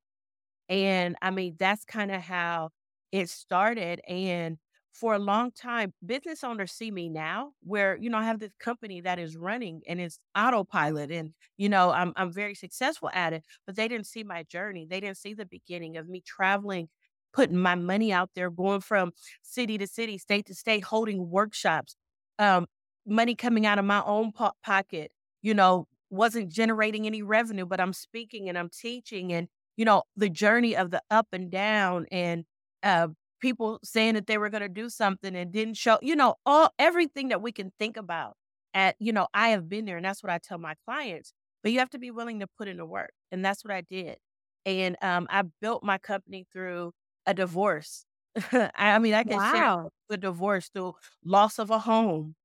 And 0.69 1.15
I 1.21 1.31
mean, 1.31 1.55
that's 1.59 1.85
kind 1.85 2.11
of 2.11 2.21
how 2.21 2.71
it 3.11 3.29
started. 3.29 4.01
And 4.07 4.57
for 4.99 5.13
a 5.13 5.19
long 5.19 5.51
time, 5.51 5.93
business 6.05 6.43
owners 6.43 6.71
see 6.71 6.91
me 6.91 7.09
now 7.09 7.51
where, 7.61 7.95
you 7.97 8.09
know, 8.09 8.17
I 8.17 8.23
have 8.23 8.39
this 8.39 8.53
company 8.59 9.01
that 9.01 9.19
is 9.19 9.37
running 9.37 9.81
and 9.87 10.01
it's 10.01 10.19
autopilot 10.35 11.11
and, 11.11 11.33
you 11.57 11.69
know, 11.69 11.91
I'm 11.91 12.13
I'm 12.15 12.31
very 12.33 12.55
successful 12.55 13.09
at 13.13 13.33
it, 13.33 13.43
but 13.65 13.75
they 13.75 13.87
didn't 13.87 14.07
see 14.07 14.23
my 14.23 14.43
journey. 14.43 14.87
They 14.89 14.99
didn't 14.99 15.17
see 15.17 15.33
the 15.35 15.45
beginning 15.45 15.97
of 15.97 16.09
me 16.09 16.21
traveling, 16.21 16.89
putting 17.33 17.57
my 17.57 17.75
money 17.75 18.11
out 18.11 18.31
there, 18.35 18.49
going 18.49 18.81
from 18.81 19.11
city 19.41 19.77
to 19.77 19.87
city, 19.87 20.17
state 20.17 20.45
to 20.47 20.55
state, 20.55 20.83
holding 20.85 21.29
workshops, 21.29 21.95
um, 22.39 22.67
money 23.05 23.35
coming 23.35 23.65
out 23.65 23.79
of 23.79 23.85
my 23.85 24.03
own 24.03 24.31
po- 24.31 24.53
pocket, 24.63 25.11
you 25.41 25.53
know, 25.53 25.87
wasn't 26.09 26.51
generating 26.51 27.05
any 27.05 27.21
revenue, 27.21 27.65
but 27.65 27.79
I'm 27.79 27.93
speaking 27.93 28.49
and 28.49 28.57
I'm 28.57 28.69
teaching 28.69 29.33
and, 29.33 29.47
you 29.75 29.85
know, 29.85 30.03
the 30.15 30.29
journey 30.29 30.75
of 30.75 30.91
the 30.91 31.01
up 31.11 31.27
and 31.33 31.51
down 31.51 32.07
and 32.11 32.45
uh, 32.83 33.09
people 33.39 33.79
saying 33.83 34.15
that 34.15 34.27
they 34.27 34.37
were 34.37 34.49
going 34.49 34.61
to 34.61 34.69
do 34.69 34.89
something 34.89 35.35
and 35.35 35.51
didn't 35.51 35.75
show, 35.75 35.97
you 36.01 36.15
know, 36.15 36.35
all 36.45 36.71
everything 36.79 37.29
that 37.29 37.41
we 37.41 37.51
can 37.51 37.71
think 37.79 37.97
about. 37.97 38.35
At, 38.73 38.95
you 38.99 39.11
know, 39.11 39.27
I 39.33 39.49
have 39.49 39.67
been 39.67 39.85
there 39.85 39.97
and 39.97 40.05
that's 40.05 40.21
what 40.21 40.31
I 40.31 40.37
tell 40.37 40.57
my 40.59 40.75
clients. 40.85 41.33
But 41.63 41.71
you 41.71 41.79
have 41.79 41.89
to 41.91 41.99
be 41.99 42.11
willing 42.11 42.39
to 42.41 42.47
put 42.47 42.67
in 42.67 42.77
the 42.77 42.85
work. 42.85 43.11
And 43.31 43.43
that's 43.43 43.63
what 43.63 43.73
I 43.73 43.81
did. 43.81 44.17
And 44.65 44.95
um, 45.01 45.27
I 45.29 45.43
built 45.61 45.83
my 45.83 45.97
company 45.97 46.45
through 46.53 46.91
a 47.25 47.33
divorce. 47.33 48.05
I 48.51 48.99
mean, 48.99 49.13
I 49.13 49.23
can 49.23 49.37
wow. 49.37 49.51
share 49.51 49.89
the 50.09 50.17
divorce 50.17 50.69
through 50.73 50.93
loss 51.25 51.57
of 51.57 51.71
a 51.71 51.79
home. 51.79 52.35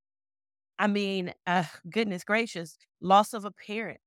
I 0.78 0.86
mean, 0.86 1.34
uh, 1.46 1.64
goodness 1.90 2.24
gracious, 2.24 2.76
loss 3.00 3.34
of 3.34 3.44
a 3.44 3.50
parent. 3.50 4.00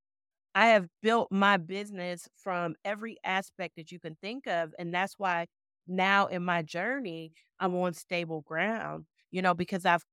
I 0.56 0.68
have 0.68 0.88
built 1.04 1.32
my 1.32 1.58
business 1.58 2.28
from 2.38 2.76
every 2.86 3.18
aspect 3.24 3.76
that 3.76 3.92
you 3.92 4.00
can 4.00 4.16
think 4.22 4.48
of. 4.48 4.74
And 4.80 4.94
that's 4.94 5.16
why 5.18 5.48
now 5.88 6.28
in 6.28 6.44
my 6.44 6.62
journey, 6.62 7.32
I'm 7.60 7.76
on 7.76 7.94
stable 7.94 8.42
ground, 8.42 9.06
you 9.32 9.42
know, 9.42 9.54
because 9.54 9.86
I've 9.86 10.04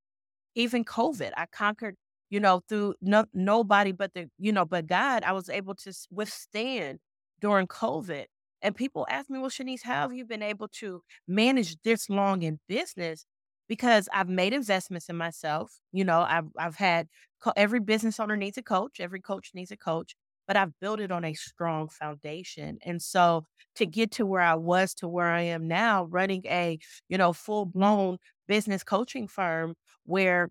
even 0.54 0.84
COVID. 0.84 1.32
I 1.36 1.46
conquered, 1.46 1.96
you 2.30 2.40
know, 2.40 2.62
through 2.68 2.94
no, 3.00 3.24
nobody 3.34 3.92
but 3.92 4.14
the, 4.14 4.28
you 4.38 4.52
know, 4.52 4.64
but 4.64 4.86
God, 4.86 5.24
I 5.24 5.32
was 5.32 5.48
able 5.48 5.74
to 5.76 5.92
withstand 6.10 6.98
during 7.40 7.66
COVID. 7.66 8.26
And 8.62 8.76
people 8.76 9.06
ask 9.10 9.28
me, 9.28 9.38
well, 9.40 9.50
Shaniece, 9.50 9.82
how 9.82 10.02
have 10.02 10.12
you 10.12 10.24
been 10.24 10.42
able 10.42 10.68
to 10.80 11.02
manage 11.26 11.76
this 11.82 12.08
long 12.08 12.42
in 12.42 12.60
business? 12.68 13.26
Because 13.68 14.08
I've 14.12 14.28
made 14.28 14.52
investments 14.52 15.08
in 15.08 15.16
myself. 15.16 15.72
You 15.92 16.04
know, 16.04 16.20
I've, 16.20 16.46
I've 16.56 16.76
had 16.76 17.08
every 17.56 17.80
business 17.80 18.20
owner 18.20 18.36
needs 18.36 18.58
a 18.58 18.62
coach, 18.62 19.00
every 19.00 19.20
coach 19.20 19.50
needs 19.54 19.72
a 19.72 19.76
coach, 19.76 20.14
but 20.46 20.56
I've 20.56 20.78
built 20.80 21.00
it 21.00 21.10
on 21.12 21.24
a 21.24 21.34
strong 21.34 21.88
foundation. 21.88 22.78
And 22.84 23.00
so 23.02 23.44
to 23.76 23.86
get 23.86 24.10
to 24.12 24.26
where 24.26 24.40
I 24.42 24.54
was 24.54 24.94
to 24.94 25.08
where 25.08 25.28
I 25.30 25.42
am 25.42 25.68
now, 25.68 26.04
running 26.04 26.42
a, 26.46 26.78
you 27.08 27.18
know, 27.18 27.32
full 27.32 27.66
blown 27.66 28.18
business 28.48 28.82
coaching 28.84 29.28
firm 29.28 29.74
where 30.04 30.50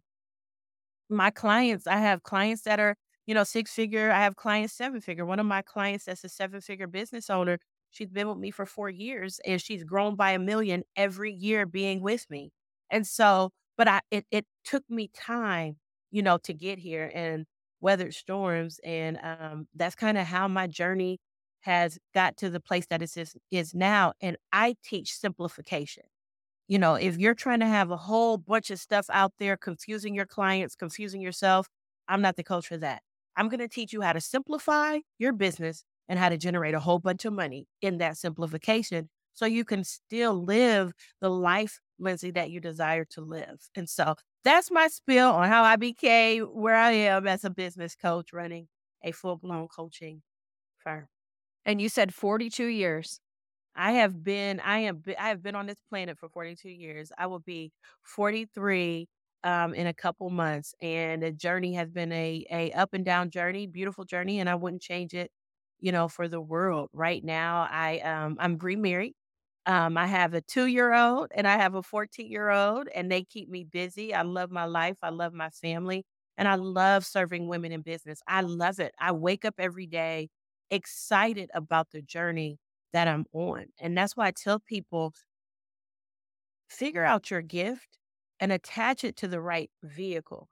my 1.09 1.29
clients, 1.31 1.87
I 1.87 1.97
have 1.97 2.23
clients 2.23 2.63
that 2.63 2.79
are, 2.79 2.95
you 3.25 3.33
know, 3.33 3.43
six 3.43 3.73
figure, 3.73 4.11
I 4.11 4.21
have 4.23 4.35
clients 4.35 4.73
seven 4.73 5.01
figure. 5.01 5.25
One 5.25 5.39
of 5.39 5.45
my 5.45 5.61
clients 5.61 6.05
that's 6.05 6.23
a 6.23 6.29
seven 6.29 6.61
figure 6.61 6.87
business 6.87 7.29
owner, 7.29 7.59
she's 7.91 8.09
been 8.09 8.27
with 8.27 8.37
me 8.37 8.51
for 8.51 8.65
four 8.65 8.89
years 8.89 9.39
and 9.45 9.61
she's 9.61 9.83
grown 9.83 10.15
by 10.15 10.31
a 10.31 10.39
million 10.39 10.83
every 10.95 11.33
year 11.33 11.65
being 11.65 12.01
with 12.01 12.29
me. 12.29 12.51
And 12.89 13.05
so, 13.05 13.51
but 13.77 13.87
I 13.87 14.01
it 14.11 14.25
it 14.31 14.45
took 14.65 14.83
me 14.89 15.09
time, 15.15 15.77
you 16.11 16.21
know, 16.21 16.37
to 16.39 16.53
get 16.53 16.79
here 16.79 17.11
and 17.13 17.45
weathered 17.81 18.13
storms. 18.13 18.79
And 18.83 19.19
um, 19.23 19.67
that's 19.75 19.95
kind 19.95 20.17
of 20.17 20.27
how 20.27 20.47
my 20.47 20.67
journey 20.67 21.19
has 21.61 21.99
got 22.13 22.37
to 22.37 22.49
the 22.49 22.59
place 22.59 22.87
that 22.87 23.01
it 23.01 23.15
is, 23.17 23.35
is 23.51 23.73
now. 23.73 24.13
And 24.21 24.37
I 24.51 24.75
teach 24.83 25.13
simplification. 25.13 26.03
You 26.67 26.79
know, 26.79 26.95
if 26.95 27.17
you're 27.17 27.35
trying 27.35 27.59
to 27.59 27.67
have 27.67 27.91
a 27.91 27.97
whole 27.97 28.37
bunch 28.37 28.71
of 28.71 28.79
stuff 28.79 29.07
out 29.11 29.33
there, 29.39 29.57
confusing 29.57 30.15
your 30.15 30.25
clients, 30.25 30.75
confusing 30.75 31.21
yourself, 31.21 31.67
I'm 32.07 32.21
not 32.21 32.37
the 32.37 32.43
coach 32.43 32.67
for 32.67 32.77
that. 32.77 33.01
I'm 33.35 33.49
going 33.49 33.59
to 33.59 33.67
teach 33.67 33.93
you 33.93 34.01
how 34.01 34.13
to 34.13 34.21
simplify 34.21 34.99
your 35.19 35.33
business 35.33 35.83
and 36.07 36.17
how 36.19 36.29
to 36.29 36.37
generate 36.37 36.73
a 36.73 36.79
whole 36.79 36.99
bunch 36.99 37.25
of 37.25 37.33
money 37.33 37.67
in 37.81 37.97
that 37.97 38.17
simplification 38.17 39.09
so 39.33 39.45
you 39.45 39.63
can 39.65 39.83
still 39.83 40.33
live 40.33 40.93
the 41.21 41.29
life, 41.29 41.79
Lindsay, 41.99 42.31
that 42.31 42.51
you 42.51 42.59
desire 42.59 43.05
to 43.11 43.21
live. 43.21 43.69
And 43.75 43.89
so 43.89 44.15
that's 44.43 44.71
my 44.71 44.87
spiel 44.87 45.29
on 45.29 45.47
how 45.49 45.63
I 45.63 45.75
became 45.75 46.43
where 46.45 46.75
I 46.75 46.91
am 46.91 47.27
as 47.27 47.43
a 47.43 47.49
business 47.49 47.95
coach 47.95 48.33
running 48.33 48.67
a 49.03 49.11
full 49.11 49.37
blown 49.37 49.67
coaching 49.67 50.21
firm. 50.79 51.07
And 51.65 51.81
you 51.81 51.89
said 51.89 52.13
42 52.13 52.67
years. 52.67 53.19
I 53.75 53.93
have 53.93 54.23
been, 54.23 54.59
I 54.61 54.79
am, 54.79 55.03
I 55.19 55.29
have 55.29 55.43
been 55.43 55.55
on 55.55 55.67
this 55.67 55.79
planet 55.89 56.17
for 56.19 56.29
42 56.29 56.69
years. 56.69 57.11
I 57.17 57.27
will 57.27 57.39
be 57.39 57.71
43 58.03 59.07
um, 59.43 59.73
in 59.75 59.87
a 59.87 59.93
couple 59.93 60.29
months, 60.29 60.75
and 60.81 61.23
the 61.23 61.31
journey 61.31 61.73
has 61.75 61.89
been 61.91 62.11
a 62.11 62.45
a 62.51 62.71
up 62.73 62.93
and 62.93 63.05
down 63.05 63.29
journey, 63.31 63.67
beautiful 63.67 64.05
journey, 64.05 64.39
and 64.39 64.49
I 64.49 64.55
wouldn't 64.55 64.81
change 64.83 65.13
it, 65.13 65.31
you 65.79 65.91
know, 65.91 66.07
for 66.09 66.27
the 66.27 66.41
world. 66.41 66.89
Right 66.93 67.23
now, 67.23 67.67
I 67.71 67.99
um, 68.01 68.37
I'm 68.39 68.57
remarried. 68.57 69.15
Um, 69.65 69.97
I 69.97 70.07
have 70.07 70.33
a 70.33 70.41
two 70.41 70.65
year 70.65 70.93
old 70.93 71.31
and 71.35 71.47
I 71.47 71.57
have 71.57 71.75
a 71.75 71.83
14 71.83 72.31
year 72.31 72.49
old, 72.49 72.87
and 72.95 73.11
they 73.11 73.23
keep 73.23 73.49
me 73.49 73.63
busy. 73.63 74.13
I 74.13 74.23
love 74.23 74.51
my 74.51 74.65
life. 74.65 74.97
I 75.03 75.09
love 75.09 75.33
my 75.33 75.49
family, 75.49 76.05
and 76.37 76.47
I 76.47 76.55
love 76.55 77.05
serving 77.05 77.47
women 77.47 77.71
in 77.71 77.81
business. 77.81 78.21
I 78.27 78.41
love 78.41 78.79
it. 78.79 78.93
I 78.99 79.11
wake 79.11 79.45
up 79.45 79.55
every 79.59 79.85
day 79.87 80.29
excited 80.71 81.49
about 81.53 81.91
the 81.91 82.01
journey 82.01 82.57
that 82.93 83.07
I'm 83.07 83.25
on. 83.33 83.67
And 83.79 83.97
that's 83.97 84.15
why 84.17 84.27
I 84.27 84.31
tell 84.31 84.59
people 84.59 85.13
figure 86.69 87.03
out 87.03 87.29
your 87.29 87.41
gift 87.41 87.97
and 88.39 88.51
attach 88.51 89.03
it 89.03 89.15
to 89.17 89.27
the 89.27 89.41
right 89.41 89.69
vehicle 89.83 90.49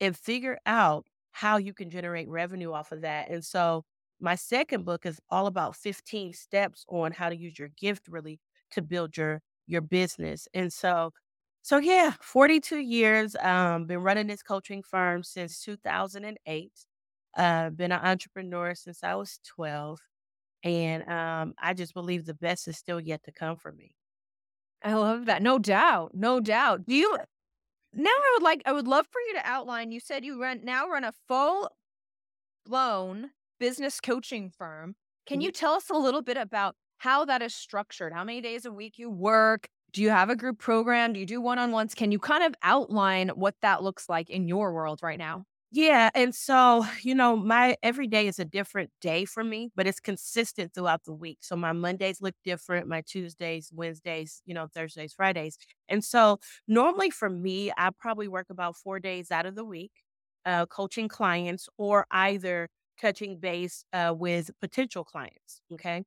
and 0.00 0.16
figure 0.16 0.58
out 0.66 1.06
how 1.32 1.56
you 1.56 1.72
can 1.72 1.90
generate 1.90 2.28
revenue 2.28 2.72
off 2.72 2.92
of 2.92 3.02
that. 3.02 3.30
And 3.30 3.44
so 3.44 3.84
my 4.20 4.34
second 4.34 4.84
book 4.84 5.06
is 5.06 5.20
all 5.30 5.46
about 5.46 5.76
15 5.76 6.32
steps 6.34 6.84
on 6.88 7.12
how 7.12 7.28
to 7.28 7.36
use 7.36 7.58
your 7.58 7.68
gift 7.68 8.08
really 8.08 8.40
to 8.72 8.82
build 8.82 9.16
your 9.16 9.40
your 9.66 9.80
business. 9.82 10.48
And 10.54 10.72
so 10.72 11.12
so 11.62 11.78
yeah, 11.78 12.14
42 12.20 12.78
years 12.78 13.36
um 13.40 13.86
been 13.86 14.00
running 14.00 14.26
this 14.28 14.42
coaching 14.42 14.82
firm 14.82 15.22
since 15.22 15.60
2008. 15.62 16.72
Uh 17.36 17.70
been 17.70 17.92
an 17.92 18.00
entrepreneur 18.02 18.74
since 18.74 19.02
I 19.04 19.14
was 19.14 19.40
12 19.46 19.98
and 20.62 21.08
um, 21.08 21.54
I 21.60 21.74
just 21.74 21.94
believe 21.94 22.26
the 22.26 22.34
best 22.34 22.68
is 22.68 22.76
still 22.76 23.00
yet 23.00 23.22
to 23.24 23.32
come 23.32 23.56
for 23.56 23.72
me. 23.72 23.94
I 24.82 24.94
love 24.94 25.26
that. 25.26 25.42
No 25.42 25.58
doubt. 25.58 26.12
No 26.14 26.40
doubt. 26.40 26.86
Do 26.86 26.94
you 26.94 27.16
now 27.92 28.10
I 28.10 28.30
would 28.34 28.42
like 28.42 28.62
I 28.66 28.72
would 28.72 28.88
love 28.88 29.06
for 29.10 29.20
you 29.20 29.34
to 29.34 29.46
outline. 29.46 29.92
You 29.92 30.00
said 30.00 30.24
you 30.24 30.40
run 30.40 30.60
now 30.62 30.88
run 30.88 31.04
a 31.04 31.12
full 31.28 31.70
blown 32.66 33.30
business 33.58 34.00
coaching 34.00 34.50
firm. 34.50 34.94
Can 35.26 35.36
mm-hmm. 35.36 35.42
you 35.42 35.52
tell 35.52 35.72
us 35.72 35.90
a 35.90 35.96
little 35.96 36.22
bit 36.22 36.36
about 36.36 36.76
how 37.00 37.24
that 37.26 37.42
is 37.42 37.54
structured? 37.54 38.12
How 38.12 38.24
many 38.24 38.40
days 38.42 38.66
a 38.66 38.72
week 38.72 38.98
you 38.98 39.10
work? 39.10 39.68
Do 39.92 40.02
you 40.02 40.10
have 40.10 40.30
a 40.30 40.36
group 40.36 40.58
program? 40.58 41.12
Do 41.14 41.20
you 41.20 41.26
do 41.26 41.40
one-on-ones? 41.40 41.94
Can 41.94 42.12
you 42.12 42.18
kind 42.20 42.44
of 42.44 42.54
outline 42.62 43.30
what 43.30 43.56
that 43.62 43.82
looks 43.82 44.08
like 44.08 44.30
in 44.30 44.48
your 44.48 44.72
world 44.72 45.00
right 45.02 45.18
now? 45.18 45.44
Yeah, 45.72 46.10
and 46.16 46.34
so, 46.34 46.84
you 47.02 47.14
know, 47.14 47.36
my 47.36 47.76
every 47.82 48.08
day 48.08 48.26
is 48.26 48.40
a 48.40 48.44
different 48.44 48.90
day 49.00 49.24
for 49.24 49.44
me, 49.44 49.70
but 49.76 49.86
it's 49.86 50.00
consistent 50.00 50.74
throughout 50.74 51.04
the 51.04 51.12
week. 51.12 51.38
So 51.42 51.54
my 51.54 51.72
Mondays 51.72 52.20
look 52.20 52.34
different, 52.44 52.88
my 52.88 53.02
Tuesdays, 53.02 53.70
Wednesdays, 53.72 54.42
you 54.46 54.54
know, 54.54 54.66
Thursdays, 54.66 55.12
Fridays. 55.14 55.58
And 55.88 56.04
so 56.04 56.40
normally 56.66 57.10
for 57.10 57.30
me, 57.30 57.70
I 57.76 57.90
probably 58.00 58.26
work 58.26 58.46
about 58.50 58.76
4 58.76 58.98
days 58.98 59.30
out 59.30 59.46
of 59.46 59.54
the 59.54 59.64
week 59.64 59.92
uh 60.46 60.66
coaching 60.66 61.06
clients 61.08 61.68
or 61.78 62.06
either 62.10 62.68
touching 63.00 63.38
base 63.38 63.84
uh 63.92 64.12
with 64.16 64.50
potential 64.60 65.04
clients, 65.04 65.60
okay? 65.72 66.02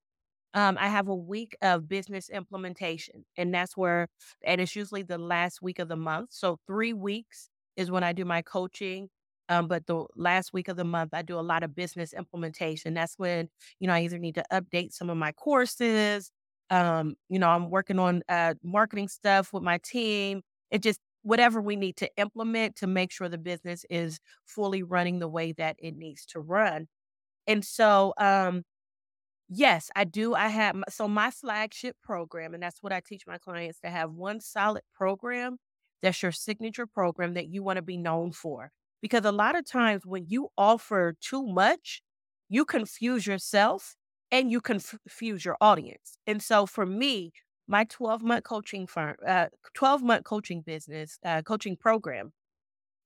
Um, 0.54 0.78
I 0.80 0.88
have 0.88 1.08
a 1.08 1.16
week 1.16 1.56
of 1.62 1.88
business 1.90 2.30
implementation, 2.30 3.26
and 3.38 3.54
that's 3.54 3.76
where, 3.76 4.08
and 4.46 4.62
it's 4.62 4.76
usually 4.76 5.02
the 5.04 5.18
last 5.18 5.62
week 5.62 5.80
of 5.80 5.88
the 5.88 5.96
month. 5.96 6.30
So, 6.32 6.60
three 6.68 6.94
weeks 6.94 7.50
is 7.76 7.90
when 7.92 8.04
I 8.04 8.14
do 8.14 8.26
my 8.26 8.42
coaching 8.42 9.10
um, 9.50 9.68
but 9.68 9.86
the 9.88 10.06
last 10.16 10.54
week 10.54 10.70
of 10.70 10.78
the 10.78 10.86
month, 10.86 11.14
I 11.14 11.22
do 11.22 11.38
a 11.38 11.42
lot 11.42 11.64
of 11.64 11.76
business 11.76 12.14
implementation. 12.14 12.94
That's 12.94 13.16
when, 13.18 13.50
you 13.80 13.88
know, 13.88 13.94
I 13.94 14.02
either 14.04 14.18
need 14.18 14.36
to 14.36 14.44
update 14.54 14.94
some 14.94 15.10
of 15.10 15.18
my 15.18 15.34
courses. 15.34 16.32
Um, 16.70 17.16
you 17.30 17.40
know, 17.40 17.50
I'm 17.50 17.70
working 17.70 18.00
on 18.00 18.24
uh, 18.30 18.54
marketing 18.64 19.10
stuff 19.10 19.52
with 19.52 19.62
my 19.62 19.80
team. 19.84 20.42
It 20.72 20.82
just, 20.82 21.00
whatever 21.24 21.62
we 21.62 21.76
need 21.76 21.98
to 21.98 22.10
implement 22.18 22.78
to 22.78 22.88
make 22.88 23.12
sure 23.12 23.28
the 23.28 23.38
business 23.38 23.86
is 23.90 24.20
fully 24.46 24.82
running 24.82 25.20
the 25.20 25.28
way 25.28 25.52
that 25.54 25.76
it 25.78 25.96
needs 25.96 26.26
to 26.28 26.40
run. 26.40 26.88
And 27.48 27.64
so, 27.66 28.14
um, 28.18 28.64
yes, 29.54 29.90
I 29.96 30.04
do. 30.04 30.34
I 30.36 30.48
have, 30.50 30.76
so 30.90 31.08
my 31.08 31.32
flagship 31.32 31.96
program, 32.04 32.54
and 32.54 32.64
that's 32.64 32.82
what 32.82 32.94
I 32.94 33.02
teach 33.02 33.24
my 33.28 33.38
clients 33.38 33.80
to 33.82 33.90
have 33.90 34.12
one 34.12 34.40
solid 34.40 34.84
program 34.94 35.58
that's 36.02 36.22
your 36.22 36.34
signature 36.34 36.86
program 36.86 37.34
that 37.34 37.48
you 37.48 37.64
want 37.64 37.78
to 37.78 37.82
be 37.82 37.98
known 37.98 38.34
for. 38.34 38.72
Because 39.02 39.26
a 39.26 39.32
lot 39.32 39.58
of 39.58 39.66
times 39.66 40.06
when 40.06 40.26
you 40.28 40.50
offer 40.58 41.16
too 41.22 41.46
much, 41.46 42.02
you 42.50 42.66
confuse 42.66 43.26
yourself 43.26 43.96
and 44.32 44.52
you 44.52 44.62
confuse 44.62 45.46
your 45.46 45.58
audience. 45.62 46.18
And 46.28 46.42
so 46.42 46.66
for 46.66 46.86
me, 46.86 47.32
my 47.68 47.86
12 47.86 48.22
month 48.22 48.44
coaching 48.44 48.86
firm, 48.86 49.16
uh, 49.26 49.48
12 49.74 50.04
month 50.04 50.26
coaching 50.26 50.62
business, 50.62 51.18
uh, 51.26 51.42
coaching 51.42 51.78
program, 51.78 52.34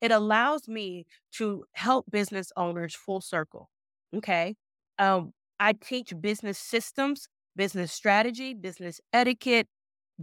it 0.02 0.12
allows 0.12 0.68
me 0.68 1.06
to 1.34 1.66
help 1.74 2.06
business 2.10 2.52
owners 2.58 2.96
full 2.96 3.22
circle. 3.22 3.70
Okay. 4.16 4.56
Um, 5.00 5.34
I 5.60 5.74
teach 5.74 6.14
business 6.22 6.58
systems, 6.58 7.28
business 7.56 7.92
strategy, 7.92 8.54
business 8.54 9.02
etiquette, 9.14 9.68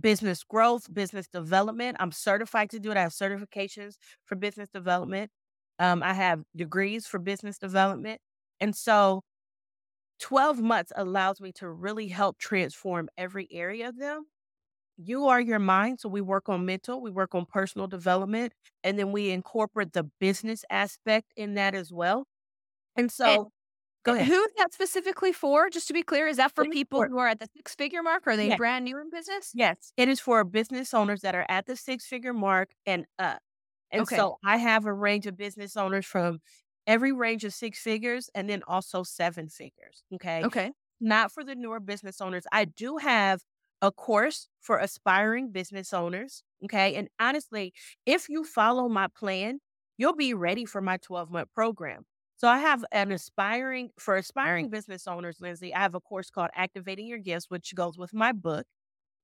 business 0.00 0.42
growth, 0.44 0.92
business 0.92 1.28
development. 1.28 1.96
I'm 2.00 2.12
certified 2.12 2.70
to 2.70 2.80
do 2.80 2.90
it. 2.90 2.96
I 2.96 3.02
have 3.02 3.12
certifications 3.12 3.94
for 4.24 4.36
business 4.36 4.68
development. 4.72 5.30
Um, 5.78 6.02
I 6.02 6.14
have 6.14 6.42
degrees 6.56 7.06
for 7.06 7.18
business 7.18 7.58
development. 7.58 8.20
And 8.60 8.74
so 8.76 9.22
12 10.20 10.60
months 10.60 10.92
allows 10.96 11.40
me 11.40 11.52
to 11.54 11.68
really 11.68 12.08
help 12.08 12.38
transform 12.38 13.08
every 13.18 13.48
area 13.50 13.88
of 13.88 13.98
them. 13.98 14.26
You 14.96 15.26
are 15.26 15.40
your 15.40 15.58
mind. 15.58 16.00
So 16.00 16.08
we 16.08 16.20
work 16.20 16.48
on 16.48 16.66
mental, 16.66 17.00
we 17.02 17.10
work 17.10 17.34
on 17.34 17.46
personal 17.46 17.88
development, 17.88 18.52
and 18.84 18.98
then 18.98 19.12
we 19.12 19.30
incorporate 19.30 19.92
the 19.92 20.04
business 20.20 20.64
aspect 20.70 21.32
in 21.36 21.54
that 21.54 21.74
as 21.74 21.92
well. 21.92 22.26
And 22.96 23.10
so 23.12 23.50
go 24.04 24.14
ahead. 24.14 24.26
Who 24.26 24.40
is 24.40 24.50
that 24.58 24.72
specifically 24.72 25.32
for? 25.32 25.70
Just 25.70 25.88
to 25.88 25.94
be 25.94 26.02
clear, 26.02 26.26
is 26.26 26.36
that 26.36 26.54
for 26.54 26.64
people 26.64 27.00
for, 27.00 27.08
who 27.08 27.18
are 27.18 27.28
at 27.28 27.40
the 27.40 27.48
six 27.56 27.74
figure 27.74 28.02
mark? 28.02 28.26
Or 28.26 28.30
are 28.30 28.36
they 28.36 28.48
yes. 28.48 28.58
brand 28.58 28.84
new 28.84 29.00
in 29.00 29.10
business? 29.10 29.50
Yes, 29.54 29.92
it 29.96 30.08
is 30.08 30.20
for 30.20 30.44
business 30.44 30.94
owners 30.94 31.22
that 31.22 31.34
are 31.34 31.46
at 31.48 31.66
the 31.66 31.76
six 31.76 32.06
figure 32.06 32.32
mark 32.32 32.70
and 32.86 33.06
up. 33.18 33.40
And 33.90 34.02
okay. 34.02 34.16
so 34.16 34.38
I 34.44 34.56
have 34.56 34.86
a 34.86 34.92
range 34.92 35.26
of 35.26 35.36
business 35.36 35.76
owners 35.76 36.04
from 36.04 36.40
every 36.86 37.12
range 37.12 37.44
of 37.44 37.54
six 37.54 37.80
figures 37.80 38.28
and 38.34 38.48
then 38.48 38.62
also 38.66 39.02
seven 39.02 39.48
figures. 39.48 40.02
Okay. 40.14 40.42
Okay. 40.44 40.72
Not 41.00 41.32
for 41.32 41.44
the 41.44 41.54
newer 41.54 41.80
business 41.80 42.20
owners. 42.20 42.44
I 42.52 42.64
do 42.64 42.98
have 42.98 43.42
a 43.82 43.90
course 43.90 44.48
for 44.60 44.78
aspiring 44.78 45.50
business 45.50 45.92
owners. 45.92 46.42
Okay. 46.64 46.94
And 46.94 47.08
honestly, 47.20 47.72
if 48.06 48.28
you 48.28 48.44
follow 48.44 48.88
my 48.88 49.08
plan, 49.08 49.60
you'll 49.96 50.16
be 50.16 50.34
ready 50.34 50.64
for 50.64 50.80
my 50.80 50.96
12 50.96 51.30
month 51.30 51.48
program. 51.54 52.04
So 52.44 52.50
I 52.50 52.58
have 52.58 52.84
an 52.92 53.10
aspiring 53.10 53.88
for 53.98 54.18
aspiring 54.18 54.68
business 54.68 55.06
owners, 55.06 55.38
Lindsay. 55.40 55.72
I 55.72 55.78
have 55.78 55.94
a 55.94 56.00
course 56.00 56.28
called 56.28 56.50
Activating 56.54 57.06
Your 57.06 57.16
Gifts, 57.16 57.46
which 57.48 57.74
goes 57.74 57.96
with 57.96 58.12
my 58.12 58.32
book. 58.32 58.66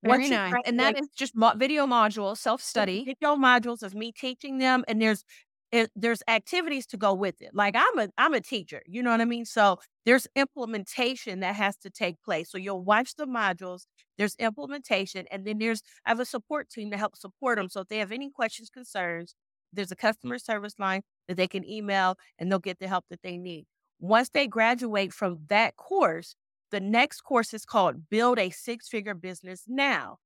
Very 0.02 0.30
nice. 0.30 0.54
And 0.64 0.80
that 0.80 0.98
is 0.98 1.06
just 1.14 1.36
mo- 1.36 1.52
video 1.54 1.86
module, 1.86 2.34
self 2.34 2.62
study. 2.62 3.04
Video 3.04 3.36
modules 3.36 3.82
of 3.82 3.94
me 3.94 4.10
teaching 4.10 4.56
them, 4.56 4.86
and 4.88 5.02
there's 5.02 5.22
it, 5.70 5.90
there's 5.94 6.22
activities 6.28 6.86
to 6.86 6.96
go 6.96 7.12
with 7.12 7.42
it. 7.42 7.50
Like 7.52 7.74
I'm 7.76 7.98
a 7.98 8.08
I'm 8.16 8.32
a 8.32 8.40
teacher, 8.40 8.80
you 8.86 9.02
know 9.02 9.10
what 9.10 9.20
I 9.20 9.26
mean? 9.26 9.44
So 9.44 9.80
there's 10.06 10.26
implementation 10.34 11.40
that 11.40 11.56
has 11.56 11.76
to 11.82 11.90
take 11.90 12.16
place. 12.24 12.50
So 12.50 12.56
you'll 12.56 12.82
watch 12.82 13.16
the 13.16 13.26
modules, 13.26 13.82
there's 14.16 14.34
implementation, 14.36 15.26
and 15.30 15.46
then 15.46 15.58
there's 15.58 15.82
I 16.06 16.08
have 16.08 16.20
a 16.20 16.24
support 16.24 16.70
team 16.70 16.90
to 16.90 16.96
help 16.96 17.18
support 17.18 17.58
them. 17.58 17.68
So 17.68 17.82
if 17.82 17.88
they 17.88 17.98
have 17.98 18.12
any 18.12 18.30
questions, 18.30 18.70
concerns, 18.70 19.34
there's 19.74 19.92
a 19.92 19.96
customer 19.96 20.38
service 20.38 20.74
line 20.78 21.02
that 21.30 21.36
they 21.36 21.46
can 21.46 21.64
email 21.64 22.16
and 22.38 22.50
they'll 22.50 22.58
get 22.58 22.80
the 22.80 22.88
help 22.88 23.04
that 23.08 23.22
they 23.22 23.38
need. 23.38 23.66
Once 24.00 24.30
they 24.30 24.48
graduate 24.48 25.12
from 25.12 25.38
that 25.48 25.76
course, 25.76 26.34
the 26.72 26.80
next 26.80 27.20
course 27.20 27.54
is 27.54 27.64
called 27.64 28.10
Build 28.10 28.36
a 28.40 28.50
Six 28.50 28.88
Figure 28.88 29.14
Business 29.14 29.62
Now. 29.68 30.18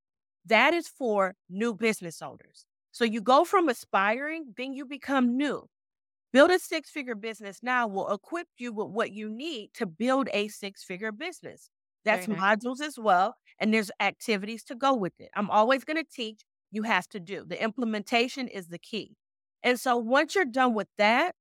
That 0.46 0.72
is 0.72 0.88
for 0.88 1.34
new 1.50 1.74
business 1.74 2.22
owners. 2.22 2.64
So 2.90 3.04
you 3.04 3.20
go 3.20 3.44
from 3.44 3.68
aspiring, 3.68 4.54
then 4.56 4.72
you 4.72 4.86
become 4.86 5.36
new. 5.36 5.68
Build 6.32 6.50
a 6.50 6.58
six 6.58 6.90
figure 6.90 7.14
business 7.14 7.60
now 7.62 7.86
will 7.86 8.10
equip 8.10 8.48
you 8.56 8.72
with 8.72 8.88
what 8.88 9.12
you 9.12 9.28
need 9.28 9.70
to 9.74 9.86
build 9.86 10.28
a 10.32 10.48
six 10.48 10.82
figure 10.82 11.12
business. 11.12 11.68
That's 12.04 12.26
modules 12.26 12.80
as 12.80 12.98
well. 12.98 13.36
And 13.60 13.72
there's 13.74 13.90
activities 14.00 14.64
to 14.64 14.74
go 14.74 14.94
with 14.94 15.12
it. 15.20 15.28
I'm 15.36 15.50
always 15.50 15.84
going 15.84 15.96
to 15.96 16.10
teach, 16.10 16.40
you 16.72 16.82
have 16.84 17.06
to 17.10 17.20
do. 17.20 17.44
The 17.46 17.62
implementation 17.62 18.48
is 18.48 18.68
the 18.68 18.78
key. 18.78 19.16
And 19.64 19.80
so 19.80 19.96
once 19.96 20.34
you're 20.34 20.44
done 20.44 20.74
with 20.74 20.88
that, 20.98 21.34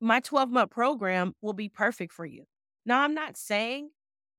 my 0.00 0.20
12 0.20 0.50
month 0.50 0.70
program 0.70 1.34
will 1.42 1.52
be 1.52 1.68
perfect 1.68 2.12
for 2.12 2.24
you. 2.24 2.44
Now, 2.86 3.02
I'm 3.02 3.14
not 3.14 3.36
saying 3.36 3.90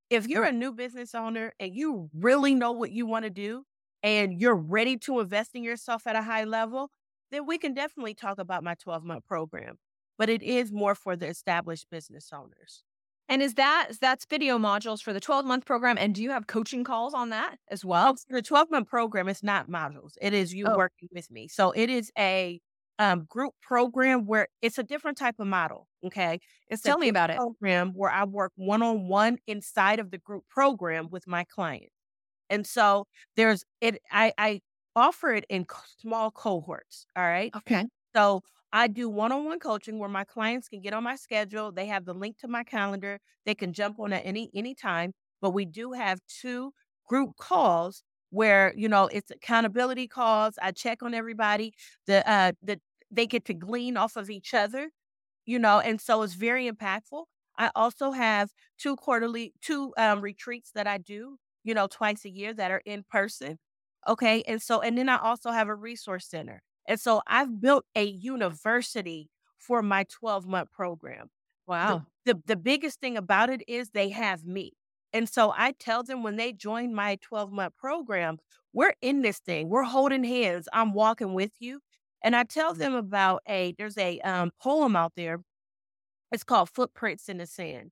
if 0.10 0.28
you're 0.28 0.46
a 0.46 0.52
new 0.52 0.72
business 0.74 1.14
owner 1.14 1.54
and 1.60 1.76
you 1.76 2.10
really 2.18 2.56
know 2.56 2.72
what 2.72 2.92
you 2.92 3.06
want 3.06 3.26
to 3.26 3.30
do 3.30 3.64
and 4.02 4.42
you're 4.42 4.56
ready 4.56 4.98
to 4.98 5.20
invest 5.20 5.52
in 5.54 5.64
yourself 5.64 6.08
at 6.08 6.16
a 6.16 6.24
high 6.24 6.46
level, 6.46 6.90
then 7.30 7.46
we 7.46 7.58
can 7.58 7.74
definitely 7.74 8.14
talk 8.14 8.40
about 8.40 8.64
my 8.64 8.76
12 8.76 9.04
month 9.04 9.26
program. 9.26 9.76
But 10.18 10.30
it 10.30 10.42
is 10.42 10.72
more 10.72 10.96
for 10.96 11.16
the 11.16 11.28
established 11.28 11.88
business 11.92 12.30
owners. 12.34 12.84
And 13.32 13.42
is 13.42 13.54
that 13.54 13.92
that's 14.02 14.26
video 14.26 14.58
modules 14.58 15.02
for 15.02 15.14
the 15.14 15.22
12 15.22 15.46
month 15.46 15.66
program? 15.66 15.98
And 15.98 16.14
do 16.14 16.22
you 16.22 16.32
have 16.32 16.48
coaching 16.48 16.84
calls 16.84 17.14
on 17.14 17.30
that 17.30 17.56
as 17.70 17.86
well? 17.86 18.14
The 18.30 18.42
12 18.42 18.70
month 18.70 18.90
program 18.90 19.30
is 19.30 19.42
not 19.42 19.70
modules. 19.70 20.16
It 20.22 20.34
is 20.34 20.54
you 20.54 20.66
oh. 20.68 20.76
working 20.76 21.08
with 21.14 21.32
me. 21.32 21.48
So 21.48 21.72
it 21.72 21.90
is 21.90 22.12
a 22.20 22.60
um, 23.00 23.24
group 23.30 23.54
program 23.62 24.26
where 24.26 24.50
it's 24.62 24.78
a 24.78 24.84
different 24.84 25.18
type 25.18 25.36
of 25.40 25.48
model. 25.48 25.88
Okay. 26.06 26.40
It's 26.68 26.82
Tell 26.82 26.98
me 26.98 27.08
about 27.08 27.30
it. 27.30 27.38
Program 27.38 27.94
where 27.96 28.12
I 28.12 28.26
work 28.26 28.52
one 28.58 28.82
on 28.82 29.08
one 29.08 29.38
inside 29.48 30.00
of 30.00 30.12
the 30.12 30.18
group 30.18 30.44
program 30.50 31.08
with 31.10 31.26
my 31.26 31.46
client. 31.46 31.90
And 32.50 32.68
so 32.68 33.08
there's 33.38 33.64
it, 33.80 34.02
I, 34.12 34.34
I 34.38 34.60
offer 34.94 35.32
it 35.32 35.46
in 35.48 35.66
small 36.02 36.32
cohorts. 36.32 37.06
All 37.16 37.24
right. 37.24 37.56
Okay. 37.56 37.86
So 38.14 38.42
I 38.74 38.88
do 38.88 39.10
one 39.10 39.32
on 39.32 39.46
one 39.46 39.60
coaching 39.60 40.00
where 40.00 40.10
my 40.10 40.24
clients 40.24 40.70
can 40.70 40.82
get 40.82 40.94
on 40.94 41.04
my 41.04 41.16
schedule. 41.16 41.72
They 41.72 41.88
have 41.88 42.06
the 42.06 42.14
link 42.14 42.38
to 42.40 42.48
my 42.48 42.64
calendar. 42.64 43.20
They 43.46 43.56
can 43.56 43.74
jump 43.74 44.00
on 44.00 44.14
at 44.14 44.26
any 44.26 44.50
any 44.54 44.76
time. 44.76 45.14
But 45.42 45.52
we 45.52 45.66
do 45.66 45.92
have 45.94 46.20
two 46.28 46.74
group 47.08 47.36
calls 47.38 48.04
where 48.30 48.74
you 48.76 48.88
know 48.90 49.08
it's 49.08 49.32
accountability 49.32 50.08
calls. 50.08 50.56
I 50.62 50.72
check 50.72 51.04
on 51.04 51.14
everybody. 51.14 51.74
The 52.08 52.28
uh 52.30 52.54
the 52.62 52.80
they 53.12 53.28
get 53.28 53.46
to 53.46 53.54
glean 53.54 53.98
off 53.98 54.16
of 54.16 54.30
each 54.30 54.54
other, 54.54 54.90
you 55.46 55.60
know, 55.60 55.80
and 55.80 56.00
so 56.02 56.22
it's 56.24 56.34
very 56.34 56.70
impactful. 56.70 57.26
I 57.58 57.72
also 57.76 58.12
have 58.12 58.52
two 58.78 58.96
quarterly 58.96 59.54
two 59.62 59.94
um, 59.98 60.22
retreats 60.22 60.72
that 60.76 60.88
I 60.88 60.98
do, 60.98 61.38
you 61.64 61.74
know, 61.74 61.88
twice 61.88 62.26
a 62.26 62.30
year 62.30 62.54
that 62.54 62.72
are 62.72 62.82
in 62.86 63.04
person. 63.10 63.60
Okay, 64.08 64.44
and 64.48 64.62
so 64.62 64.82
and 64.82 64.98
then 64.98 65.10
I 65.10 65.18
also 65.18 65.52
have 65.52 65.68
a 65.68 65.76
resource 65.76 66.28
center. 66.28 66.62
And 66.88 67.00
so 67.00 67.22
I've 67.28 67.62
built 67.62 67.86
a 67.96 68.04
university 68.04 69.30
for 69.58 69.82
my 69.82 70.06
12 70.06 70.48
month 70.48 70.72
program. 70.72 71.30
Wow. 71.68 72.06
The, 72.26 72.34
the, 72.34 72.42
the 72.48 72.56
biggest 72.56 73.00
thing 73.00 73.18
about 73.18 73.50
it 73.50 73.62
is 73.68 73.90
they 73.90 74.10
have 74.10 74.46
me. 74.46 74.74
And 75.14 75.28
so 75.30 75.54
I 75.56 75.74
tell 75.74 76.04
them 76.04 76.24
when 76.24 76.38
they 76.38 76.54
join 76.54 76.94
my 76.94 77.18
12 77.22 77.52
month 77.52 77.76
program, 77.78 78.38
we're 78.74 78.94
in 79.02 79.22
this 79.22 79.40
thing. 79.40 79.70
We're 79.70 79.84
holding 79.84 80.24
hands. 80.24 80.68
I'm 80.74 80.94
walking 80.94 81.34
with 81.34 81.52
you. 81.60 81.82
And 82.24 82.36
I 82.36 82.44
tell 82.44 82.74
them 82.74 82.94
about 82.94 83.42
a 83.48 83.74
there's 83.78 83.98
a 83.98 84.20
um, 84.22 84.52
poem 84.62 84.96
out 84.96 85.14
there. 85.16 85.40
It's 86.32 86.44
called 86.44 86.70
Footprints 86.70 87.28
in 87.28 87.38
the 87.38 87.48
Sand, 87.48 87.92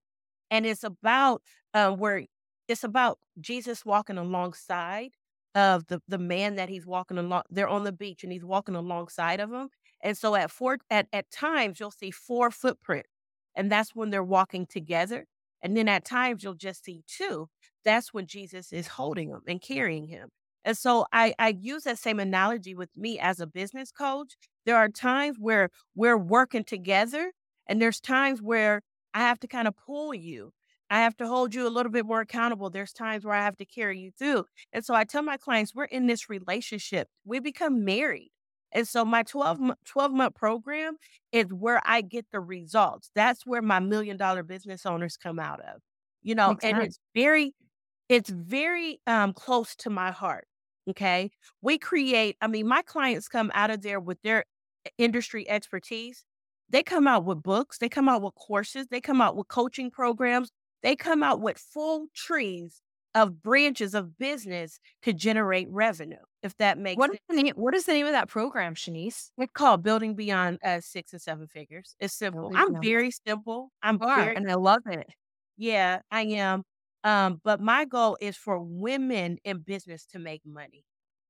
and 0.50 0.66
it's 0.66 0.84
about 0.84 1.42
uh, 1.74 1.92
where 1.92 2.26
it's 2.68 2.84
about 2.84 3.18
Jesus 3.42 3.84
walking 3.84 4.18
alongside 4.18 5.12
of 5.56 5.88
the 5.88 6.02
the 6.08 6.18
man 6.18 6.56
that 6.56 6.70
he's 6.70 6.86
walking 6.86 7.18
along. 7.18 7.44
They're 7.50 7.68
on 7.68 7.84
the 7.84 7.92
beach 7.92 8.24
and 8.24 8.32
he's 8.32 8.46
walking 8.46 8.76
alongside 8.76 9.40
of 9.40 9.52
him. 9.52 9.70
And 10.02 10.18
so 10.18 10.36
at 10.36 10.52
four 10.52 10.78
at 10.90 11.08
at 11.14 11.30
times 11.32 11.80
you'll 11.80 11.92
see 11.92 12.12
four 12.12 12.52
footprints, 12.52 13.10
and 13.56 13.72
that's 13.72 13.96
when 13.96 14.10
they're 14.10 14.24
walking 14.24 14.66
together. 14.68 15.26
And 15.62 15.76
then 15.76 15.90
at 15.90 16.06
times 16.06 16.44
you'll 16.44 16.54
just 16.54 16.86
see 16.86 17.04
two. 17.08 17.48
That's 17.84 18.14
when 18.14 18.28
Jesus 18.28 18.72
is 18.72 18.88
holding 18.88 19.30
him 19.30 19.42
and 19.48 19.62
carrying 19.62 20.08
him. 20.08 20.30
And 20.66 20.78
so 20.78 21.06
I, 21.12 21.34
I 21.40 21.50
use 21.60 21.84
that 21.84 22.00
same 22.00 22.20
analogy 22.20 22.76
with 22.76 22.90
me 22.96 23.20
as 23.20 23.40
a 23.40 23.48
business 23.48 23.92
coach. 23.92 24.36
There 24.66 24.76
are 24.76 24.90
times 24.90 25.38
where 25.40 25.70
we're 25.96 26.18
working 26.18 26.64
together, 26.64 27.32
and 27.68 27.82
there's 27.82 28.00
times 28.00 28.42
where 28.42 28.82
I 29.14 29.20
have 29.20 29.40
to 29.40 29.48
kind 29.48 29.68
of 29.68 29.76
pull 29.76 30.14
you. 30.14 30.52
I 30.90 31.00
have 31.02 31.16
to 31.18 31.28
hold 31.28 31.54
you 31.54 31.68
a 31.68 31.70
little 31.70 31.92
bit 31.92 32.06
more 32.06 32.22
accountable. 32.22 32.70
There's 32.70 32.94
times 32.94 33.26
where 33.26 33.36
I 33.36 33.44
have 33.44 33.58
to 33.58 33.66
carry 33.66 34.00
you 34.00 34.12
through. 34.18 34.46
And 34.74 34.84
so 34.84 34.94
I 34.94 35.04
tell 35.04 35.22
my 35.22 35.38
clients, 35.38 35.74
we're 35.76 35.86
in 35.86 36.08
this 36.08 36.30
relationship. 36.30 37.08
We 37.26 37.40
become 37.40 37.86
married. 37.86 38.32
And 38.72 38.88
so 38.88 39.04
my 39.04 39.24
12, 39.24 39.60
12 39.86 40.12
month 40.12 40.36
program 40.36 40.98
is 41.32 41.48
where 41.48 41.82
I 41.86 42.02
get 42.02 42.26
the 42.32 42.40
results. 42.40 43.12
That's 43.16 43.46
where 43.46 43.62
my 43.62 43.80
million 43.80 44.18
dollar 44.18 44.44
business 44.44 44.86
owners 44.86 45.18
come 45.18 45.40
out 45.40 45.60
of. 45.62 45.82
You 46.22 46.36
know, 46.36 46.50
Makes 46.50 46.66
and 46.66 46.78
sense. 46.78 46.86
it's 46.86 47.00
very, 47.16 47.54
it's 48.10 48.30
very 48.30 49.00
um, 49.08 49.34
close 49.34 49.76
to 49.78 49.90
my 49.90 50.12
heart 50.12 50.46
Okay. 50.90 51.30
We 51.62 51.78
create, 51.78 52.38
I 52.42 52.48
mean, 52.48 52.68
my 52.68 52.82
clients 52.82 53.28
come 53.28 53.52
out 53.54 53.70
of 53.70 53.82
there 53.82 54.00
with 54.00 54.22
their 54.24 54.46
industry 54.98 55.48
expertise. 55.48 56.26
They 56.70 56.84
come 56.84 57.08
out 57.08 57.26
with 57.26 57.42
books, 57.44 57.80
they 57.80 57.90
come 57.90 58.08
out 58.08 58.22
with 58.22 58.36
courses, 58.36 58.88
they 58.90 59.02
come 59.02 59.22
out 59.22 59.36
with 59.36 59.48
coaching 59.48 59.90
programs, 59.90 60.52
they 60.84 60.96
come 60.96 61.24
out 61.24 61.42
with 61.42 61.58
full 61.58 62.08
trees 62.16 62.82
of 63.16 63.42
branches 63.42 63.96
of 63.96 64.18
business 64.18 64.80
to 65.02 65.14
generate 65.14 65.68
revenue, 65.70 66.18
if 66.44 66.56
that 66.58 66.78
makes 66.78 67.00
what 67.00 67.12
sense. 67.12 67.20
Is 67.30 67.36
the 67.36 67.44
name, 67.44 67.54
what 67.56 67.76
is 67.76 67.86
the 67.86 67.94
name 67.94 68.06
of 68.06 68.12
that 68.12 68.28
program, 68.28 68.76
Shaniece? 68.76 69.32
It's 69.38 69.52
called 69.54 69.84
Building 69.84 70.16
Beyond 70.16 70.60
uh, 70.64 70.80
Six 70.82 71.14
and 71.14 71.22
Seven 71.22 71.48
Figures. 71.48 71.96
It's 72.00 72.14
simple. 72.14 72.52
I'm 72.54 72.82
very 72.82 73.12
simple. 73.12 73.72
I'm 73.82 73.98
very, 73.98 74.36
and 74.36 74.50
I 74.50 74.56
love 74.56 74.84
it. 74.86 75.08
Yeah, 75.58 76.00
I 76.12 76.22
am. 76.22 76.64
Um, 77.04 77.42
but 77.44 77.60
my 77.60 77.86
goal 77.86 78.18
is 78.22 78.38
for 78.38 78.60
women 78.62 79.38
in 79.44 79.60
business 79.60 80.06
to 80.08 80.20
make 80.20 80.42
money, 80.46 80.84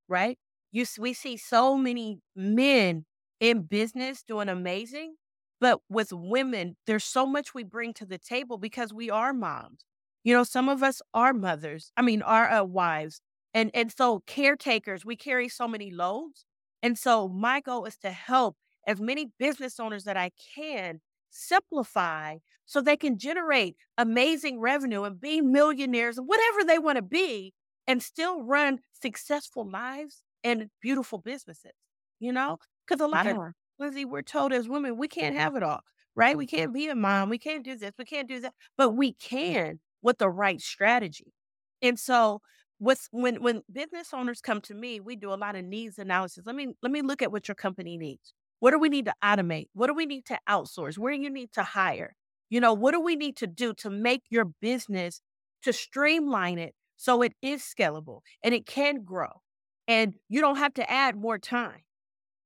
right? 0.08 0.38
You 0.72 0.86
we 1.00 1.14
see 1.14 1.38
so 1.38 1.78
many 1.78 2.20
men 2.36 3.06
in 3.40 3.62
business 3.64 4.24
doing 4.24 4.50
amazing, 4.50 5.16
but 5.60 5.82
with 5.90 6.12
women, 6.14 6.78
there's 6.86 7.04
so 7.04 7.26
much 7.26 7.54
we 7.54 7.64
bring 7.64 7.94
to 7.96 8.06
the 8.06 8.18
table 8.18 8.58
because 8.58 8.94
we 8.94 9.10
are 9.10 9.34
moms. 9.34 9.86
You 10.24 10.34
know, 10.34 10.44
some 10.44 10.70
of 10.70 10.84
us 10.84 11.02
are 11.14 11.34
mothers. 11.34 11.92
I 11.98 12.02
mean, 12.02 12.22
are 12.22 12.50
uh, 12.50 12.64
wives, 12.64 13.22
and 13.54 13.72
and 13.74 13.92
so 13.92 14.22
caretakers. 14.28 15.06
We 15.06 15.16
carry 15.16 15.50
so 15.50 15.68
many 15.68 15.92
loads, 15.92 16.46
and 16.84 16.98
so 16.98 17.28
my 17.28 17.62
goal 17.62 17.86
is 17.86 17.98
to 18.00 18.12
help 18.12 18.58
as 18.88 19.00
many 19.02 19.32
business 19.40 19.80
owners 19.80 20.04
that 20.06 20.18
I 20.18 20.32
can 20.56 21.02
simplify 21.30 22.38
so 22.66 22.82
they 22.82 22.98
can 22.98 23.18
generate 23.18 23.76
amazing 23.98 24.60
revenue 24.60 25.04
and 25.04 25.20
be 25.20 25.42
millionaires 25.42 26.18
and 26.18 26.28
whatever 26.28 26.64
they 26.64 26.80
want 26.80 26.96
to 26.98 27.02
be 27.02 27.54
and 27.88 28.02
still 28.02 28.44
run 28.44 28.80
successful 28.94 29.70
lives 29.70 30.24
and 30.44 30.70
beautiful 30.82 31.18
businesses, 31.20 31.74
you 32.20 32.32
know? 32.32 32.58
Because 32.88 33.02
a 33.02 33.08
lot 33.08 33.28
of 33.28 33.38
Lizzie, 33.80 34.06
we're 34.06 34.22
told 34.22 34.54
as 34.54 34.68
women, 34.68 34.98
we 34.98 35.08
can't 35.08 35.36
have 35.36 35.56
it 35.56 35.64
all, 35.64 35.82
right? 36.16 36.38
We 36.38 36.46
can't 36.46 36.74
be 36.74 36.88
a 36.88 36.96
mom. 36.96 37.30
We 37.30 37.38
can't 37.38 37.64
do 37.64 37.78
this. 37.78 37.94
We 37.98 38.06
can't 38.06 38.28
do 38.28 38.42
that. 38.42 38.54
But 38.78 38.92
we 38.92 39.14
can 39.14 39.80
with 40.02 40.18
the 40.18 40.30
right 40.30 40.62
strategy. 40.62 41.34
And 41.82 42.00
so 42.00 42.42
with 42.80 43.08
when 43.12 43.42
when 43.42 43.62
business 43.72 44.10
owners 44.14 44.42
come 44.42 44.62
to 44.62 44.74
me, 44.74 45.00
we 45.00 45.16
do 45.16 45.34
a 45.34 45.36
lot 45.36 45.56
of 45.56 45.66
needs 45.66 45.98
analysis. 46.00 46.46
Let 46.46 46.56
me 46.56 46.70
let 46.82 46.92
me 46.92 47.02
look 47.02 47.22
at 47.22 47.32
what 47.32 47.48
your 47.48 47.56
company 47.56 47.98
needs. 47.98 48.34
What 48.60 48.72
do 48.72 48.80
we 48.80 48.90
need 48.90 49.06
to 49.06 49.14
automate? 49.24 49.68
What 49.74 49.88
do 49.88 49.94
we 49.94 50.06
need 50.06 50.26
to 50.26 50.40
outsource? 50.50 50.98
Where 50.98 51.14
do 51.16 51.22
you 51.22 51.30
need 51.30 51.52
to 51.54 51.64
hire? 51.64 52.16
You 52.50 52.60
know, 52.60 52.74
what 52.74 52.92
do 52.92 53.00
we 53.02 53.16
need 53.16 53.38
to 53.38 53.48
do 53.48 53.74
to 53.76 53.90
make 53.90 54.24
your 54.30 54.46
business 54.62 55.22
to 55.64 55.72
streamline 55.72 56.58
it 56.58 56.74
so 56.98 57.22
it 57.22 57.34
is 57.42 57.62
scalable 57.62 58.22
and 58.44 58.54
it 58.54 58.66
can 58.66 59.04
grow? 59.04 59.42
And 59.88 60.16
you 60.28 60.42
don't 60.42 60.58
have 60.58 60.74
to 60.76 60.92
add 60.92 61.16
more 61.16 61.38
time. 61.38 61.82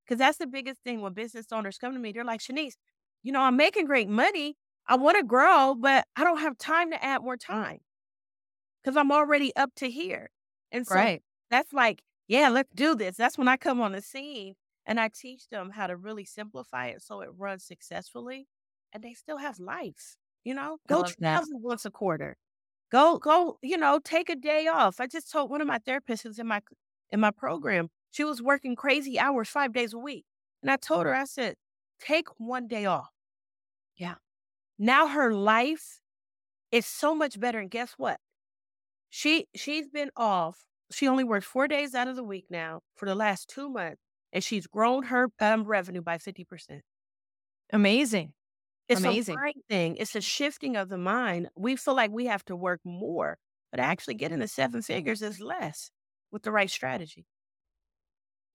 Because 0.05 0.19
that's 0.19 0.37
the 0.37 0.47
biggest 0.47 0.81
thing 0.83 1.01
when 1.01 1.13
business 1.13 1.47
owners 1.51 1.77
come 1.77 1.93
to 1.93 1.99
me. 1.99 2.11
They're 2.11 2.25
like, 2.25 2.41
Shaniece, 2.41 2.75
you 3.23 3.31
know, 3.31 3.41
I'm 3.41 3.57
making 3.57 3.85
great 3.85 4.09
money. 4.09 4.57
I 4.87 4.97
want 4.97 5.17
to 5.17 5.23
grow, 5.23 5.75
but 5.75 6.05
I 6.15 6.23
don't 6.23 6.39
have 6.39 6.57
time 6.57 6.91
to 6.91 7.03
add 7.03 7.21
more 7.23 7.37
time 7.37 7.79
because 8.81 8.97
I'm 8.97 9.11
already 9.11 9.55
up 9.55 9.71
to 9.75 9.89
here. 9.89 10.29
And 10.71 10.87
so 10.87 11.07
Right. 11.07 11.23
that's 11.49 11.73
like, 11.73 12.03
yeah, 12.27 12.49
let's 12.49 12.69
do 12.73 12.95
this. 12.95 13.17
That's 13.17 13.37
when 13.37 13.47
I 13.47 13.57
come 13.57 13.81
on 13.81 13.91
the 13.91 14.01
scene 14.01 14.55
and 14.85 14.99
I 14.99 15.09
teach 15.09 15.47
them 15.49 15.71
how 15.71 15.87
to 15.87 15.95
really 15.95 16.25
simplify 16.25 16.87
it 16.87 17.01
so 17.01 17.21
it 17.21 17.29
runs 17.35 17.63
successfully 17.63 18.47
and 18.91 19.03
they 19.03 19.13
still 19.13 19.37
have 19.37 19.59
life. 19.59 20.17
You 20.43 20.53
know, 20.55 20.79
go 20.87 21.03
that. 21.19 21.43
travel 21.43 21.59
once 21.59 21.85
a 21.85 21.91
quarter. 21.91 22.35
Go, 22.91 23.19
go, 23.19 23.59
you 23.61 23.77
know, 23.77 23.99
take 24.03 24.29
a 24.29 24.37
day 24.37 24.67
off. 24.67 24.99
I 25.01 25.07
just 25.07 25.31
told 25.31 25.51
one 25.51 25.61
of 25.61 25.67
my 25.67 25.79
therapists 25.79 26.23
who's 26.23 26.39
in 26.39 26.47
my 26.47 26.61
in 27.11 27.19
my 27.19 27.31
program, 27.31 27.89
she 28.13 28.23
was 28.23 28.41
working 28.41 28.75
crazy 28.75 29.19
hours 29.19 29.49
five 29.49 29.73
days 29.73 29.91
a 29.91 29.97
week. 29.97 30.23
And 30.61 30.69
I 30.69 30.77
told 30.77 31.07
her, 31.07 31.15
I 31.15 31.25
said, 31.25 31.55
take 31.99 32.27
one 32.37 32.67
day 32.67 32.85
off. 32.85 33.09
Yeah. 33.97 34.15
Now 34.77 35.07
her 35.07 35.33
life 35.33 35.99
is 36.71 36.85
so 36.85 37.15
much 37.15 37.39
better. 37.39 37.57
And 37.59 37.71
guess 37.71 37.93
what? 37.97 38.19
She 39.09 39.47
she's 39.55 39.87
been 39.89 40.11
off. 40.15 40.63
She 40.91 41.07
only 41.07 41.23
works 41.23 41.47
four 41.47 41.67
days 41.67 41.95
out 41.95 42.07
of 42.07 42.15
the 42.15 42.23
week 42.23 42.45
now 42.51 42.81
for 42.95 43.07
the 43.07 43.15
last 43.15 43.49
two 43.49 43.67
months, 43.67 44.01
and 44.31 44.43
she's 44.43 44.67
grown 44.67 45.03
her 45.03 45.29
um, 45.39 45.63
revenue 45.63 46.01
by 46.01 46.19
fifty 46.19 46.43
percent. 46.43 46.81
Amazing. 47.71 48.33
It's 48.89 49.01
Amazing. 49.01 49.37
a 49.37 49.53
thing. 49.73 49.95
It's 49.95 50.15
a 50.15 50.21
shifting 50.21 50.75
of 50.75 50.89
the 50.89 50.97
mind. 50.97 51.49
We 51.55 51.75
feel 51.77 51.95
like 51.95 52.11
we 52.11 52.25
have 52.27 52.45
to 52.45 52.55
work 52.55 52.81
more, 52.83 53.37
but 53.71 53.79
actually 53.79 54.15
getting 54.15 54.39
to 54.39 54.47
seven 54.47 54.83
figures 54.83 55.23
is 55.23 55.39
less 55.39 55.89
with 56.31 56.43
the 56.43 56.51
right 56.51 56.69
strategy. 56.69 57.25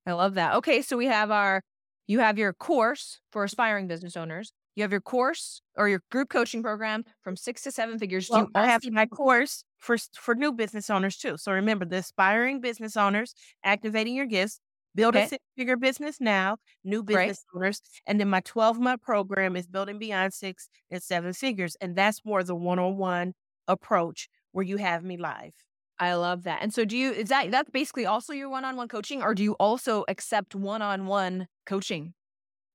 I 0.09 0.13
love 0.13 0.35
that. 0.35 0.55
Okay, 0.57 0.83
so 0.83 0.97
we 0.97 1.07
have 1.07 1.31
our 1.31 1.63
you 2.07 2.21
have 2.21 2.39
your 2.39 2.55
course 2.55 3.21
for 3.31 3.45
aspiring 3.45 3.87
business 3.89 4.17
owners. 4.17 4.53
You 4.75 4.83
have 4.83 4.93
your 4.93 5.03
course 5.03 5.61
or 5.77 5.89
your 5.89 6.03
group 6.11 6.31
coaching 6.31 6.63
program 6.63 7.05
from 7.23 7.37
six 7.37 7.63
to 7.65 7.71
seven 7.73 7.99
figures. 7.99 8.31
Well, 8.31 8.41
you 8.41 8.51
I 8.55 8.67
have 8.67 8.83
my 8.91 9.07
course 9.07 9.65
for 9.79 9.99
for 10.19 10.35
new 10.35 10.53
business 10.53 10.89
owners 10.91 11.19
too. 11.19 11.37
So 11.37 11.53
remember, 11.53 11.85
the 11.85 11.99
aspiring 11.99 12.61
business 12.61 12.97
owners, 12.97 13.35
activating 13.65 14.15
your 14.15 14.27
gifts, 14.27 14.61
build 14.95 15.17
a 15.17 15.23
six 15.23 15.45
figure 15.57 15.77
business 15.77 16.21
now, 16.21 16.57
new 16.85 17.03
business 17.03 17.45
owners, 17.55 17.83
and 18.07 18.19
then 18.21 18.31
my 18.31 18.41
twelve 18.41 18.79
month 18.81 19.03
program 19.03 19.57
is 19.57 19.67
building 19.67 19.99
beyond 19.99 20.33
six 20.33 20.71
and 20.91 21.03
seven 21.03 21.33
figures, 21.35 21.77
and 21.81 21.97
that's 21.97 22.25
more 22.25 22.43
the 22.43 22.55
one 22.55 22.79
on 22.79 22.97
one 22.97 23.35
approach 23.67 24.29
where 24.53 24.65
you 24.65 24.79
have 24.79 25.05
me 25.05 25.19
live. 25.19 25.53
I 26.01 26.15
love 26.15 26.45
that. 26.45 26.63
And 26.63 26.73
so 26.73 26.85
do 26.85 26.97
you 26.97 27.13
is 27.13 27.29
that 27.29 27.51
that's 27.51 27.71
basically 27.71 28.07
also 28.07 28.33
your 28.33 28.49
one-on-one 28.49 28.89
coaching 28.89 29.23
or 29.23 29.35
do 29.35 29.43
you 29.43 29.55
also 29.55 30.05
accept 30.09 30.55
one-on-one 30.55 31.49
coaching? 31.67 32.15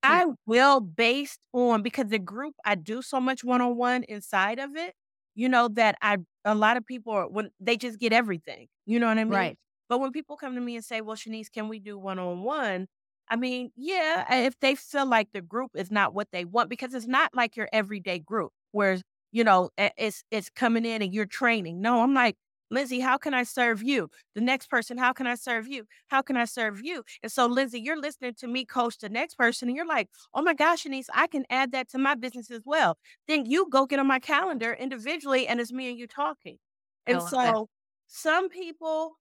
I 0.03 0.25
will 0.45 0.81
based 0.81 1.39
on 1.53 1.81
because 1.81 2.07
the 2.07 2.19
group 2.19 2.55
I 2.65 2.75
do 2.75 3.01
so 3.01 3.19
much 3.21 3.43
one 3.43 3.61
on 3.61 3.77
one 3.77 4.03
inside 4.03 4.59
of 4.59 4.75
it, 4.75 4.93
you 5.35 5.47
know, 5.47 5.69
that 5.69 5.95
I 6.01 6.17
a 6.45 6.55
lot 6.55 6.75
of 6.77 6.85
people 6.85 7.13
are 7.13 7.27
when 7.29 7.51
they 7.59 7.77
just 7.77 7.99
get 7.99 8.11
everything. 8.13 8.67
You 8.85 8.99
know 8.99 9.07
what 9.07 9.17
I 9.17 9.23
mean? 9.23 9.31
Right. 9.33 9.57
But 9.89 9.99
when 9.99 10.11
people 10.11 10.35
come 10.37 10.55
to 10.55 10.61
me 10.61 10.75
and 10.75 10.83
say, 10.83 11.01
Well, 11.01 11.15
Shaniece, 11.15 11.51
can 11.51 11.69
we 11.69 11.79
do 11.79 11.97
one 11.97 12.19
on 12.19 12.43
one? 12.43 12.87
I 13.29 13.37
mean, 13.37 13.71
yeah, 13.77 14.25
if 14.45 14.59
they 14.59 14.75
feel 14.75 15.05
like 15.05 15.29
the 15.33 15.41
group 15.41 15.71
is 15.75 15.89
not 15.91 16.13
what 16.13 16.27
they 16.31 16.43
want, 16.45 16.69
because 16.69 16.93
it's 16.93 17.07
not 17.07 17.33
like 17.33 17.55
your 17.55 17.69
everyday 17.71 18.19
group 18.19 18.51
where, 18.71 18.99
you 19.31 19.43
know, 19.45 19.69
it's 19.77 20.23
it's 20.31 20.49
coming 20.49 20.85
in 20.85 21.01
and 21.01 21.13
you're 21.13 21.25
training. 21.25 21.81
No, 21.81 22.01
I'm 22.01 22.13
like, 22.13 22.35
Lindsay, 22.73 22.99
how 22.99 23.17
can 23.17 23.33
I 23.33 23.43
serve 23.43 23.83
you? 23.83 24.09
The 24.33 24.41
next 24.41 24.67
person, 24.67 24.97
how 24.97 25.13
can 25.13 25.27
I 25.27 25.35
serve 25.35 25.67
you? 25.67 25.85
How 26.07 26.21
can 26.21 26.35
I 26.35 26.45
serve 26.45 26.81
you? 26.83 27.03
And 27.21 27.31
so, 27.31 27.45
Lindsay, 27.45 27.79
you're 27.79 27.99
listening 27.99 28.33
to 28.39 28.47
me 28.47 28.65
coach 28.65 28.97
the 28.97 29.09
next 29.09 29.35
person, 29.35 29.69
and 29.69 29.77
you're 29.77 29.85
like, 29.85 30.09
oh 30.33 30.41
my 30.41 30.55
gosh, 30.55 30.83
Shaniece, 30.83 31.07
I 31.13 31.27
can 31.27 31.45
add 31.49 31.71
that 31.71 31.89
to 31.89 31.99
my 31.99 32.15
business 32.15 32.49
as 32.49 32.61
well. 32.65 32.97
Then 33.27 33.45
you 33.45 33.67
go 33.69 33.85
get 33.85 33.99
on 33.99 34.07
my 34.07 34.19
calendar 34.19 34.73
individually, 34.73 35.47
and 35.47 35.59
it's 35.61 35.71
me 35.71 35.89
and 35.89 35.99
you 35.99 36.07
talking. 36.07 36.57
And 37.05 37.19
love 37.19 37.31
that. 37.31 37.55
so, 37.55 37.69
some 38.07 38.49
people, 38.49 39.17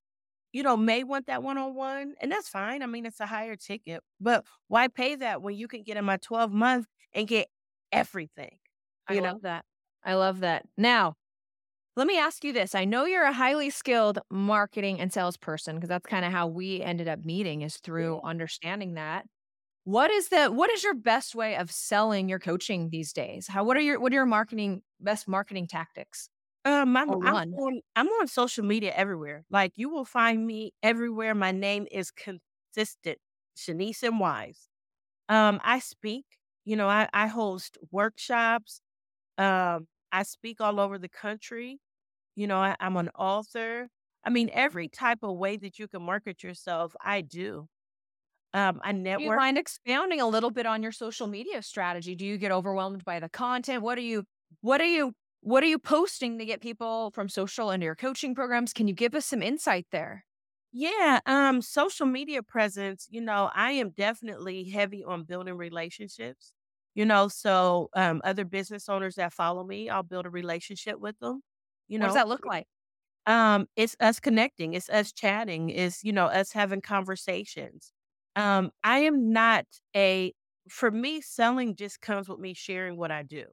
you 0.52 0.62
know, 0.62 0.76
may 0.76 1.04
want 1.04 1.26
that 1.26 1.42
one 1.42 1.58
on 1.58 1.74
one, 1.74 2.14
and 2.20 2.32
that's 2.32 2.48
fine. 2.48 2.82
I 2.82 2.86
mean, 2.86 3.04
it's 3.04 3.20
a 3.20 3.26
higher 3.26 3.56
ticket, 3.56 4.02
but 4.20 4.46
why 4.68 4.88
pay 4.88 5.16
that 5.16 5.42
when 5.42 5.56
you 5.56 5.68
can 5.68 5.82
get 5.82 5.98
in 5.98 6.04
my 6.04 6.16
12 6.16 6.52
month 6.52 6.86
and 7.12 7.28
get 7.28 7.48
everything? 7.92 8.58
I 9.06 9.14
You 9.14 9.20
love 9.20 9.42
that. 9.42 9.64
I 10.04 10.14
love 10.14 10.40
that. 10.40 10.66
Now, 10.76 11.16
let 11.96 12.06
me 12.06 12.18
ask 12.18 12.42
you 12.44 12.52
this. 12.52 12.74
I 12.74 12.84
know 12.84 13.04
you're 13.04 13.24
a 13.24 13.32
highly 13.32 13.70
skilled 13.70 14.18
marketing 14.30 15.00
and 15.00 15.12
salesperson 15.12 15.76
because 15.76 15.88
that's 15.88 16.06
kind 16.06 16.24
of 16.24 16.32
how 16.32 16.46
we 16.46 16.80
ended 16.80 17.08
up 17.08 17.24
meeting 17.24 17.62
is 17.62 17.76
through 17.78 18.20
Yeah. 18.20 18.22
understanding 18.22 18.94
that. 18.94 19.26
What 19.84 20.10
is 20.10 20.28
the 20.28 20.48
what 20.48 20.70
is 20.70 20.84
your 20.84 20.94
best 20.94 21.34
way 21.34 21.56
of 21.56 21.70
selling 21.70 22.28
your 22.28 22.38
coaching 22.38 22.90
these 22.90 23.12
days? 23.12 23.48
How 23.48 23.64
what 23.64 23.76
are 23.76 23.80
your 23.80 24.00
what 24.00 24.12
are 24.12 24.16
your 24.16 24.26
marketing 24.26 24.82
best 25.00 25.28
marketing 25.28 25.66
tactics? 25.68 26.28
Um, 26.64 26.96
I'm, 26.96 27.16
I'm 27.20 27.36
one. 27.36 27.58
on 27.58 27.80
I'm 27.96 28.08
on 28.08 28.28
social 28.28 28.64
media 28.64 28.92
everywhere. 28.94 29.44
Like 29.50 29.72
you 29.76 29.88
will 29.90 30.04
find 30.04 30.46
me 30.46 30.72
everywhere. 30.82 31.34
My 31.34 31.52
name 31.52 31.86
is 31.90 32.12
consistent, 32.12 33.18
Shaniece 33.56 34.04
M. 34.04 34.18
Wise. 34.20 34.68
Um, 35.28 35.60
I 35.64 35.78
speak. 35.80 36.26
You 36.64 36.76
know, 36.76 36.88
I, 36.88 37.08
I 37.12 37.26
host 37.28 37.78
workshops. 37.90 38.80
Um, 39.38 39.88
I 40.12 40.24
speak 40.24 40.60
all 40.60 40.80
over 40.80 40.98
the 40.98 41.08
country. 41.08 41.80
You 42.36 42.46
know, 42.48 42.58
I, 42.58 42.76
I'm 42.80 42.96
an 42.96 43.10
author. 43.10 43.88
I 44.24 44.30
mean, 44.30 44.50
every 44.52 44.88
type 44.88 45.20
of 45.22 45.36
way 45.38 45.56
that 45.58 45.78
you 45.78 45.88
can 45.88 46.02
market 46.02 46.42
yourself, 46.44 46.94
I 47.02 47.22
do. 47.22 47.68
Um, 48.54 48.80
I 48.84 48.92
Do 49.16 49.22
you 49.22 49.30
network. 49.30 49.44
mind 49.44 49.58
expounding 49.58 50.20
a 50.20 50.26
little 50.26 50.50
bit 50.50 50.64
on 50.64 50.82
your 50.82 50.92
social 50.92 51.26
media 51.26 51.62
strategy? 51.62 52.14
Do 52.14 52.24
you 52.24 52.38
get 52.38 52.50
overwhelmed 52.50 53.04
by 53.04 53.20
the 53.20 53.28
content? 53.28 53.82
What 53.82 53.98
are 53.98 54.02
you 54.02 54.24
what 54.60 54.80
are 54.80 54.86
you 54.86 55.12
what 55.40 55.62
are 55.62 55.66
you 55.66 55.78
posting 55.78 56.38
to 56.38 56.44
get 56.46 56.60
people 56.60 57.10
from 57.10 57.28
social 57.28 57.70
into 57.70 57.84
your 57.84 57.96
coaching 57.96 58.34
programs? 58.34 58.72
Can 58.72 58.88
you 58.88 58.94
give 58.94 59.14
us 59.14 59.26
some 59.26 59.42
insight 59.42 59.86
there? 59.92 60.24
Yeah, 60.72 61.20
um, 61.26 61.60
social 61.60 62.06
media 62.06 62.42
presence, 62.42 63.06
you 63.10 63.20
know, 63.20 63.50
I 63.54 63.72
am 63.72 63.90
definitely 63.90 64.64
heavy 64.70 65.04
on 65.04 65.24
building 65.24 65.54
relationships. 65.56 66.52
You 66.94 67.04
know, 67.06 67.28
so 67.28 67.90
um 67.94 68.20
other 68.24 68.44
business 68.44 68.88
owners 68.88 69.16
that 69.16 69.32
follow 69.32 69.64
me, 69.64 69.88
I'll 69.90 70.02
build 70.02 70.26
a 70.26 70.30
relationship 70.30 70.98
with 71.00 71.18
them. 71.20 71.42
You 71.88 71.98
know 71.98 72.06
What 72.06 72.08
does 72.08 72.14
that 72.14 72.28
look 72.28 72.44
like? 72.44 72.66
um, 73.26 73.66
it's 73.76 73.96
us 74.00 74.18
connecting, 74.20 74.74
it's 74.74 74.88
us 74.90 75.12
chatting, 75.12 75.70
it's, 75.70 76.02
you 76.04 76.12
know, 76.12 76.26
us 76.26 76.52
having 76.52 76.80
conversations. 76.80 77.92
Um, 78.36 78.72
I 78.84 79.00
am 79.00 79.32
not 79.32 79.66
a 79.96 80.32
for 80.68 80.90
me, 80.90 81.20
selling 81.20 81.74
just 81.76 82.00
comes 82.00 82.28
with 82.28 82.38
me 82.38 82.54
sharing 82.54 82.96
what 82.96 83.10
I 83.10 83.22
do. 83.24 83.46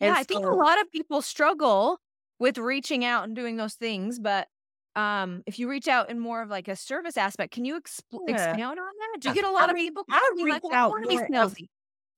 Yeah, 0.00 0.14
And 0.14 0.16
I 0.16 0.24
think 0.24 0.44
a 0.50 0.54
lot 0.56 0.80
of 0.80 0.90
people 0.90 1.22
struggle 1.22 1.98
with 2.38 2.58
reaching 2.58 3.04
out 3.04 3.24
and 3.24 3.36
doing 3.36 3.56
those 3.56 3.74
things, 3.74 4.18
but 4.20 4.48
um, 4.96 5.42
if 5.46 5.58
you 5.58 5.68
reach 5.70 5.88
out 5.88 6.10
in 6.10 6.18
more 6.20 6.42
of 6.42 6.50
like 6.50 6.68
a 6.68 6.76
service 6.76 7.16
aspect, 7.16 7.52
can 7.54 7.64
you 7.64 7.80
expl- 7.80 8.20
yeah. 8.26 8.58
expound 8.58 8.78
on 8.78 8.86
that? 8.98 9.18
Do 9.20 9.28
you 9.28 9.34
get 9.34 9.44
a 9.44 9.50
lot 9.52 9.70
of 9.70 9.76
mean, 9.76 9.90
people 10.04 10.06
I 10.10 10.30
like, 10.48 10.62
reach 10.62 10.64
"Well, 10.64 10.74
I 10.74 10.76
out 10.76 10.96
want 10.96 11.04
to 11.04 11.08
be 11.08 11.18
more 11.18 11.30
of 11.40 11.50
salesy"? 11.50 11.68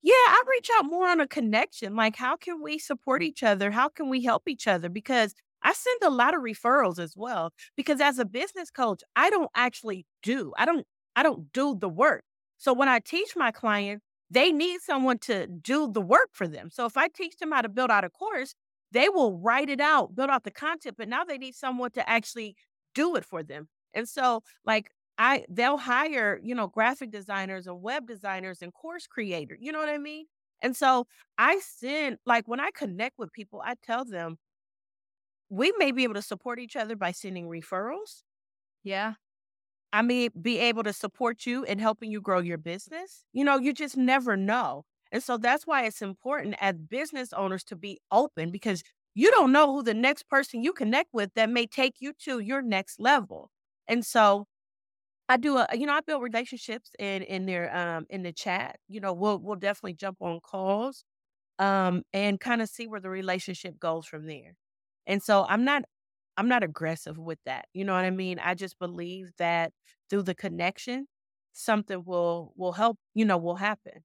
Yeah, 0.02 0.12
I 0.14 0.42
reach 0.48 0.68
out 0.78 0.84
more 0.86 1.08
on 1.08 1.20
a 1.20 1.26
connection. 1.26 1.96
Like, 1.96 2.16
how 2.16 2.36
can 2.36 2.62
we 2.62 2.78
support 2.78 3.22
each 3.22 3.42
other? 3.42 3.70
How 3.70 3.88
can 3.88 4.08
we 4.08 4.22
help 4.22 4.48
each 4.48 4.66
other? 4.68 4.88
Because 4.88 5.34
I 5.62 5.72
send 5.72 5.98
a 6.02 6.10
lot 6.10 6.34
of 6.34 6.42
referrals 6.42 6.98
as 6.98 7.14
well. 7.16 7.52
Because 7.76 8.00
as 8.00 8.18
a 8.18 8.24
business 8.24 8.70
coach, 8.70 9.02
I 9.16 9.30
don't 9.30 9.50
actually 9.54 10.06
do. 10.22 10.52
I 10.56 10.64
don't. 10.64 10.86
I 11.16 11.22
don't 11.22 11.50
do 11.52 11.74
the 11.78 11.88
work. 11.88 12.24
So 12.58 12.72
when 12.74 12.88
I 12.88 12.98
teach 13.00 13.34
my 13.36 13.50
client, 13.50 14.02
they 14.30 14.52
need 14.52 14.80
someone 14.82 15.18
to 15.20 15.46
do 15.46 15.90
the 15.90 16.00
work 16.02 16.28
for 16.32 16.46
them. 16.46 16.68
So 16.70 16.84
if 16.84 16.96
I 16.96 17.08
teach 17.08 17.36
them 17.38 17.52
how 17.52 17.62
to 17.62 17.68
build 17.70 17.90
out 17.90 18.04
a 18.04 18.10
course, 18.10 18.54
they 18.92 19.08
will 19.08 19.38
write 19.38 19.70
it 19.70 19.80
out, 19.80 20.14
build 20.14 20.30
out 20.30 20.44
the 20.44 20.50
content. 20.50 20.96
But 20.98 21.08
now 21.08 21.24
they 21.24 21.38
need 21.38 21.54
someone 21.54 21.90
to 21.92 22.08
actually 22.08 22.54
do 22.94 23.16
it 23.16 23.24
for 23.24 23.42
them. 23.42 23.68
And 23.94 24.06
so, 24.08 24.42
like, 24.64 24.90
I 25.18 25.44
they'll 25.48 25.78
hire, 25.78 26.40
you 26.42 26.54
know, 26.54 26.66
graphic 26.68 27.10
designers 27.10 27.66
and 27.66 27.82
web 27.82 28.06
designers 28.06 28.62
and 28.62 28.72
course 28.72 29.06
creators. 29.06 29.58
You 29.60 29.72
know 29.72 29.78
what 29.78 29.88
I 29.88 29.98
mean? 29.98 30.26
And 30.62 30.76
so 30.76 31.06
I 31.38 31.60
send 31.60 32.18
like 32.26 32.46
when 32.48 32.60
I 32.60 32.70
connect 32.74 33.18
with 33.18 33.32
people, 33.32 33.62
I 33.64 33.74
tell 33.82 34.04
them 34.04 34.38
we 35.48 35.72
may 35.78 35.92
be 35.92 36.04
able 36.04 36.14
to 36.14 36.22
support 36.22 36.58
each 36.58 36.76
other 36.76 36.96
by 36.96 37.12
sending 37.12 37.48
referrals. 37.48 38.22
Yeah, 38.84 39.14
I 39.92 40.02
may 40.02 40.28
be 40.28 40.58
able 40.58 40.84
to 40.84 40.92
support 40.92 41.46
you 41.46 41.64
in 41.64 41.78
helping 41.78 42.10
you 42.10 42.20
grow 42.20 42.40
your 42.40 42.58
business. 42.58 43.24
You 43.32 43.44
know, 43.44 43.58
you 43.58 43.72
just 43.72 43.96
never 43.96 44.36
know. 44.36 44.84
And 45.12 45.22
so 45.22 45.38
that's 45.38 45.66
why 45.66 45.84
it's 45.86 46.02
important 46.02 46.56
as 46.60 46.74
business 46.76 47.32
owners 47.32 47.64
to 47.64 47.76
be 47.76 48.00
open 48.12 48.50
because 48.50 48.82
you 49.14 49.30
don't 49.30 49.52
know 49.52 49.72
who 49.74 49.82
the 49.82 49.94
next 49.94 50.28
person 50.28 50.62
you 50.62 50.72
connect 50.72 51.10
with 51.14 51.32
that 51.34 51.50
may 51.50 51.66
take 51.66 51.96
you 52.00 52.12
to 52.24 52.40
your 52.40 52.62
next 52.62 53.00
level. 53.00 53.50
And 53.88 54.04
so 54.04 54.46
I 55.28 55.36
do 55.36 55.56
a 55.58 55.66
you 55.74 55.86
know, 55.86 55.92
I 55.94 56.00
build 56.00 56.22
relationships 56.22 56.90
in 56.98 57.22
in 57.22 57.46
their 57.46 57.74
um 57.76 58.06
in 58.10 58.22
the 58.22 58.32
chat. 58.32 58.78
You 58.88 59.00
know, 59.00 59.12
we'll 59.12 59.38
we'll 59.38 59.56
definitely 59.56 59.94
jump 59.94 60.18
on 60.20 60.40
calls 60.40 61.04
um 61.60 62.02
and 62.12 62.40
kind 62.40 62.62
of 62.62 62.68
see 62.70 62.86
where 62.88 63.00
the 63.00 63.10
relationship 63.10 63.78
goes 63.80 64.06
from 64.06 64.26
there. 64.26 64.54
And 65.06 65.22
so 65.22 65.46
I'm 65.48 65.64
not 65.64 65.84
I'm 66.36 66.48
not 66.48 66.64
aggressive 66.64 67.18
with 67.18 67.38
that. 67.46 67.66
You 67.74 67.84
know 67.84 67.94
what 67.94 68.04
I 68.04 68.10
mean? 68.10 68.38
I 68.40 68.54
just 68.54 68.78
believe 68.78 69.32
that 69.38 69.72
through 70.10 70.22
the 70.24 70.34
connection, 70.34 71.08
something 71.52 72.04
will 72.06 72.52
will 72.56 72.72
help, 72.74 72.98
you 73.14 73.24
know, 73.24 73.38
will 73.38 73.56
happen. 73.56 74.04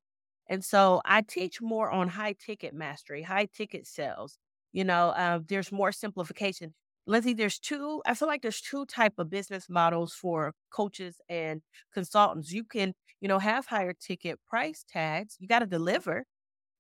And 0.50 0.64
so 0.66 1.02
I 1.06 1.22
teach 1.24 1.62
more 1.62 1.90
on 1.92 2.10
high 2.10 2.34
ticket 2.34 2.74
mastery, 2.74 3.24
high 3.24 3.48
ticket 3.48 3.88
sales. 3.88 4.38
You 4.74 4.84
know, 4.86 5.10
uh, 5.10 5.40
there's 5.48 5.72
more 5.72 5.92
simplification. 5.92 6.74
Lindsay, 7.08 7.34
there's 7.34 7.60
two, 7.60 8.02
I 8.06 8.14
feel 8.14 8.28
like 8.28 8.42
there's 8.42 8.62
two 8.62 8.86
type 8.86 9.14
of 9.18 9.30
business 9.30 9.68
models 9.70 10.14
for 10.14 10.54
coaches 10.72 11.16
and 11.30 11.62
consultants. 11.94 12.52
You 12.52 12.64
can, 12.64 12.94
you 13.20 13.28
know, 13.28 13.40
have 13.40 13.66
higher 13.66 13.94
ticket 13.94 14.40
price 14.48 14.86
tags. 14.88 15.36
You 15.40 15.48
got 15.48 15.60
to 15.60 15.66
deliver. 15.66 16.26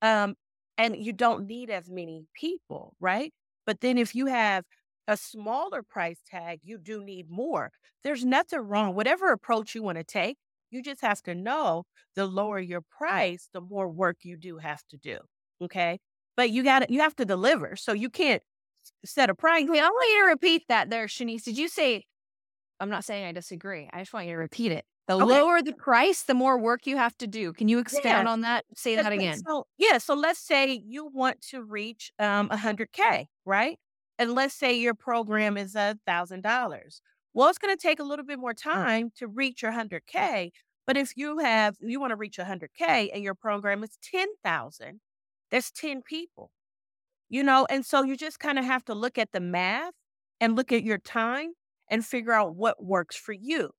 Um, 0.01 0.36
and 0.78 0.95
you 0.95 1.13
don't 1.13 1.47
need 1.47 1.69
as 1.69 1.89
many 1.89 2.26
people, 2.34 2.95
right? 2.99 3.34
But 3.65 3.82
then 3.82 3.97
if 3.97 4.15
you 4.15 4.28
have 4.28 4.63
a 5.07 5.17
smaller 5.17 5.84
price 5.84 6.19
tag, 6.30 6.59
you 6.63 6.78
do 6.78 7.03
need 7.03 7.30
more. 7.30 7.72
There's 8.03 8.26
nothing 8.26 8.59
wrong. 8.59 8.95
Whatever 8.95 9.32
approach 9.32 9.76
you 9.76 9.84
want 9.84 9.97
to 9.97 10.03
take, 10.03 10.38
you 10.72 10.82
just 10.82 11.01
have 11.01 11.22
to 11.24 11.36
know 11.36 11.84
the 12.15 12.26
lower 12.26 12.59
your 12.59 12.82
price, 12.82 13.49
the 13.53 13.61
more 13.61 13.89
work 13.89 14.17
you 14.24 14.38
do 14.38 14.57
have 14.57 14.82
to 14.89 14.97
do. 14.97 15.19
Okay. 15.61 15.99
But 16.38 16.49
you 16.49 16.63
got 16.63 16.80
to, 16.80 16.91
you 16.91 17.01
have 17.01 17.15
to 17.17 17.26
deliver. 17.26 17.76
So 17.76 17.91
you 17.93 18.09
can't 18.09 18.41
set 19.05 19.29
a 19.29 19.35
price. 19.35 19.67
Wait, 19.67 19.81
I 19.81 19.87
want 19.87 20.09
you 20.11 20.23
to 20.23 20.29
repeat 20.29 20.63
that 20.69 20.89
there, 20.89 21.07
Shaniece. 21.07 21.43
Did 21.43 21.57
you 21.57 21.67
say, 21.67 22.05
I'm 22.79 22.89
not 22.89 23.03
saying 23.03 23.25
I 23.25 23.31
disagree. 23.31 23.89
I 23.91 23.99
just 23.99 24.13
want 24.13 24.27
you 24.27 24.33
to 24.33 24.37
repeat 24.39 24.71
it. 24.71 24.85
The 25.07 25.15
okay. 25.15 25.25
lower 25.25 25.61
the 25.61 25.73
price, 25.73 26.23
the 26.23 26.33
more 26.33 26.57
work 26.57 26.85
you 26.85 26.95
have 26.97 27.17
to 27.17 27.27
do. 27.27 27.53
Can 27.53 27.67
you 27.67 27.79
expand 27.79 28.25
yeah. 28.25 28.31
on 28.31 28.41
that? 28.41 28.65
Say 28.75 28.95
that 28.95 29.11
again. 29.11 29.41
So, 29.45 29.65
yeah. 29.77 29.97
So 29.97 30.13
let's 30.13 30.39
say 30.39 30.81
you 30.85 31.07
want 31.07 31.41
to 31.49 31.63
reach 31.63 32.11
um, 32.19 32.49
100K, 32.49 33.25
right? 33.45 33.77
And 34.17 34.33
let's 34.33 34.53
say 34.53 34.77
your 34.77 34.93
program 34.93 35.57
is 35.57 35.75
a 35.75 35.97
$1,000. 36.07 37.01
Well, 37.33 37.49
it's 37.49 37.57
going 37.57 37.75
to 37.75 37.81
take 37.81 37.99
a 37.99 38.03
little 38.03 38.25
bit 38.25 38.39
more 38.39 38.53
time 38.53 39.11
to 39.17 39.27
reach 39.27 39.63
your 39.63 39.71
100K. 39.71 40.51
But 40.85 40.97
if 40.97 41.13
you 41.15 41.39
have, 41.39 41.75
you 41.79 41.99
want 41.99 42.11
to 42.11 42.15
reach 42.15 42.37
100K 42.37 43.09
and 43.13 43.23
your 43.23 43.35
program 43.35 43.83
is 43.83 43.97
10,000, 44.03 44.99
that's 45.49 45.71
10 45.71 46.01
people, 46.01 46.51
you 47.32 47.41
know? 47.41 47.65
And 47.69 47.84
so 47.84 48.03
you 48.03 48.15
just 48.15 48.39
kind 48.39 48.59
of 48.59 48.65
have 48.65 48.86
to 48.86 48.93
look 48.93 49.17
at 49.17 49.32
the 49.32 49.39
math 49.39 49.93
and 50.39 50.55
look 50.55 50.71
at 50.71 50.84
your 50.84 50.99
time 50.99 51.53
and 51.89 52.05
figure 52.05 52.34
out 52.34 52.55
what 52.55 52.84
works 52.84 53.15
for 53.15 53.32
you. 53.32 53.71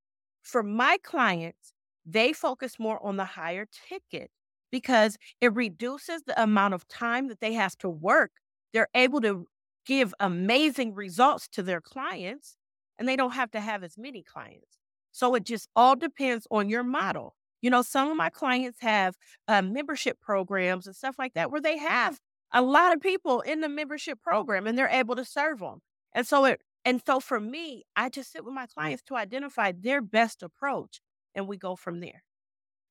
For 0.43 0.65
my 0.65 0.97
clients, 1.05 1.73
they 2.05 2.33
focus 2.33 2.79
more 2.81 3.05
on 3.07 3.17
the 3.17 3.25
higher 3.25 3.67
ticket 3.89 4.31
because 4.73 5.19
it 5.41 5.55
reduces 5.55 6.23
the 6.27 6.43
amount 6.43 6.75
of 6.75 6.89
time 6.89 7.29
that 7.29 7.41
they 7.41 7.53
have 7.53 7.77
to 7.79 7.91
work. 7.91 8.33
They're 8.73 8.89
able 8.95 9.21
to 9.21 9.47
give 9.85 10.15
amazing 10.19 10.95
results 10.95 11.47
to 11.49 11.63
their 11.63 11.81
clients 11.81 12.57
and 12.99 13.07
they 13.07 13.17
don't 13.17 13.33
have 13.33 13.51
to 13.53 13.61
have 13.61 13.85
as 13.85 13.99
many 13.99 14.23
clients. 14.23 14.79
So 15.13 15.35
it 15.35 15.45
just 15.45 15.69
all 15.77 15.95
depends 15.95 16.47
on 16.51 16.71
your 16.71 16.83
model. 16.83 17.35
You 17.61 17.71
know, 17.71 17.83
some 17.83 18.11
of 18.11 18.17
my 18.17 18.31
clients 18.31 18.81
have 18.81 19.15
uh, 19.47 19.61
membership 19.63 20.21
programs 20.21 20.87
and 20.87 20.97
stuff 20.97 21.17
like 21.19 21.35
that 21.35 21.51
where 21.51 21.61
they 21.61 21.77
have 21.77 22.19
a 22.53 22.63
lot 22.63 22.95
of 22.95 23.01
people 23.01 23.41
in 23.41 23.61
the 23.61 23.69
membership 23.69 24.21
program 24.21 24.67
and 24.67 24.77
they're 24.77 24.89
able 24.89 25.17
to 25.17 25.25
serve 25.25 25.61
them. 25.61 25.81
And 26.13 26.27
so 26.27 26.45
it, 26.45 26.61
and 26.85 27.01
so 27.07 27.21
for 27.21 27.41
me, 27.41 27.85
I 27.97 28.09
just 28.09 28.33
sit 28.33 28.45
with 28.45 28.55
my 28.55 28.67
clients 28.67 29.03
to 29.05 29.17
identify 29.17 29.73
their 29.73 30.01
best 30.01 30.43
approach 30.43 31.01
and 31.35 31.49
we 31.49 31.57
go 31.57 31.77
from 31.77 32.01
there. 32.01 32.23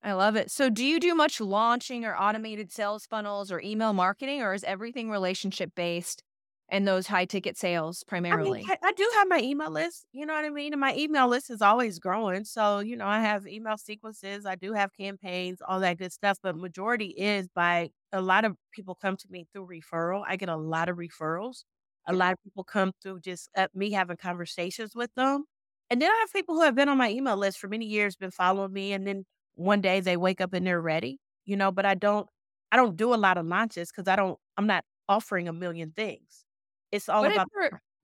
I 0.03 0.13
love 0.13 0.35
it. 0.35 0.49
So, 0.49 0.69
do 0.69 0.83
you 0.83 0.99
do 0.99 1.13
much 1.13 1.39
launching 1.39 2.05
or 2.05 2.15
automated 2.15 2.71
sales 2.71 3.05
funnels 3.05 3.51
or 3.51 3.61
email 3.61 3.93
marketing, 3.93 4.41
or 4.41 4.55
is 4.55 4.63
everything 4.63 5.11
relationship 5.11 5.73
based? 5.75 6.23
and 6.71 6.87
those 6.87 7.05
high 7.05 7.25
ticket 7.25 7.57
sales 7.57 8.03
primarily? 8.07 8.61
I, 8.61 8.67
mean, 8.69 8.77
I, 8.81 8.93
do 8.93 9.11
have 9.15 9.27
my 9.27 9.39
email 9.39 9.69
list, 9.69 10.05
you 10.13 10.25
know 10.25 10.33
what 10.33 10.45
I 10.45 10.49
mean? 10.49 10.73
And 10.73 10.79
my 10.79 10.95
email 10.95 11.27
list 11.27 11.49
is 11.49 11.61
always 11.61 11.99
growing. 11.99 12.45
So, 12.45 12.79
you 12.79 12.95
know, 12.95 13.05
I 13.05 13.19
have 13.19 13.45
email 13.45 13.77
sequences, 13.77 14.45
I 14.45 14.55
do 14.55 14.71
have 14.73 14.91
campaigns, 14.93 15.59
all 15.67 15.81
that 15.81 15.97
good 15.97 16.13
stuff. 16.13 16.37
But 16.41 16.55
majority 16.55 17.07
is 17.07 17.49
by 17.53 17.89
a 18.13 18.21
lot 18.21 18.45
of 18.45 18.55
people 18.71 18.95
come 18.95 19.17
to 19.17 19.27
me 19.29 19.47
through 19.53 19.67
referral. 19.67 20.23
I 20.27 20.35
get 20.37 20.49
a 20.49 20.55
lot 20.57 20.89
of 20.89 20.97
referrals. 20.97 21.63
A 22.07 22.13
lot 22.13 22.33
of 22.33 22.39
people 22.43 22.63
come 22.63 22.91
through 23.01 23.21
just 23.21 23.49
uh, 23.55 23.67
me 23.73 23.91
having 23.91 24.17
conversations 24.17 24.95
with 24.95 25.11
them. 25.15 25.45
And 25.89 26.01
then 26.01 26.09
I 26.11 26.17
have 26.21 26.33
people 26.33 26.55
who 26.55 26.61
have 26.63 26.75
been 26.75 26.89
on 26.89 26.97
my 26.97 27.09
email 27.11 27.37
list 27.37 27.59
for 27.59 27.67
many 27.67 27.85
years, 27.85 28.15
been 28.15 28.31
following 28.31 28.73
me, 28.73 28.93
and 28.93 29.05
then 29.05 29.25
one 29.55 29.81
day 29.81 29.99
they 29.99 30.17
wake 30.17 30.41
up 30.41 30.53
and 30.53 30.65
they're 30.65 30.81
ready, 30.81 31.19
you 31.45 31.55
know, 31.57 31.71
but 31.71 31.85
I 31.85 31.95
don't 31.95 32.27
I 32.71 32.77
don't 32.77 32.95
do 32.97 33.13
a 33.13 33.15
lot 33.17 33.37
of 33.37 33.45
launches 33.45 33.91
because 33.91 34.07
I 34.07 34.15
don't 34.15 34.39
I'm 34.57 34.67
not 34.67 34.85
offering 35.09 35.47
a 35.47 35.53
million 35.53 35.91
things. 35.91 36.45
It's 36.91 37.09
all 37.09 37.25
what 37.25 37.31
about 37.33 37.47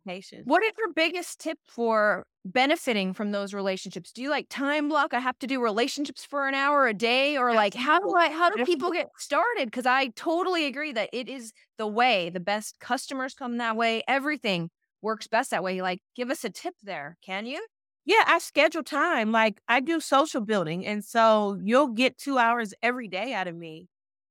your, 0.08 0.41
What 0.43 0.64
is 0.64 0.72
your 0.78 0.93
biggest 0.93 1.39
tip 1.39 1.58
for 1.66 2.26
benefiting 2.45 3.14
from 3.14 3.32
those 3.32 3.53
relationships? 3.53 4.12
Do 4.12 4.22
you 4.22 4.30
like 4.30 4.47
time 4.49 4.89
block? 4.89 5.14
I 5.14 5.20
have 5.20 5.38
to 5.39 5.47
do 5.47 5.62
relationships 5.62 6.24
for 6.24 6.47
an 6.47 6.55
hour 6.55 6.88
a 6.88 6.93
day, 6.93 7.38
or 7.38 7.53
like 7.53 7.74
how 7.74 7.99
do 7.99 8.16
I 8.16 8.30
how 8.30 8.49
do 8.49 8.64
people 8.66 8.91
get 8.91 9.10
started? 9.18 9.66
Because 9.66 9.86
I 9.86 10.08
totally 10.16 10.66
agree 10.66 10.91
that 10.93 11.10
it 11.12 11.28
is 11.28 11.51
the 11.78 11.88
way. 11.88 12.30
The 12.30 12.39
best 12.39 12.80
customers 12.80 13.34
come 13.34 13.58
that 13.58 13.76
way. 13.76 14.03
Everything 14.08 14.70
works 15.01 15.28
best 15.28 15.51
that 15.51 15.64
way. 15.64 15.82
Like, 15.82 15.99
give 16.16 16.30
us 16.30 16.43
a 16.43 16.49
tip 16.49 16.76
there, 16.82 17.18
can 17.22 17.45
you? 17.45 17.66
Yeah, 18.05 18.24
I 18.26 18.39
schedule 18.39 18.84
time. 18.84 19.32
Like 19.32 19.60
I 19.68 19.82
do 19.82 19.99
social 19.99 20.41
building. 20.41 20.86
And 20.86 21.03
so 21.03 21.60
you'll 21.62 21.89
get 21.89 22.18
two 22.18 22.38
hours 22.38 22.74
every 22.82 23.08
day 23.08 23.34
out 23.34 23.47
of 23.47 23.55
me 23.55 23.88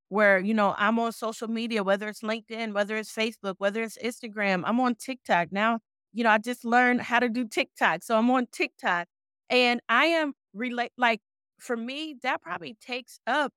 where 0.09 0.39
you 0.39 0.55
know 0.55 0.75
I'm 0.79 0.99
on 0.99 1.13
social 1.13 1.49
media, 1.49 1.83
whether 1.83 2.09
it's 2.09 2.23
LinkedIn, 2.23 2.73
whether 2.75 2.97
it's 2.97 3.13
Facebook, 3.13 3.55
whether 3.59 3.83
it's 3.83 3.99
Instagram. 3.99 4.63
I'm 4.65 4.81
on 4.81 4.95
TikTok 4.95 5.53
now. 5.53 5.81
You 6.13 6.25
know, 6.25 6.31
I 6.31 6.39
just 6.39 6.65
learned 6.65 7.03
how 7.03 7.19
to 7.19 7.29
do 7.29 7.47
TikTok, 7.47 8.03
so 8.03 8.17
I'm 8.17 8.31
on 8.31 8.47
TikTok, 8.53 9.09
and 9.51 9.81
I 9.89 10.07
am 10.07 10.33
relate 10.55 10.93
like 10.97 11.21
for 11.59 11.77
me 11.77 12.17
that 12.23 12.43
probably 12.43 12.77
takes 12.81 13.19
up 13.27 13.53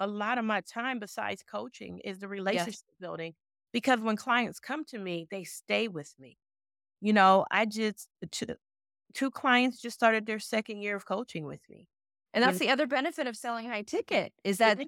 a 0.00 0.06
lot 0.06 0.38
of 0.38 0.44
my 0.44 0.60
time 0.60 0.98
besides 0.98 1.42
coaching 1.42 2.00
is 2.04 2.18
the 2.18 2.28
relationship 2.28 2.84
yes. 2.88 2.96
building 3.00 3.34
because 3.72 4.00
when 4.00 4.16
clients 4.16 4.60
come 4.60 4.84
to 4.86 4.98
me, 4.98 5.26
they 5.30 5.44
stay 5.44 5.88
with 5.88 6.14
me. 6.18 6.38
You 7.00 7.12
know, 7.12 7.46
I 7.50 7.66
just 7.66 8.08
two, 8.30 8.46
two 9.14 9.30
clients 9.30 9.80
just 9.80 9.96
started 9.96 10.26
their 10.26 10.38
second 10.38 10.80
year 10.82 10.96
of 10.96 11.06
coaching 11.06 11.46
with 11.46 11.60
me. 11.68 11.86
And 12.36 12.42
that's 12.44 12.58
the 12.58 12.68
other 12.68 12.86
benefit 12.86 13.26
of 13.26 13.34
selling 13.34 13.66
high 13.66 13.80
ticket 13.80 14.30
is 14.44 14.58
that 14.58 14.78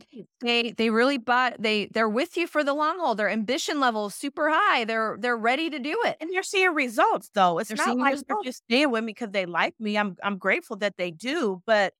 they 0.43 0.73
they 0.73 0.91
really 0.91 1.17
bought 1.17 1.55
they 1.59 1.87
they're 1.87 2.09
with 2.09 2.37
you 2.37 2.47
for 2.47 2.63
the 2.63 2.75
long 2.75 2.99
haul. 2.99 3.15
Their 3.15 3.31
ambition 3.31 3.81
level 3.81 4.09
is 4.09 4.15
super 4.15 4.51
high. 4.53 4.85
They're 4.85 5.17
they're 5.19 5.37
ready 5.37 5.71
to 5.71 5.79
do 5.79 5.99
it. 6.05 6.19
And 6.21 6.29
you're 6.31 6.43
seeing 6.43 6.75
results 6.75 7.31
though. 7.33 7.59
It's 7.59 7.71
they're 7.71 7.87
not 7.87 7.97
like 7.97 8.13
results. 8.13 8.29
they're 8.29 8.43
just 8.45 8.65
staying 8.65 8.91
with 8.91 9.03
me 9.03 9.15
because 9.15 9.31
they 9.31 9.47
like 9.47 9.75
me. 9.81 9.97
I'm 9.97 10.15
I'm 10.23 10.37
grateful 10.37 10.77
that 10.77 10.99
they 10.99 11.11
do, 11.11 11.63
but 11.65 11.95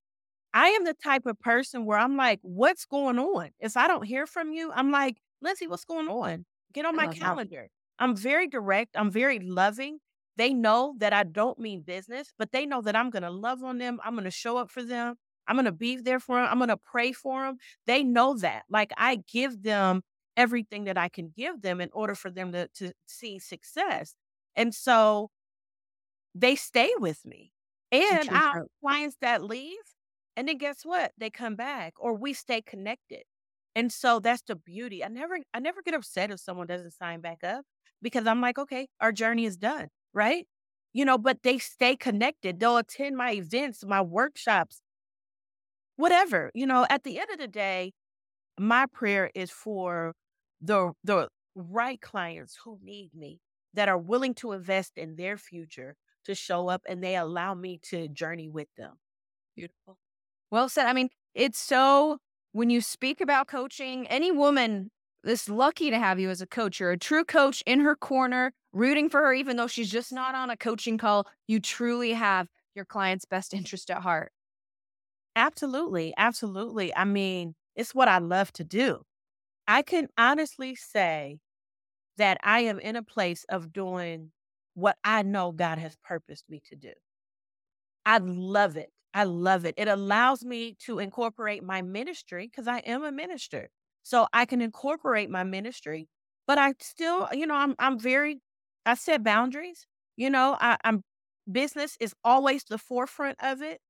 I 0.53 0.67
am 0.67 0.83
the 0.83 0.93
type 0.93 1.25
of 1.25 1.39
person 1.39 1.85
where 1.85 1.97
I'm 1.97 2.15
like, 2.15 2.37
what's 2.43 2.85
going 2.85 3.17
on? 3.17 3.49
If 3.59 3.75
I 3.75 3.87
don't 3.87 4.03
hear 4.03 4.27
from 4.27 4.53
you, 4.53 4.71
I'm 4.71 4.91
like, 4.91 5.17
Lindsay, 5.41 5.65
what's 5.65 5.85
going 5.85 6.09
on? 6.09 6.45
Get 6.73 6.85
on 6.85 6.99
I 6.99 7.07
my 7.07 7.13
calendar. 7.13 7.63
That. 7.63 8.03
I'm 8.03 8.15
very 8.15 8.47
direct. 8.47 8.95
I'm 8.95 9.09
very 9.09 9.39
loving. 9.39 9.97
They 10.37 10.53
know 10.53 10.93
that 10.99 11.11
I 11.11 11.23
don't 11.23 11.57
mean 11.57 11.81
business, 11.81 12.33
but 12.37 12.51
they 12.51 12.67
know 12.67 12.81
that 12.83 12.95
I'm 12.95 13.09
going 13.09 13.23
to 13.23 13.31
love 13.31 13.63
on 13.63 13.79
them. 13.79 13.99
I'm 14.05 14.13
going 14.13 14.25
to 14.25 14.31
show 14.31 14.57
up 14.57 14.69
for 14.69 14.83
them. 14.83 15.15
I'm 15.49 15.55
going 15.55 15.65
to 15.65 15.71
be 15.71 15.97
there 15.97 16.19
for 16.19 16.37
them. 16.37 16.47
I'm 16.49 16.59
going 16.59 16.69
to 16.69 16.77
pray 16.77 17.11
for 17.11 17.43
them. 17.43 17.57
They 17.87 18.03
know 18.03 18.37
that. 18.37 18.63
Like 18.69 18.91
I 18.95 19.21
give 19.31 19.63
them 19.63 20.03
everything 20.37 20.85
that 20.85 20.97
I 20.97 21.09
can 21.09 21.33
give 21.35 21.61
them 21.61 21.81
in 21.81 21.89
order 21.91 22.15
for 22.15 22.29
them 22.31 22.53
to, 22.53 22.67
to 22.75 22.93
see 23.07 23.39
success. 23.39 24.15
And 24.55 24.73
so 24.73 25.31
they 26.35 26.55
stay 26.55 26.91
with 26.97 27.25
me. 27.25 27.51
And 27.91 28.29
I 28.29 28.37
have 28.37 28.63
clients 28.81 29.17
that 29.21 29.43
leave, 29.43 29.77
and 30.37 30.47
then 30.47 30.59
guess 30.59 30.81
what? 30.83 31.11
They 31.17 31.31
come 31.31 31.55
back 31.55 31.93
or 31.97 32.13
we 32.13 32.33
stay 32.33 32.61
connected. 32.61 33.23
And 33.75 33.91
so 33.91 34.19
that's 34.19 34.43
the 34.43 34.55
beauty. 34.55 35.03
I 35.03 35.07
never 35.07 35.39
I 35.53 35.59
never 35.59 35.81
get 35.81 35.95
upset 35.95 36.31
if 36.31 36.39
someone 36.39 36.67
doesn't 36.67 36.91
sign 36.91 37.21
back 37.21 37.43
up 37.43 37.65
because 38.01 38.27
I'm 38.27 38.41
like, 38.41 38.59
okay, 38.59 38.87
our 39.01 39.11
journey 39.11 39.45
is 39.45 39.57
done, 39.57 39.87
right? 40.13 40.45
You 40.93 41.03
know, 41.05 41.17
but 41.17 41.41
they 41.43 41.57
stay 41.57 41.95
connected. 41.95 42.59
They'll 42.59 42.77
attend 42.77 43.17
my 43.17 43.33
events, 43.33 43.83
my 43.83 44.01
workshops 44.01 44.81
whatever. 45.99 46.49
You 46.53 46.65
know, 46.65 46.85
at 46.89 47.03
the 47.03 47.19
end 47.19 47.29
of 47.31 47.39
the 47.39 47.47
day, 47.47 47.91
my 48.57 48.85
prayer 48.85 49.29
is 49.35 49.51
for 49.51 50.13
the 50.61 50.93
the 51.03 51.27
right 51.55 51.99
clients 51.99 52.57
who 52.63 52.79
need 52.81 53.11
me 53.13 53.39
that 53.73 53.89
are 53.89 53.97
willing 53.97 54.33
to 54.35 54.53
invest 54.53 54.93
in 54.95 55.17
their 55.17 55.37
future 55.37 55.95
to 56.23 56.33
show 56.33 56.69
up 56.69 56.81
and 56.87 57.03
they 57.03 57.15
allow 57.15 57.53
me 57.53 57.79
to 57.89 58.07
journey 58.07 58.47
with 58.49 58.67
them. 58.77 58.93
Beautiful. 59.55 59.97
Well 60.51 60.69
said. 60.69 60.87
I 60.87 60.93
mean, 60.93 61.09
it's 61.35 61.59
so 61.59 62.17
when 62.53 62.69
you 62.69 62.81
speak 62.81 63.19
about 63.21 63.47
coaching, 63.47 64.07
any 64.07 64.31
woman 64.31 64.91
is 65.25 65.49
lucky 65.49 65.89
to 65.89 65.99
have 65.99 66.17
you 66.17 66.29
as 66.29 66.41
a 66.41 66.47
coach. 66.47 66.79
You're 66.79 66.91
a 66.91 66.97
true 66.97 67.25
coach 67.25 67.61
in 67.65 67.81
her 67.81 67.95
corner, 67.95 68.53
rooting 68.71 69.09
for 69.09 69.19
her, 69.21 69.33
even 69.33 69.57
though 69.57 69.67
she's 69.67 69.91
just 69.91 70.13
not 70.13 70.33
on 70.33 70.49
a 70.49 70.57
coaching 70.57 70.97
call. 70.97 71.27
You 71.47 71.59
truly 71.59 72.13
have 72.13 72.47
your 72.73 72.85
client's 72.85 73.25
best 73.25 73.53
interest 73.59 73.91
at 73.91 74.01
heart. 74.01 74.31
Absolutely. 75.35 76.13
Absolutely. 76.17 76.95
I 76.95 77.05
mean, 77.05 77.55
it's 77.75 77.95
what 77.95 78.07
I 78.07 78.17
love 78.19 78.51
to 78.53 78.63
do. 78.63 79.03
I 79.67 79.83
can 79.83 80.09
honestly 80.17 80.75
say 80.75 81.39
that 82.17 82.39
I 82.43 82.61
am 82.61 82.79
in 82.79 82.95
a 82.97 83.03
place 83.03 83.45
of 83.49 83.73
doing 83.73 84.31
what 84.75 84.97
I 85.03 85.23
know 85.23 85.51
God 85.51 85.79
has 85.79 85.97
purposed 86.03 86.45
me 86.49 86.61
to 86.67 86.75
do. 86.75 86.93
I 88.05 88.17
love 88.19 88.77
it. 88.77 88.91
I 89.13 89.23
love 89.23 89.65
it. 89.65 89.75
It 89.77 89.87
allows 89.87 90.45
me 90.45 90.75
to 90.85 90.99
incorporate 90.99 91.63
my 91.63 91.81
ministry 91.81 92.47
because 92.47 92.67
I 92.67 92.79
am 92.79 93.03
a 93.03 93.11
minister. 93.11 93.69
So 94.03 94.27
I 94.33 94.45
can 94.45 94.61
incorporate 94.61 95.29
my 95.29 95.43
ministry, 95.43 96.07
but 96.47 96.57
I 96.57 96.73
still, 96.79 97.27
you 97.33 97.45
know, 97.47 97.55
I'm 97.55 97.75
I'm 97.79 97.99
very 97.99 98.41
I 98.85 98.95
set 98.95 99.23
boundaries. 99.23 99.87
You 100.15 100.29
know, 100.29 100.57
I, 100.59 100.77
I'm 100.83 101.03
business 101.51 101.97
is 101.99 102.13
always 102.23 102.63
the 102.63 102.77
forefront 102.77 103.37
of 103.41 103.61
it. 103.61 103.81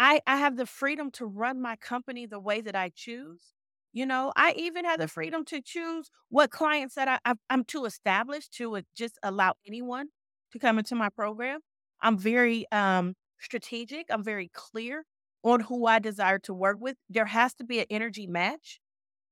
I, 0.00 0.22
I 0.26 0.38
have 0.38 0.56
the 0.56 0.64
freedom 0.64 1.10
to 1.12 1.26
run 1.26 1.60
my 1.60 1.76
company 1.76 2.24
the 2.24 2.40
way 2.40 2.62
that 2.62 2.74
I 2.74 2.90
choose. 2.94 3.52
You 3.92 4.06
know, 4.06 4.32
I 4.34 4.54
even 4.56 4.86
have 4.86 4.98
the 4.98 5.08
freedom 5.08 5.44
to 5.46 5.60
choose 5.60 6.10
what 6.30 6.50
clients 6.50 6.94
that 6.94 7.06
I, 7.06 7.18
I, 7.26 7.34
am 7.50 7.64
too 7.64 7.84
established 7.84 8.54
to 8.54 8.80
just 8.96 9.18
allow 9.22 9.54
anyone 9.66 10.06
to 10.52 10.58
come 10.58 10.78
into 10.78 10.94
my 10.94 11.10
program. 11.10 11.60
I'm 12.00 12.16
very 12.16 12.64
um, 12.72 13.14
strategic. 13.40 14.06
I'm 14.08 14.24
very 14.24 14.50
clear 14.54 15.04
on 15.42 15.60
who 15.60 15.84
I 15.84 15.98
desire 15.98 16.38
to 16.40 16.54
work 16.54 16.78
with. 16.80 16.96
There 17.10 17.26
has 17.26 17.52
to 17.54 17.64
be 17.64 17.80
an 17.80 17.86
energy 17.90 18.26
match. 18.26 18.80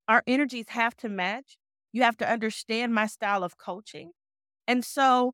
Our 0.06 0.22
energies 0.26 0.66
have 0.68 0.94
to 0.98 1.08
match. 1.08 1.56
You 1.92 2.02
have 2.02 2.18
to 2.18 2.30
understand 2.30 2.94
my 2.94 3.06
style 3.06 3.42
of 3.42 3.56
coaching. 3.56 4.10
And 4.66 4.84
so 4.84 5.32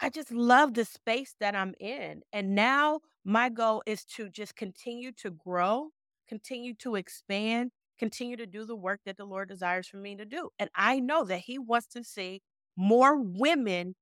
I 0.00 0.10
just 0.10 0.30
love 0.30 0.74
the 0.74 0.84
space 0.84 1.34
that 1.40 1.54
I'm 1.54 1.72
in. 1.80 2.20
And 2.30 2.54
now 2.54 3.00
my 3.24 3.48
goal 3.48 3.82
is 3.86 4.04
to 4.04 4.28
just 4.28 4.56
continue 4.56 5.12
to 5.12 5.30
grow, 5.30 5.90
continue 6.28 6.74
to 6.76 6.94
expand, 6.94 7.70
continue 7.98 8.36
to 8.36 8.46
do 8.46 8.64
the 8.64 8.76
work 8.76 9.00
that 9.06 9.16
the 9.16 9.24
Lord 9.24 9.48
desires 9.48 9.88
for 9.88 9.96
me 9.96 10.16
to 10.16 10.24
do. 10.24 10.50
And 10.58 10.70
I 10.74 11.00
know 11.00 11.24
that 11.24 11.40
He 11.40 11.58
wants 11.58 11.86
to 11.88 12.04
see 12.04 12.42
more 12.76 13.18
women 13.18 13.94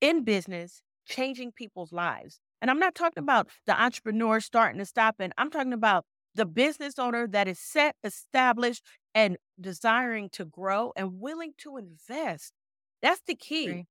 in 0.00 0.24
business 0.24 0.82
changing 1.06 1.52
people's 1.52 1.92
lives. 1.92 2.40
And 2.60 2.70
I'm 2.70 2.78
not 2.78 2.94
talking 2.94 3.22
about 3.22 3.48
the 3.66 3.80
entrepreneur 3.80 4.40
starting 4.40 4.78
to 4.78 4.86
stop, 4.86 5.16
and 5.18 5.32
I'm 5.38 5.50
talking 5.50 5.72
about 5.72 6.04
the 6.34 6.46
business 6.46 6.98
owner 6.98 7.26
that 7.28 7.48
is 7.48 7.58
set, 7.58 7.96
established, 8.04 8.82
and 9.14 9.36
desiring 9.60 10.28
to 10.30 10.44
grow 10.44 10.92
and 10.96 11.20
willing 11.20 11.52
to 11.58 11.76
invest. 11.76 12.52
That's 13.02 13.22
the 13.26 13.34
key. 13.34 13.84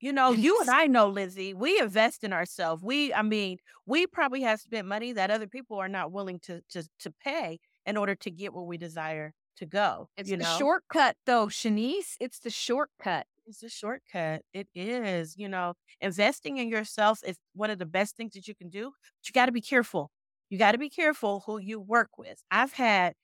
You 0.00 0.12
know, 0.14 0.30
you 0.32 0.58
and 0.60 0.70
I 0.70 0.86
know, 0.86 1.08
Lindsay, 1.08 1.52
we 1.52 1.78
invest 1.78 2.24
in 2.24 2.32
ourselves. 2.32 2.82
We, 2.82 3.12
I 3.12 3.22
mean, 3.22 3.58
we 3.84 4.06
probably 4.06 4.40
have 4.42 4.60
spent 4.60 4.88
money 4.88 5.12
that 5.12 5.30
other 5.30 5.46
people 5.46 5.78
are 5.78 5.88
not 5.88 6.10
willing 6.10 6.38
to 6.40 6.62
to 6.70 6.88
to 7.00 7.10
pay 7.22 7.60
in 7.84 7.96
order 7.96 8.14
to 8.14 8.30
get 8.30 8.54
where 8.54 8.64
we 8.64 8.78
desire 8.78 9.34
to 9.56 9.66
go. 9.66 10.08
It's 10.16 10.30
you 10.30 10.38
the 10.38 10.44
know, 10.44 10.56
shortcut 10.58 11.16
though, 11.26 11.46
Shaniece. 11.46 12.16
It's 12.18 12.38
the 12.38 12.50
shortcut. 12.50 13.26
it's 13.46 13.62
a 13.62 13.68
shortcut. 13.68 14.42
It 14.54 14.68
is. 14.74 15.36
You 15.36 15.48
know, 15.48 15.74
investing 16.00 16.56
in 16.56 16.68
yourself 16.68 17.20
is 17.26 17.36
one 17.54 17.68
of 17.70 17.78
the 17.78 17.86
best 17.86 18.16
things 18.16 18.32
that 18.32 18.48
you 18.48 18.54
can 18.54 18.70
do. 18.70 18.84
But 18.84 19.28
you 19.28 19.32
got 19.32 19.46
to 19.46 19.52
be 19.52 19.60
careful. 19.60 20.10
You 20.48 20.58
got 20.58 20.72
to 20.72 20.78
be 20.78 20.88
careful 20.88 21.42
who 21.46 21.58
you 21.58 21.78
work 21.78 22.16
with. 22.16 22.42
I've 22.50 22.72
had 22.72 23.14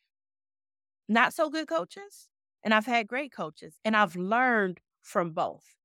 not 1.09 1.33
so 1.33 1.49
good 1.51 1.69
coaches, 1.69 2.29
and 2.63 2.75
I've 2.75 2.87
had 2.87 3.07
great 3.09 3.33
coaches, 3.33 3.77
and 3.85 3.97
I've 3.97 4.17
learned 4.17 4.81
from 5.03 5.31
both. 5.31 5.76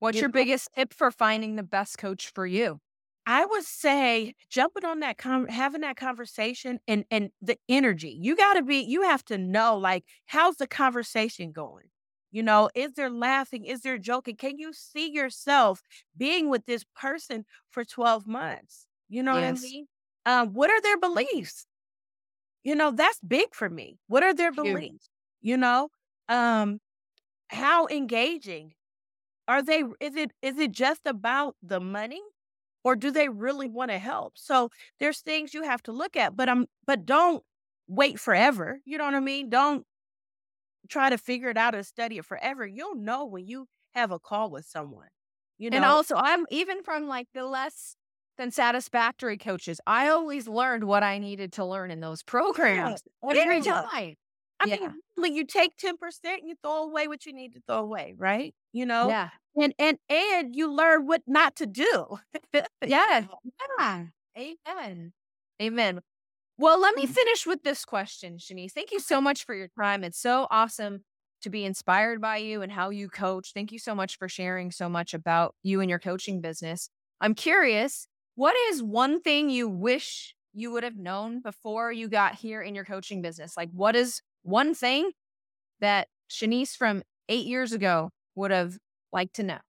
What's 0.00 0.20
You 0.20 0.22
your 0.22 0.30
know, 0.34 0.44
biggest 0.44 0.70
tip 0.74 0.92
for 0.94 1.10
finding 1.10 1.56
the 1.56 1.62
best 1.62 1.98
coach 1.98 2.28
for 2.28 2.46
you? 2.46 2.80
I 3.26 3.44
would 3.44 3.64
say 3.64 4.34
jumping 4.48 4.84
on 4.84 5.00
that 5.00 5.18
con 5.18 5.46
having 5.48 5.82
that 5.82 5.96
conversation 5.96 6.80
and 6.88 7.04
and 7.10 7.30
the 7.42 7.58
energy. 7.68 8.10
You 8.10 8.36
gotta 8.36 8.62
be 8.62 8.78
you 8.80 9.02
have 9.02 9.24
to 9.26 9.36
know, 9.38 9.76
like, 9.76 10.04
how's 10.26 10.56
the 10.56 10.66
conversation 10.66 11.52
going? 11.52 11.90
You 12.30 12.42
know, 12.42 12.70
is 12.74 12.92
there 12.94 13.10
laughing? 13.10 13.64
Is 13.66 13.82
there 13.82 13.98
joking? 13.98 14.36
Can 14.36 14.58
you 14.58 14.72
see 14.72 15.10
yourself 15.10 15.82
being 16.16 16.48
with 16.48 16.64
this 16.66 16.84
person 16.94 17.44
for 17.70 17.84
12 17.84 18.26
months? 18.26 18.86
You 19.08 19.22
know 19.22 19.34
what 19.34 19.44
I 19.44 19.52
mean? 19.52 19.88
Um, 20.26 20.52
what 20.54 20.70
are 20.70 20.80
their 20.80 20.98
beliefs? 20.98 21.66
You 22.64 22.74
know, 22.74 22.90
that's 22.90 23.20
big 23.20 23.54
for 23.54 23.70
me. 23.70 23.98
What 24.06 24.22
are 24.22 24.34
their 24.34 24.52
beliefs? 24.52 25.10
You 25.40 25.56
know? 25.56 25.90
Um, 26.28 26.80
how 27.50 27.86
engaging 27.88 28.74
are 29.48 29.62
they 29.62 29.82
is 30.00 30.14
it 30.16 30.32
is 30.42 30.58
it 30.58 30.72
just 30.72 31.02
about 31.06 31.56
the 31.62 31.80
money 31.80 32.22
or 32.84 32.94
do 32.96 33.10
they 33.10 33.28
really 33.28 33.68
want 33.68 33.90
to 33.90 33.98
help? 33.98 34.34
So 34.36 34.70
there's 35.00 35.20
things 35.20 35.54
you 35.54 35.64
have 35.64 35.82
to 35.84 35.92
look 35.92 36.16
at, 36.16 36.36
but 36.36 36.48
I'm 36.48 36.66
but 36.86 37.06
don't 37.06 37.42
wait 37.88 38.20
forever. 38.20 38.80
You 38.84 38.98
know 38.98 39.04
what 39.04 39.14
I 39.14 39.20
mean? 39.20 39.50
Don't 39.50 39.84
try 40.88 41.10
to 41.10 41.18
figure 41.18 41.50
it 41.50 41.56
out 41.56 41.74
and 41.74 41.86
study 41.86 42.18
it 42.18 42.24
forever. 42.24 42.66
You'll 42.66 42.94
know 42.94 43.24
when 43.24 43.46
you 43.46 43.66
have 43.94 44.10
a 44.10 44.18
call 44.18 44.50
with 44.50 44.66
someone. 44.66 45.08
You 45.58 45.70
know 45.70 45.76
And 45.76 45.84
also, 45.84 46.14
I'm 46.16 46.46
even 46.50 46.82
from 46.82 47.08
like 47.08 47.26
the 47.34 47.44
less 47.44 47.96
than 48.36 48.50
satisfactory 48.52 49.36
coaches. 49.36 49.80
I 49.86 50.08
always 50.08 50.46
learned 50.46 50.84
what 50.84 51.02
I 51.02 51.18
needed 51.18 51.52
to 51.54 51.64
learn 51.64 51.90
in 51.90 52.00
those 52.00 52.22
programs 52.22 53.02
yeah, 53.22 53.40
every 53.40 53.58
yeah. 53.58 53.82
time. 53.90 54.14
I 54.60 54.66
Yeah. 54.66 54.76
mean, 54.76 54.94
like 55.16 55.32
you 55.32 55.44
take 55.44 55.76
10% 55.76 56.40
and 56.40 56.48
you 56.48 56.56
throw 56.62 56.82
away 56.82 57.08
what 57.08 57.26
you 57.26 57.32
need 57.32 57.52
to 57.54 57.60
throw 57.66 57.78
away, 57.78 58.14
right? 58.16 58.54
You 58.72 58.86
know? 58.86 59.08
Yeah. 59.08 59.30
And 59.56 59.74
and 59.78 59.98
and 60.08 60.54
you 60.54 60.72
learn 60.72 61.06
what 61.06 61.22
not 61.26 61.56
to 61.56 61.66
do. 61.66 62.18
Yeah. 62.86 63.26
Yeah. 63.78 64.04
Amen. 64.36 65.12
Amen. 65.60 66.00
Well, 66.58 66.80
let 66.80 66.96
me 66.96 67.06
mm. 67.06 67.10
finish 67.10 67.46
with 67.46 67.62
this 67.62 67.84
question, 67.84 68.38
Shaniece. 68.38 68.72
Thank 68.72 68.90
you 68.90 69.00
so 69.00 69.20
much 69.20 69.44
for 69.44 69.54
your 69.54 69.68
time. 69.78 70.02
It's 70.02 70.20
so 70.20 70.46
awesome 70.50 71.04
to 71.42 71.50
be 71.50 71.64
inspired 71.64 72.20
by 72.20 72.38
you 72.38 72.62
and 72.62 72.72
how 72.72 72.90
you 72.90 73.08
coach. 73.08 73.52
Thank 73.54 73.70
you 73.70 73.78
so 73.78 73.94
much 73.94 74.18
for 74.18 74.28
sharing 74.28 74.70
so 74.72 74.88
much 74.88 75.14
about 75.14 75.54
you 75.62 75.80
and 75.80 75.88
your 75.88 75.98
coaching 76.00 76.40
business. 76.40 76.90
I'm 77.20 77.34
curious, 77.34 78.08
what 78.34 78.56
is 78.70 78.82
one 78.82 79.20
thing 79.20 79.50
you 79.50 79.68
wish 79.68 80.34
you 80.52 80.72
would 80.72 80.82
have 80.84 80.96
known 80.96 81.40
before 81.40 81.92
you 81.92 82.08
got 82.08 82.34
here 82.34 82.60
in 82.60 82.74
your 82.74 82.84
coaching 82.84 83.22
business? 83.22 83.56
Like, 83.56 83.70
what 83.72 83.94
is 83.94 84.20
one 84.42 84.74
thing 84.74 85.12
that 85.80 86.08
Shaniece 86.30 86.76
from 86.76 87.02
eight 87.28 87.46
years 87.46 87.72
ago 87.72 88.10
would 88.34 88.50
have 88.50 88.78
liked 89.12 89.34
to 89.36 89.42
know? 89.42 89.60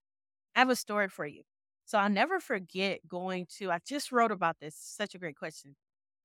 I 0.54 0.60
have 0.60 0.70
a 0.70 0.76
story 0.76 1.08
for 1.08 1.26
you. 1.26 1.42
So 1.84 1.98
I'll 1.98 2.10
never 2.10 2.40
forget 2.40 3.06
going 3.08 3.46
to, 3.58 3.70
I 3.72 3.80
just 3.86 4.12
wrote 4.12 4.32
about 4.32 4.58
this. 4.60 4.76
Such 4.76 5.14
a 5.14 5.18
great 5.18 5.36
question. 5.36 5.76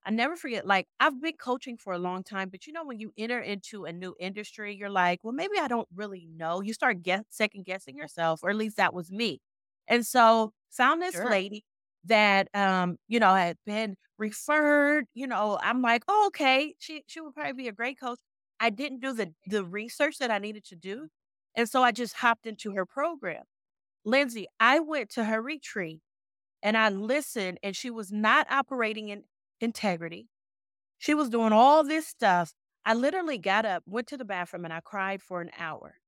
I 0.06 0.12
never 0.12 0.36
forget, 0.38 0.66
like, 0.68 0.88
I've 1.00 1.22
been 1.22 1.38
coaching 1.38 1.78
for 1.78 1.94
a 1.94 2.00
long 2.00 2.24
time, 2.24 2.50
but 2.50 2.68
you 2.68 2.74
know, 2.74 2.86
when 2.86 3.00
you 3.00 3.12
enter 3.18 3.40
into 3.42 3.86
a 3.86 3.94
new 3.94 4.16
industry, 4.20 4.76
you're 4.76 4.90
like, 4.90 5.20
well, 5.24 5.34
maybe 5.34 5.58
I 5.60 5.68
don't 5.68 5.90
really 5.94 6.28
know. 6.28 6.62
You 6.62 6.74
start 6.74 7.02
guess, 7.04 7.24
second 7.30 7.66
guessing 7.66 7.98
yourself, 7.98 8.42
or 8.44 8.52
at 8.52 8.56
least 8.56 8.78
that 8.78 8.94
was 8.94 9.12
me. 9.12 9.42
And 9.88 10.06
so 10.06 10.54
found 10.72 11.02
this 11.02 11.20
Sure. 11.20 11.24
lady 11.24 11.64
that 12.06 12.50
um, 12.56 12.98
you 13.08 13.20
know, 13.20 13.34
had 13.34 13.58
been 13.66 13.96
referred, 14.18 15.06
you 15.14 15.28
know, 15.28 15.60
I'm 15.62 15.82
like, 15.82 16.04
oh, 16.08 16.28
okay, 16.28 16.76
she 16.80 17.04
she 17.08 17.20
would 17.22 17.34
probably 17.34 17.54
be 17.54 17.68
a 17.68 17.72
great 17.74 18.00
coach. 18.00 18.20
I 18.66 18.72
didn't 18.72 19.02
do 19.02 19.14
the 19.14 19.32
the 19.46 19.64
research 19.64 20.18
that 20.18 20.32
I 20.32 20.40
needed 20.40 20.66
to 20.66 20.76
do. 20.76 21.10
And 21.56 21.70
so 21.70 21.84
I 21.84 21.92
just 21.92 22.16
hopped 22.16 22.48
into 22.48 22.72
her 22.72 22.84
program. 22.84 23.44
Lindsay, 24.04 24.48
I 24.60 24.80
went 24.80 25.12
to 25.12 25.26
her 25.26 25.40
retreat 25.40 26.02
and 26.64 26.76
I 26.76 26.90
listened, 26.90 27.60
and 27.62 27.76
she 27.76 27.92
was 27.92 28.12
not 28.12 28.48
operating 28.50 29.10
in 29.10 29.24
integrity. 29.62 30.30
She 30.98 31.14
was 31.14 31.30
doing 31.30 31.54
all 31.54 31.84
this 31.84 32.08
stuff. 32.08 32.54
I 32.84 32.96
literally 32.96 33.38
got 33.38 33.66
up, 33.66 33.84
went 33.86 34.08
to 34.08 34.18
the 34.18 34.26
bathroom, 34.26 34.66
and 34.66 34.74
I 34.74 34.80
cried 34.80 35.22
for 35.22 35.42
an 35.42 35.52
hour. 35.60 36.00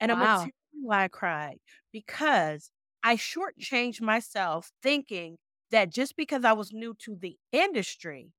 And 0.00 0.10
I'm 0.10 0.18
going 0.18 0.28
to 0.28 0.36
tell 0.38 0.46
you 0.72 0.88
why 0.88 1.04
I 1.04 1.08
cried 1.08 1.58
because 1.92 2.70
I 3.04 3.14
shortchanged 3.14 4.00
myself 4.00 4.72
thinking 4.82 5.36
that 5.70 5.90
just 5.90 6.16
because 6.16 6.44
I 6.44 6.52
was 6.52 6.72
new 6.72 6.94
to 7.04 7.14
the 7.14 7.36
industry, 7.52 8.32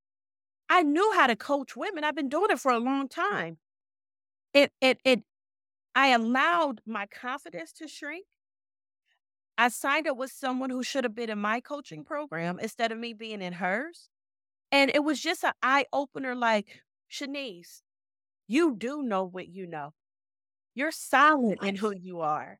I 0.69 0.83
knew 0.83 1.13
how 1.15 1.27
to 1.27 1.35
coach 1.35 1.75
women. 1.75 2.03
I've 2.03 2.15
been 2.15 2.29
doing 2.29 2.51
it 2.51 2.59
for 2.59 2.71
a 2.71 2.79
long 2.79 3.07
mm. 3.07 3.11
time. 3.11 3.57
It, 4.53 4.71
it, 4.81 4.99
it, 5.03 5.23
I 5.95 6.09
allowed 6.09 6.81
my 6.85 7.05
confidence 7.05 7.71
to 7.73 7.87
shrink. 7.87 8.25
I 9.57 9.69
signed 9.69 10.07
up 10.07 10.17
with 10.17 10.31
someone 10.31 10.69
who 10.69 10.83
should 10.83 11.03
have 11.03 11.15
been 11.15 11.29
in 11.29 11.39
my 11.39 11.59
coaching 11.59 12.03
program 12.03 12.59
instead 12.59 12.91
of 12.91 12.99
me 12.99 13.13
being 13.13 13.41
in 13.41 13.53
hers. 13.53 14.09
And 14.71 14.91
it 14.93 15.03
was 15.03 15.19
just 15.19 15.43
an 15.43 15.53
eye 15.63 15.85
opener 15.91 16.35
like, 16.35 16.81
Shaniece, 17.11 17.81
you 18.47 18.75
do 18.75 19.01
know 19.01 19.23
what 19.23 19.47
you 19.47 19.65
know. 19.65 19.93
You're 20.75 20.89
oh 20.89 20.91
solid 20.91 21.59
in 21.63 21.77
who 21.77 21.93
you 21.95 22.21
are. 22.21 22.59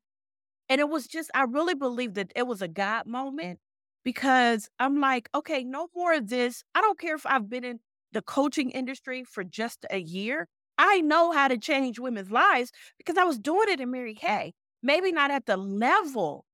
And 0.68 0.80
it 0.80 0.88
was 0.88 1.06
just, 1.06 1.30
I 1.34 1.44
really 1.44 1.74
believe 1.74 2.14
that 2.14 2.32
it 2.34 2.46
was 2.46 2.60
a 2.60 2.68
God 2.68 3.06
moment 3.06 3.60
because 4.04 4.68
I'm 4.78 5.00
like, 5.00 5.28
okay, 5.34 5.64
no 5.64 5.88
more 5.94 6.14
of 6.14 6.28
this. 6.28 6.64
I 6.74 6.80
don't 6.80 6.98
care 6.98 7.14
if 7.14 7.24
I've 7.26 7.48
been 7.48 7.64
in 7.64 7.80
the 8.12 8.22
coaching 8.22 8.70
industry 8.70 9.24
for 9.24 9.44
just 9.44 9.84
a 9.90 9.98
year. 9.98 10.48
I 10.76 11.00
know 11.00 11.32
how 11.32 11.48
to 11.48 11.58
change 11.58 11.98
women's 11.98 12.30
lives 12.30 12.70
because 12.96 13.16
I 13.16 13.24
was 13.24 13.38
doing 13.38 13.68
it 13.68 13.80
in 13.80 13.90
Mary 13.90 14.14
Kay. 14.14 14.54
Maybe 14.82 15.10
not 15.10 15.30
at 15.30 15.46
the 15.46 15.56
level 15.56 16.44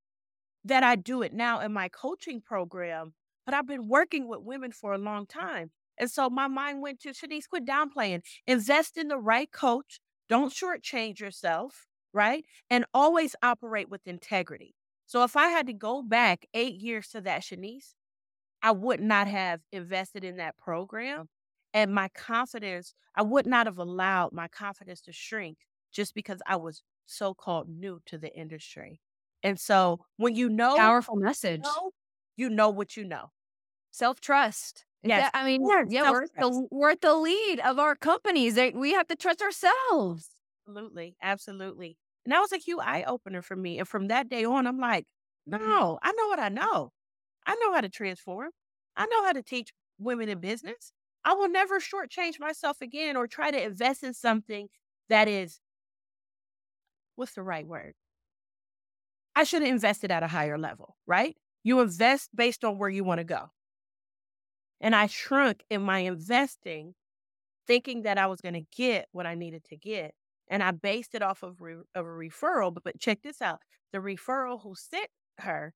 that 0.63 0.83
I 0.83 0.95
do 0.95 1.21
it 1.21 1.33
now 1.33 1.59
in 1.59 1.71
my 1.71 1.89
coaching 1.89 2.41
program, 2.41 3.13
but 3.45 3.53
I've 3.53 3.67
been 3.67 3.87
working 3.87 4.27
with 4.27 4.39
women 4.41 4.71
for 4.71 4.93
a 4.93 4.97
long 4.97 5.27
time. 5.27 5.71
And 5.97 6.09
so 6.09 6.29
my 6.29 6.47
mind 6.47 6.81
went 6.81 6.99
to 7.01 7.09
Shaniece, 7.09 7.47
quit 7.47 7.65
downplaying. 7.65 8.21
Invest 8.47 8.97
in 8.97 9.07
the 9.07 9.17
right 9.17 9.49
coach. 9.51 9.99
Don't 10.27 10.51
shortchange 10.51 11.19
yourself, 11.19 11.85
right? 12.13 12.43
And 12.69 12.85
always 12.93 13.35
operate 13.43 13.89
with 13.89 14.07
integrity. 14.07 14.75
So 15.05 15.23
if 15.23 15.37
I 15.37 15.49
had 15.49 15.67
to 15.67 15.73
go 15.73 16.01
back 16.01 16.47
eight 16.53 16.75
years 16.81 17.09
to 17.09 17.21
that 17.21 17.43
Shaniece, 17.43 17.93
I 18.63 18.71
would 18.71 18.99
not 18.99 19.27
have 19.27 19.61
invested 19.71 20.23
in 20.23 20.37
that 20.37 20.57
program. 20.57 21.27
And 21.75 21.93
my 21.93 22.09
confidence, 22.09 22.95
I 23.15 23.23
would 23.23 23.45
not 23.47 23.67
have 23.67 23.77
allowed 23.79 24.33
my 24.33 24.47
confidence 24.49 25.01
to 25.03 25.13
shrink 25.13 25.59
just 25.93 26.15
because 26.15 26.41
I 26.47 26.57
was 26.57 26.83
so 27.05 27.35
called 27.35 27.69
new 27.69 28.01
to 28.07 28.17
the 28.17 28.35
industry. 28.35 29.01
And 29.43 29.59
so 29.59 30.05
when 30.17 30.35
you 30.35 30.49
know 30.49 30.75
powerful 30.77 31.15
message, 31.17 31.59
you 31.65 31.69
know, 31.69 31.91
you 32.37 32.49
know 32.49 32.69
what 32.71 32.97
you 32.97 33.05
know. 33.05 33.31
Self 33.91 34.21
trust. 34.21 34.85
Yes. 35.03 35.29
I 35.33 35.45
mean, 35.45 35.61
Yes, 35.69 35.87
yeah, 35.87 36.11
we're 36.11 36.27
the, 36.39 36.67
we're 36.71 36.91
at 36.91 37.01
the 37.01 37.15
lead 37.15 37.59
of 37.61 37.79
our 37.79 37.95
companies. 37.95 38.57
We 38.73 38.93
have 38.93 39.07
to 39.07 39.15
trust 39.15 39.41
ourselves. 39.41 40.29
Absolutely. 40.67 41.15
Absolutely. 41.21 41.97
And 42.25 42.31
that 42.31 42.39
was 42.39 42.51
a 42.51 42.57
huge 42.57 42.79
eye 42.81 43.03
opener 43.03 43.41
for 43.41 43.55
me. 43.55 43.79
And 43.79 43.87
from 43.87 44.07
that 44.07 44.29
day 44.29 44.45
on, 44.45 44.65
I'm 44.67 44.79
like, 44.79 45.05
no, 45.45 45.99
I 46.01 46.11
know 46.11 46.27
what 46.27 46.39
I 46.39 46.49
know. 46.49 46.91
I 47.45 47.55
know 47.55 47.73
how 47.73 47.81
to 47.81 47.89
transform. 47.89 48.51
I 48.95 49.05
know 49.07 49.25
how 49.25 49.33
to 49.33 49.43
teach 49.43 49.71
women 49.99 50.29
in 50.29 50.39
business. 50.39 50.93
I 51.25 51.33
will 51.33 51.49
never 51.49 51.79
shortchange 51.79 52.39
myself 52.39 52.77
again 52.81 53.17
or 53.17 53.25
try 53.25 53.49
to 53.49 53.61
invest 53.61 54.03
in 54.03 54.13
something 54.13 54.67
that 55.09 55.27
is, 55.27 55.59
what's 57.15 57.33
the 57.33 57.41
right 57.41 57.65
word? 57.65 57.93
I 59.35 59.43
should 59.43 59.63
have 59.63 59.71
invested 59.71 60.11
at 60.11 60.23
a 60.23 60.27
higher 60.27 60.57
level, 60.57 60.95
right? 61.07 61.35
You 61.63 61.81
invest 61.81 62.29
based 62.33 62.63
on 62.63 62.77
where 62.77 62.89
you 62.89 63.03
want 63.03 63.19
to 63.19 63.25
go. 63.25 63.49
And 64.79 64.95
I 64.95 65.07
shrunk 65.07 65.63
in 65.69 65.81
my 65.81 65.99
investing, 65.99 66.93
thinking 67.65 68.03
that 68.03 68.19
I 68.19 68.27
was 68.27 68.39
going 68.39 68.53
to 68.53 68.65
get 68.75 69.07
what 69.11 69.25
I 69.25 69.33
needed 69.33 69.63
to 69.65 69.77
get. 69.77 70.13
And 70.47 70.61
I 70.61 70.71
based 70.71 71.15
it 71.15 71.23
off 71.23 71.41
of, 71.41 71.59
re- 71.59 71.83
of 71.95 72.05
a 72.05 72.09
referral. 72.09 72.71
But, 72.71 72.83
but 72.83 72.99
check 72.99 73.23
this 73.23 73.41
out 73.41 73.59
the 73.91 73.97
referral 73.97 74.61
who 74.61 74.75
sent 74.75 75.07
her 75.39 75.73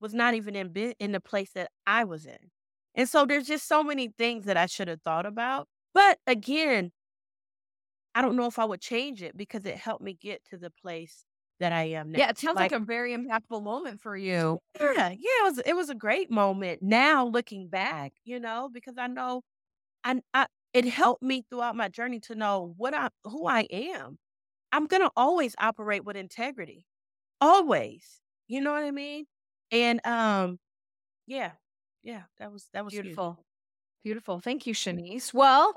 was 0.00 0.14
not 0.14 0.34
even 0.34 0.56
in, 0.56 0.72
bi- 0.72 0.94
in 0.98 1.12
the 1.12 1.20
place 1.20 1.50
that 1.54 1.70
I 1.86 2.04
was 2.04 2.24
in. 2.24 2.50
And 2.96 3.08
so 3.08 3.26
there's 3.26 3.46
just 3.46 3.68
so 3.68 3.84
many 3.84 4.08
things 4.08 4.46
that 4.46 4.56
I 4.56 4.66
should 4.66 4.88
have 4.88 5.02
thought 5.02 5.26
about. 5.26 5.68
But 5.94 6.18
again, 6.26 6.92
I 8.14 8.22
don't 8.22 8.36
know 8.36 8.46
if 8.46 8.58
I 8.58 8.64
would 8.64 8.80
change 8.80 9.22
it 9.22 9.36
because 9.36 9.64
it 9.66 9.76
helped 9.76 10.02
me 10.02 10.14
get 10.14 10.44
to 10.46 10.56
the 10.58 10.70
place 10.70 11.24
that 11.60 11.72
I 11.72 11.84
am 11.84 12.12
now. 12.12 12.18
Yeah, 12.20 12.30
it 12.30 12.38
sounds 12.38 12.58
like, 12.58 12.72
Like- 12.72 12.80
a 12.80 12.84
very 12.84 13.14
impactful 13.14 13.62
moment 13.62 14.00
for 14.00 14.16
you. 14.16 14.60
Yeah, 14.78 15.08
yeah, 15.10 15.16
it 15.40 15.44
was 15.44 15.58
it 15.66 15.74
was 15.74 15.88
a 15.90 15.94
great 15.94 16.30
moment. 16.30 16.82
Now 16.82 17.26
looking 17.26 17.68
back, 17.68 18.12
you 18.24 18.38
know, 18.40 18.68
because 18.72 18.94
I 18.98 19.06
know, 19.06 19.42
I, 20.04 20.20
I 20.34 20.46
it 20.74 20.86
helped 20.86 21.22
me 21.22 21.44
throughout 21.50 21.76
my 21.76 21.88
journey 21.88 22.20
to 22.22 22.34
know 22.36 22.74
what 22.76 22.94
I 22.94 23.10
who 23.24 23.46
I 23.48 23.62
am. 23.70 24.18
I'm 24.72 24.86
gonna 24.86 25.10
always 25.16 25.54
operate 25.58 26.04
with 26.04 26.16
integrity, 26.16 26.86
always. 27.40 28.20
You 28.48 28.60
know 28.62 28.72
what 28.72 28.84
I 28.84 28.92
mean? 28.92 29.26
And 29.72 30.06
um, 30.06 30.58
yeah, 31.26 31.52
yeah, 32.06 32.22
that 32.38 32.52
was 32.52 32.68
that 32.72 32.84
was 32.84 32.94
huge. 32.94 33.04
Beautiful. 33.04 33.38
Beautiful. 34.04 34.40
Thank 34.40 34.66
you, 34.66 34.74
Shaniece. 34.74 35.34
Well, 35.34 35.74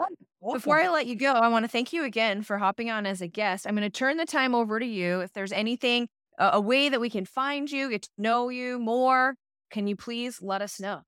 Before 0.54 0.80
I 0.80 0.88
let 0.90 1.08
you 1.08 1.16
go, 1.16 1.34
I 1.34 1.48
want 1.48 1.66
to 1.66 1.70
thank 1.70 1.92
you 1.92 2.04
again 2.04 2.44
for 2.44 2.60
hopping 2.60 2.90
on 2.90 3.06
as 3.06 3.22
a 3.22 3.28
guest. 3.28 3.66
I'm 3.68 3.76
going 3.76 3.90
to 3.90 3.90
turn 3.90 4.18
the 4.18 4.26
time 4.26 4.54
over 4.54 4.80
to 4.80 4.86
you. 4.86 5.22
If 5.22 5.34
there's 5.34 5.52
anything, 5.52 6.08
uh, 6.38 6.52
a 6.54 6.62
way 6.62 6.90
that 6.90 7.02
we 7.02 7.10
can 7.10 7.26
find 7.26 7.70
you, 7.72 7.90
get 7.90 8.04
to 8.04 8.10
know 8.18 8.50
you 8.50 8.80
more, 8.80 9.36
can 9.72 9.88
you 9.88 9.96
please 9.96 10.42
let 10.42 10.62
us 10.62 10.80
know? 10.80 11.02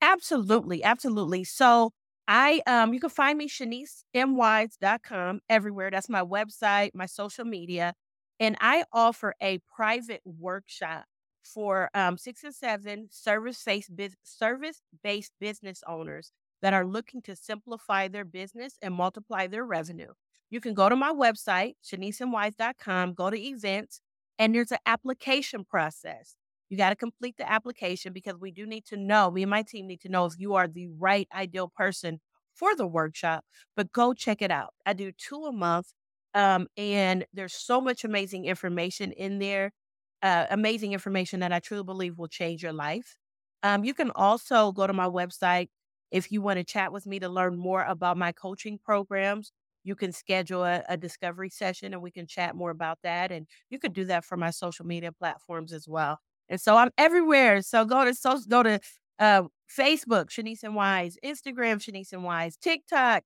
Absolutely, 0.00 0.82
absolutely. 0.82 1.44
So 1.44 1.90
I 2.26 2.62
um 2.66 2.94
you 2.94 3.00
can 3.00 3.10
find 3.10 3.38
me 3.38 3.48
ShanieceMWise.com 3.48 5.40
everywhere. 5.48 5.90
That's 5.90 6.08
my 6.08 6.22
website, 6.22 6.90
my 6.94 7.06
social 7.06 7.44
media. 7.44 7.92
And 8.40 8.56
I 8.60 8.84
offer 8.92 9.34
a 9.40 9.60
private 9.76 10.22
workshop 10.24 11.04
for 11.44 11.90
um 11.94 12.16
six 12.18 12.44
and 12.44 12.54
seven 12.54 13.08
service-based 13.10 13.94
bus- 13.96 14.16
service-based 14.22 15.32
business 15.40 15.82
owners 15.86 16.32
that 16.62 16.72
are 16.74 16.86
looking 16.86 17.22
to 17.22 17.36
simplify 17.36 18.08
their 18.08 18.24
business 18.24 18.76
and 18.82 18.94
multiply 18.94 19.46
their 19.46 19.64
revenue. 19.64 20.12
You 20.50 20.60
can 20.60 20.74
go 20.74 20.88
to 20.88 20.96
my 20.96 21.12
website, 21.12 21.74
ShanieceMWise.com, 21.84 23.14
go 23.14 23.30
to 23.30 23.38
events, 23.40 24.00
and 24.38 24.54
there's 24.54 24.72
an 24.72 24.78
application 24.86 25.64
process. 25.64 26.36
You 26.68 26.76
got 26.76 26.90
to 26.90 26.96
complete 26.96 27.36
the 27.36 27.50
application 27.50 28.12
because 28.12 28.36
we 28.38 28.50
do 28.50 28.66
need 28.66 28.84
to 28.86 28.96
know, 28.96 29.30
me 29.30 29.42
and 29.42 29.50
my 29.50 29.62
team 29.62 29.86
need 29.86 30.00
to 30.02 30.08
know 30.08 30.24
if 30.26 30.34
you 30.38 30.54
are 30.54 30.68
the 30.68 30.88
right 30.88 31.28
ideal 31.34 31.68
person 31.68 32.20
for 32.54 32.74
the 32.76 32.86
workshop. 32.86 33.44
But 33.76 33.92
go 33.92 34.14
check 34.14 34.40
it 34.42 34.50
out. 34.50 34.74
I 34.86 34.92
do 34.94 35.12
two 35.12 35.44
a 35.44 35.52
month. 35.52 35.92
Um, 36.34 36.66
and 36.78 37.26
there's 37.34 37.52
so 37.54 37.80
much 37.80 38.04
amazing 38.04 38.46
information 38.46 39.12
in 39.12 39.38
there, 39.38 39.72
uh, 40.22 40.46
amazing 40.50 40.92
information 40.92 41.40
that 41.40 41.52
I 41.52 41.60
truly 41.60 41.84
believe 41.84 42.18
will 42.18 42.28
change 42.28 42.62
your 42.62 42.72
life. 42.72 43.16
Um, 43.62 43.84
you 43.84 43.94
can 43.94 44.10
also 44.14 44.72
go 44.72 44.86
to 44.86 44.92
my 44.92 45.06
website 45.06 45.68
if 46.10 46.30
you 46.30 46.42
want 46.42 46.58
to 46.58 46.64
chat 46.64 46.92
with 46.92 47.06
me 47.06 47.18
to 47.20 47.28
learn 47.28 47.56
more 47.56 47.82
about 47.84 48.16
my 48.16 48.32
coaching 48.32 48.78
programs. 48.78 49.52
You 49.84 49.96
can 49.96 50.12
schedule 50.12 50.64
a, 50.64 50.82
a 50.88 50.96
discovery 50.96 51.50
session 51.50 51.92
and 51.92 52.02
we 52.02 52.10
can 52.10 52.26
chat 52.26 52.54
more 52.54 52.70
about 52.70 52.98
that. 53.02 53.32
And 53.32 53.46
you 53.70 53.78
could 53.78 53.92
do 53.92 54.04
that 54.06 54.24
for 54.24 54.36
my 54.36 54.50
social 54.50 54.86
media 54.86 55.10
platforms 55.12 55.72
as 55.72 55.88
well. 55.88 56.18
And 56.48 56.60
so 56.60 56.76
I'm 56.76 56.90
everywhere. 56.98 57.62
So 57.62 57.84
go 57.84 58.04
to 58.04 58.14
social, 58.14 58.44
go 58.48 58.62
to 58.62 58.80
uh, 59.18 59.42
Facebook, 59.70 60.26
Shaniece 60.26 60.64
M. 60.64 60.74
Wise, 60.74 61.16
Instagram, 61.24 61.78
Shaniece 61.78 62.12
M. 62.12 62.22
Wise, 62.22 62.56
TikTok, 62.56 63.24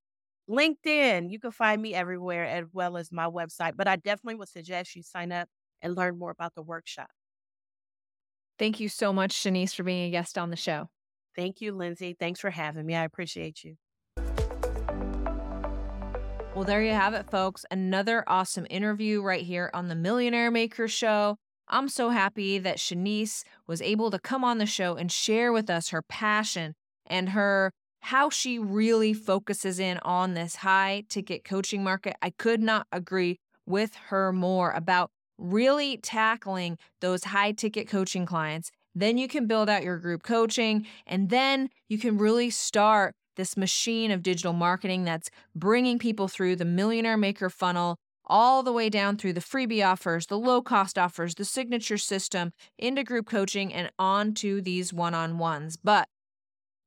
LinkedIn. 0.49 1.31
You 1.31 1.39
can 1.41 1.51
find 1.51 1.83
me 1.83 1.95
everywhere 1.95 2.45
as 2.45 2.67
well 2.73 2.97
as 2.97 3.11
my 3.13 3.27
website. 3.27 3.73
But 3.77 3.89
I 3.89 3.97
definitely 3.97 4.37
would 4.37 4.49
suggest 4.49 4.95
you 4.95 5.03
sign 5.03 5.33
up 5.33 5.49
and 5.83 5.97
learn 5.97 6.19
more 6.19 6.31
about 6.31 6.55
the 6.55 6.63
workshop. 6.63 7.11
Thank 8.59 8.81
you 8.81 8.89
so 8.89 9.13
much, 9.13 9.35
Shaniece, 9.35 9.75
for 9.75 9.83
being 9.83 10.09
a 10.09 10.11
guest 10.11 10.39
on 10.39 10.51
the 10.51 10.57
show. 10.57 10.89
Thank 11.35 11.61
you, 11.61 11.73
Lindsay. 11.73 12.17
Thanks 12.19 12.41
for 12.41 12.51
having 12.51 12.87
me. 12.87 12.95
I 12.95 13.05
appreciate 13.05 13.63
you. 13.63 13.77
Well, 16.57 16.65
there 16.65 16.83
you 16.83 16.93
have 16.93 17.13
it, 17.13 17.31
folks. 17.31 17.67
Another 17.71 18.25
awesome 18.27 18.67
interview 18.71 19.21
right 19.21 19.43
here 19.43 19.71
on 19.75 19.89
the 19.89 19.95
Millionaire 19.95 20.51
Maker 20.51 20.89
Show. 20.89 21.37
I'm 21.69 21.89
so 21.89 22.09
happy 22.09 22.59
that 22.59 22.79
Shaniece 22.79 23.43
was 23.67 23.83
able 23.83 24.11
to 24.11 24.19
come 24.19 24.43
on 24.43 24.57
the 24.57 24.65
show 24.65 24.95
and 24.95 25.13
share 25.13 25.53
with 25.53 25.69
us 25.69 25.91
her 25.91 26.01
passion 26.01 26.75
and 27.05 27.31
her 27.31 27.73
how 28.01 28.31
she 28.31 28.59
really 28.59 29.13
focuses 29.13 29.79
in 29.79 29.99
on 29.99 30.33
this 30.33 30.57
high 30.57 31.05
ticket 31.09 31.45
coaching 31.45 31.85
market. 31.85 32.17
I 32.23 32.31
could 32.31 32.63
not 32.63 32.87
agree 32.91 33.37
with 33.67 33.95
her 34.07 34.33
more 34.33 34.71
about 34.71 35.11
really 35.39 35.99
tackling 35.99 36.79
those 37.01 37.25
high 37.25 37.53
ticket 37.53 37.89
coaching 37.89 38.27
clients. 38.27 38.71
Then 38.95 39.19
you 39.19 39.29
can 39.29 39.47
build 39.47 39.69
out 39.69 39.83
your 39.83 39.99
group 39.99 40.23
coaching 40.23 40.87
and 41.07 41.29
then 41.29 41.69
you 41.89 41.99
can 41.99 42.17
really 42.19 42.51
start 42.51 43.15
this 43.37 43.57
machine 43.57 44.11
of 44.11 44.23
digital 44.23 44.55
marketing 44.55 45.05
that's 45.05 45.31
bringing 45.55 45.99
people 45.99 46.29
through 46.29 46.57
the 46.57 46.65
millionaire 46.65 47.19
maker 47.19 47.51
funnel 47.51 47.97
all 48.27 48.63
the 48.63 48.73
way 48.73 48.89
down 48.89 49.17
through 49.17 49.33
the 49.33 49.41
freebie 49.41 49.87
offers, 49.87 50.27
the 50.27 50.39
low 50.39 50.61
cost 50.61 50.99
offers, 50.99 51.35
the 51.35 51.45
signature 51.45 51.99
system, 51.99 52.53
into 52.79 53.05
group 53.05 53.27
coaching, 53.27 53.73
and 53.73 53.91
on 53.99 54.35
to 54.35 54.61
these 54.61 54.93
one 54.93 55.15
on 55.15 55.39
ones. 55.39 55.77
But 55.77 56.09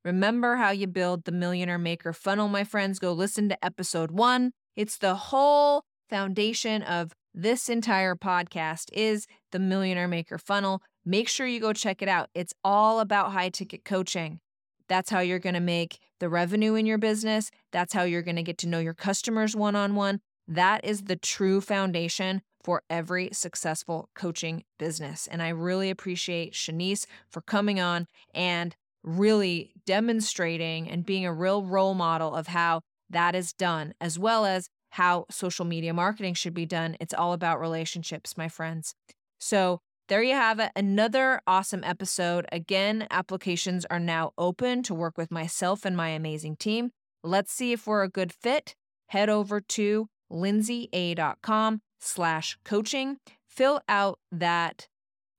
remember 0.04 0.56
how 0.56 0.70
you 0.70 0.86
build 0.86 1.24
the 1.24 1.32
millionaire 1.32 1.78
maker 1.78 2.12
funnel, 2.12 2.48
my 2.48 2.64
friends. 2.64 2.98
Go 2.98 3.12
listen 3.12 3.48
to 3.48 3.64
episode 3.64 4.10
one. 4.10 4.52
It's 4.76 4.98
the 4.98 5.14
whole 5.14 5.84
foundation 6.10 6.82
of 6.82 7.12
this 7.34 7.68
entire 7.68 8.14
podcast 8.14 8.90
is 8.92 9.26
the 9.52 9.58
millionaire 9.58 10.08
maker 10.08 10.38
funnel. 10.38 10.82
Make 11.04 11.28
sure 11.28 11.46
you 11.46 11.60
go 11.60 11.72
check 11.72 12.02
it 12.02 12.08
out. 12.08 12.28
It's 12.34 12.54
all 12.64 13.00
about 13.00 13.32
high 13.32 13.50
ticket 13.50 13.84
coaching. 13.84 14.40
That's 14.88 15.10
how 15.10 15.20
you're 15.20 15.38
going 15.38 15.54
to 15.54 15.60
make 15.60 16.00
the 16.18 16.28
revenue 16.28 16.74
in 16.74 16.86
your 16.86 16.98
business. 16.98 17.50
That's 17.72 17.94
how 17.94 18.02
you're 18.02 18.22
going 18.22 18.36
to 18.36 18.42
get 18.42 18.58
to 18.58 18.68
know 18.68 18.80
your 18.80 18.94
customers 18.94 19.54
one 19.54 19.76
on 19.76 19.94
one. 19.94 20.20
That 20.48 20.84
is 20.84 21.02
the 21.02 21.16
true 21.16 21.60
foundation 21.60 22.42
for 22.62 22.82
every 22.90 23.30
successful 23.32 24.10
coaching 24.14 24.64
business. 24.78 25.28
And 25.30 25.42
I 25.42 25.50
really 25.50 25.90
appreciate 25.90 26.54
Shaniece 26.54 27.06
for 27.30 27.40
coming 27.40 27.80
on 27.80 28.06
and 28.34 28.74
really 29.02 29.72
demonstrating 29.86 30.90
and 30.90 31.06
being 31.06 31.24
a 31.24 31.32
real 31.32 31.64
role 31.64 31.94
model 31.94 32.34
of 32.34 32.48
how 32.48 32.82
that 33.08 33.34
is 33.34 33.52
done, 33.52 33.94
as 34.00 34.18
well 34.18 34.44
as 34.44 34.68
how 34.90 35.26
social 35.30 35.64
media 35.64 35.94
marketing 35.94 36.34
should 36.34 36.54
be 36.54 36.66
done. 36.66 36.96
It's 37.00 37.14
all 37.14 37.32
about 37.32 37.60
relationships, 37.60 38.36
my 38.36 38.48
friends. 38.48 38.94
So, 39.38 39.80
there 40.08 40.22
you 40.24 40.34
have 40.34 40.58
it. 40.58 40.72
Another 40.74 41.40
awesome 41.46 41.84
episode. 41.84 42.44
Again, 42.50 43.06
applications 43.12 43.86
are 43.88 44.00
now 44.00 44.32
open 44.36 44.82
to 44.82 44.92
work 44.92 45.16
with 45.16 45.30
myself 45.30 45.84
and 45.84 45.96
my 45.96 46.08
amazing 46.08 46.56
team. 46.56 46.90
Let's 47.22 47.52
see 47.52 47.70
if 47.70 47.86
we're 47.86 48.02
a 48.02 48.08
good 48.08 48.32
fit. 48.32 48.74
Head 49.06 49.28
over 49.30 49.60
to 49.60 50.08
lindsayaa.com 50.32 51.82
slash 52.00 52.58
coaching. 52.64 53.18
Fill 53.48 53.82
out 53.88 54.18
that 54.32 54.88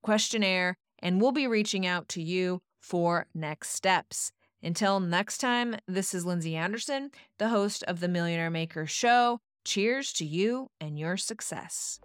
questionnaire 0.02 0.78
and 1.00 1.20
we'll 1.20 1.32
be 1.32 1.46
reaching 1.46 1.86
out 1.86 2.08
to 2.08 2.22
you 2.22 2.62
for 2.80 3.26
next 3.34 3.70
steps. 3.70 4.32
Until 4.62 5.00
next 5.00 5.38
time, 5.38 5.76
this 5.88 6.14
is 6.14 6.24
Lindsay 6.24 6.54
Anderson, 6.54 7.10
the 7.38 7.48
host 7.48 7.82
of 7.84 8.00
the 8.00 8.08
Millionaire 8.08 8.50
Maker 8.50 8.86
Show. 8.86 9.40
Cheers 9.64 10.12
to 10.14 10.24
you 10.24 10.68
and 10.80 10.98
your 10.98 11.16
success. 11.16 11.98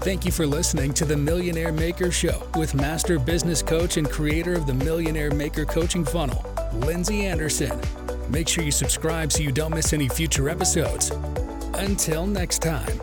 Thank 0.00 0.24
you 0.24 0.32
for 0.32 0.46
listening 0.46 0.94
to 0.94 1.04
the 1.04 1.16
Millionaire 1.16 1.72
Maker 1.72 2.10
Show 2.10 2.48
with 2.56 2.74
master 2.74 3.18
business 3.18 3.60
coach 3.60 3.96
and 3.96 4.08
creator 4.08 4.54
of 4.54 4.66
the 4.66 4.74
Millionaire 4.74 5.30
Maker 5.30 5.64
Coaching 5.64 6.04
Funnel, 6.04 6.42
Lindsay 6.72 7.26
Anderson. 7.26 7.78
Make 8.30 8.48
sure 8.48 8.64
you 8.64 8.72
subscribe 8.72 9.32
so 9.32 9.42
you 9.42 9.52
don't 9.52 9.74
miss 9.74 9.92
any 9.92 10.08
future 10.08 10.48
episodes. 10.48 11.10
Until 11.74 12.26
next 12.26 12.60
time. 12.60 13.00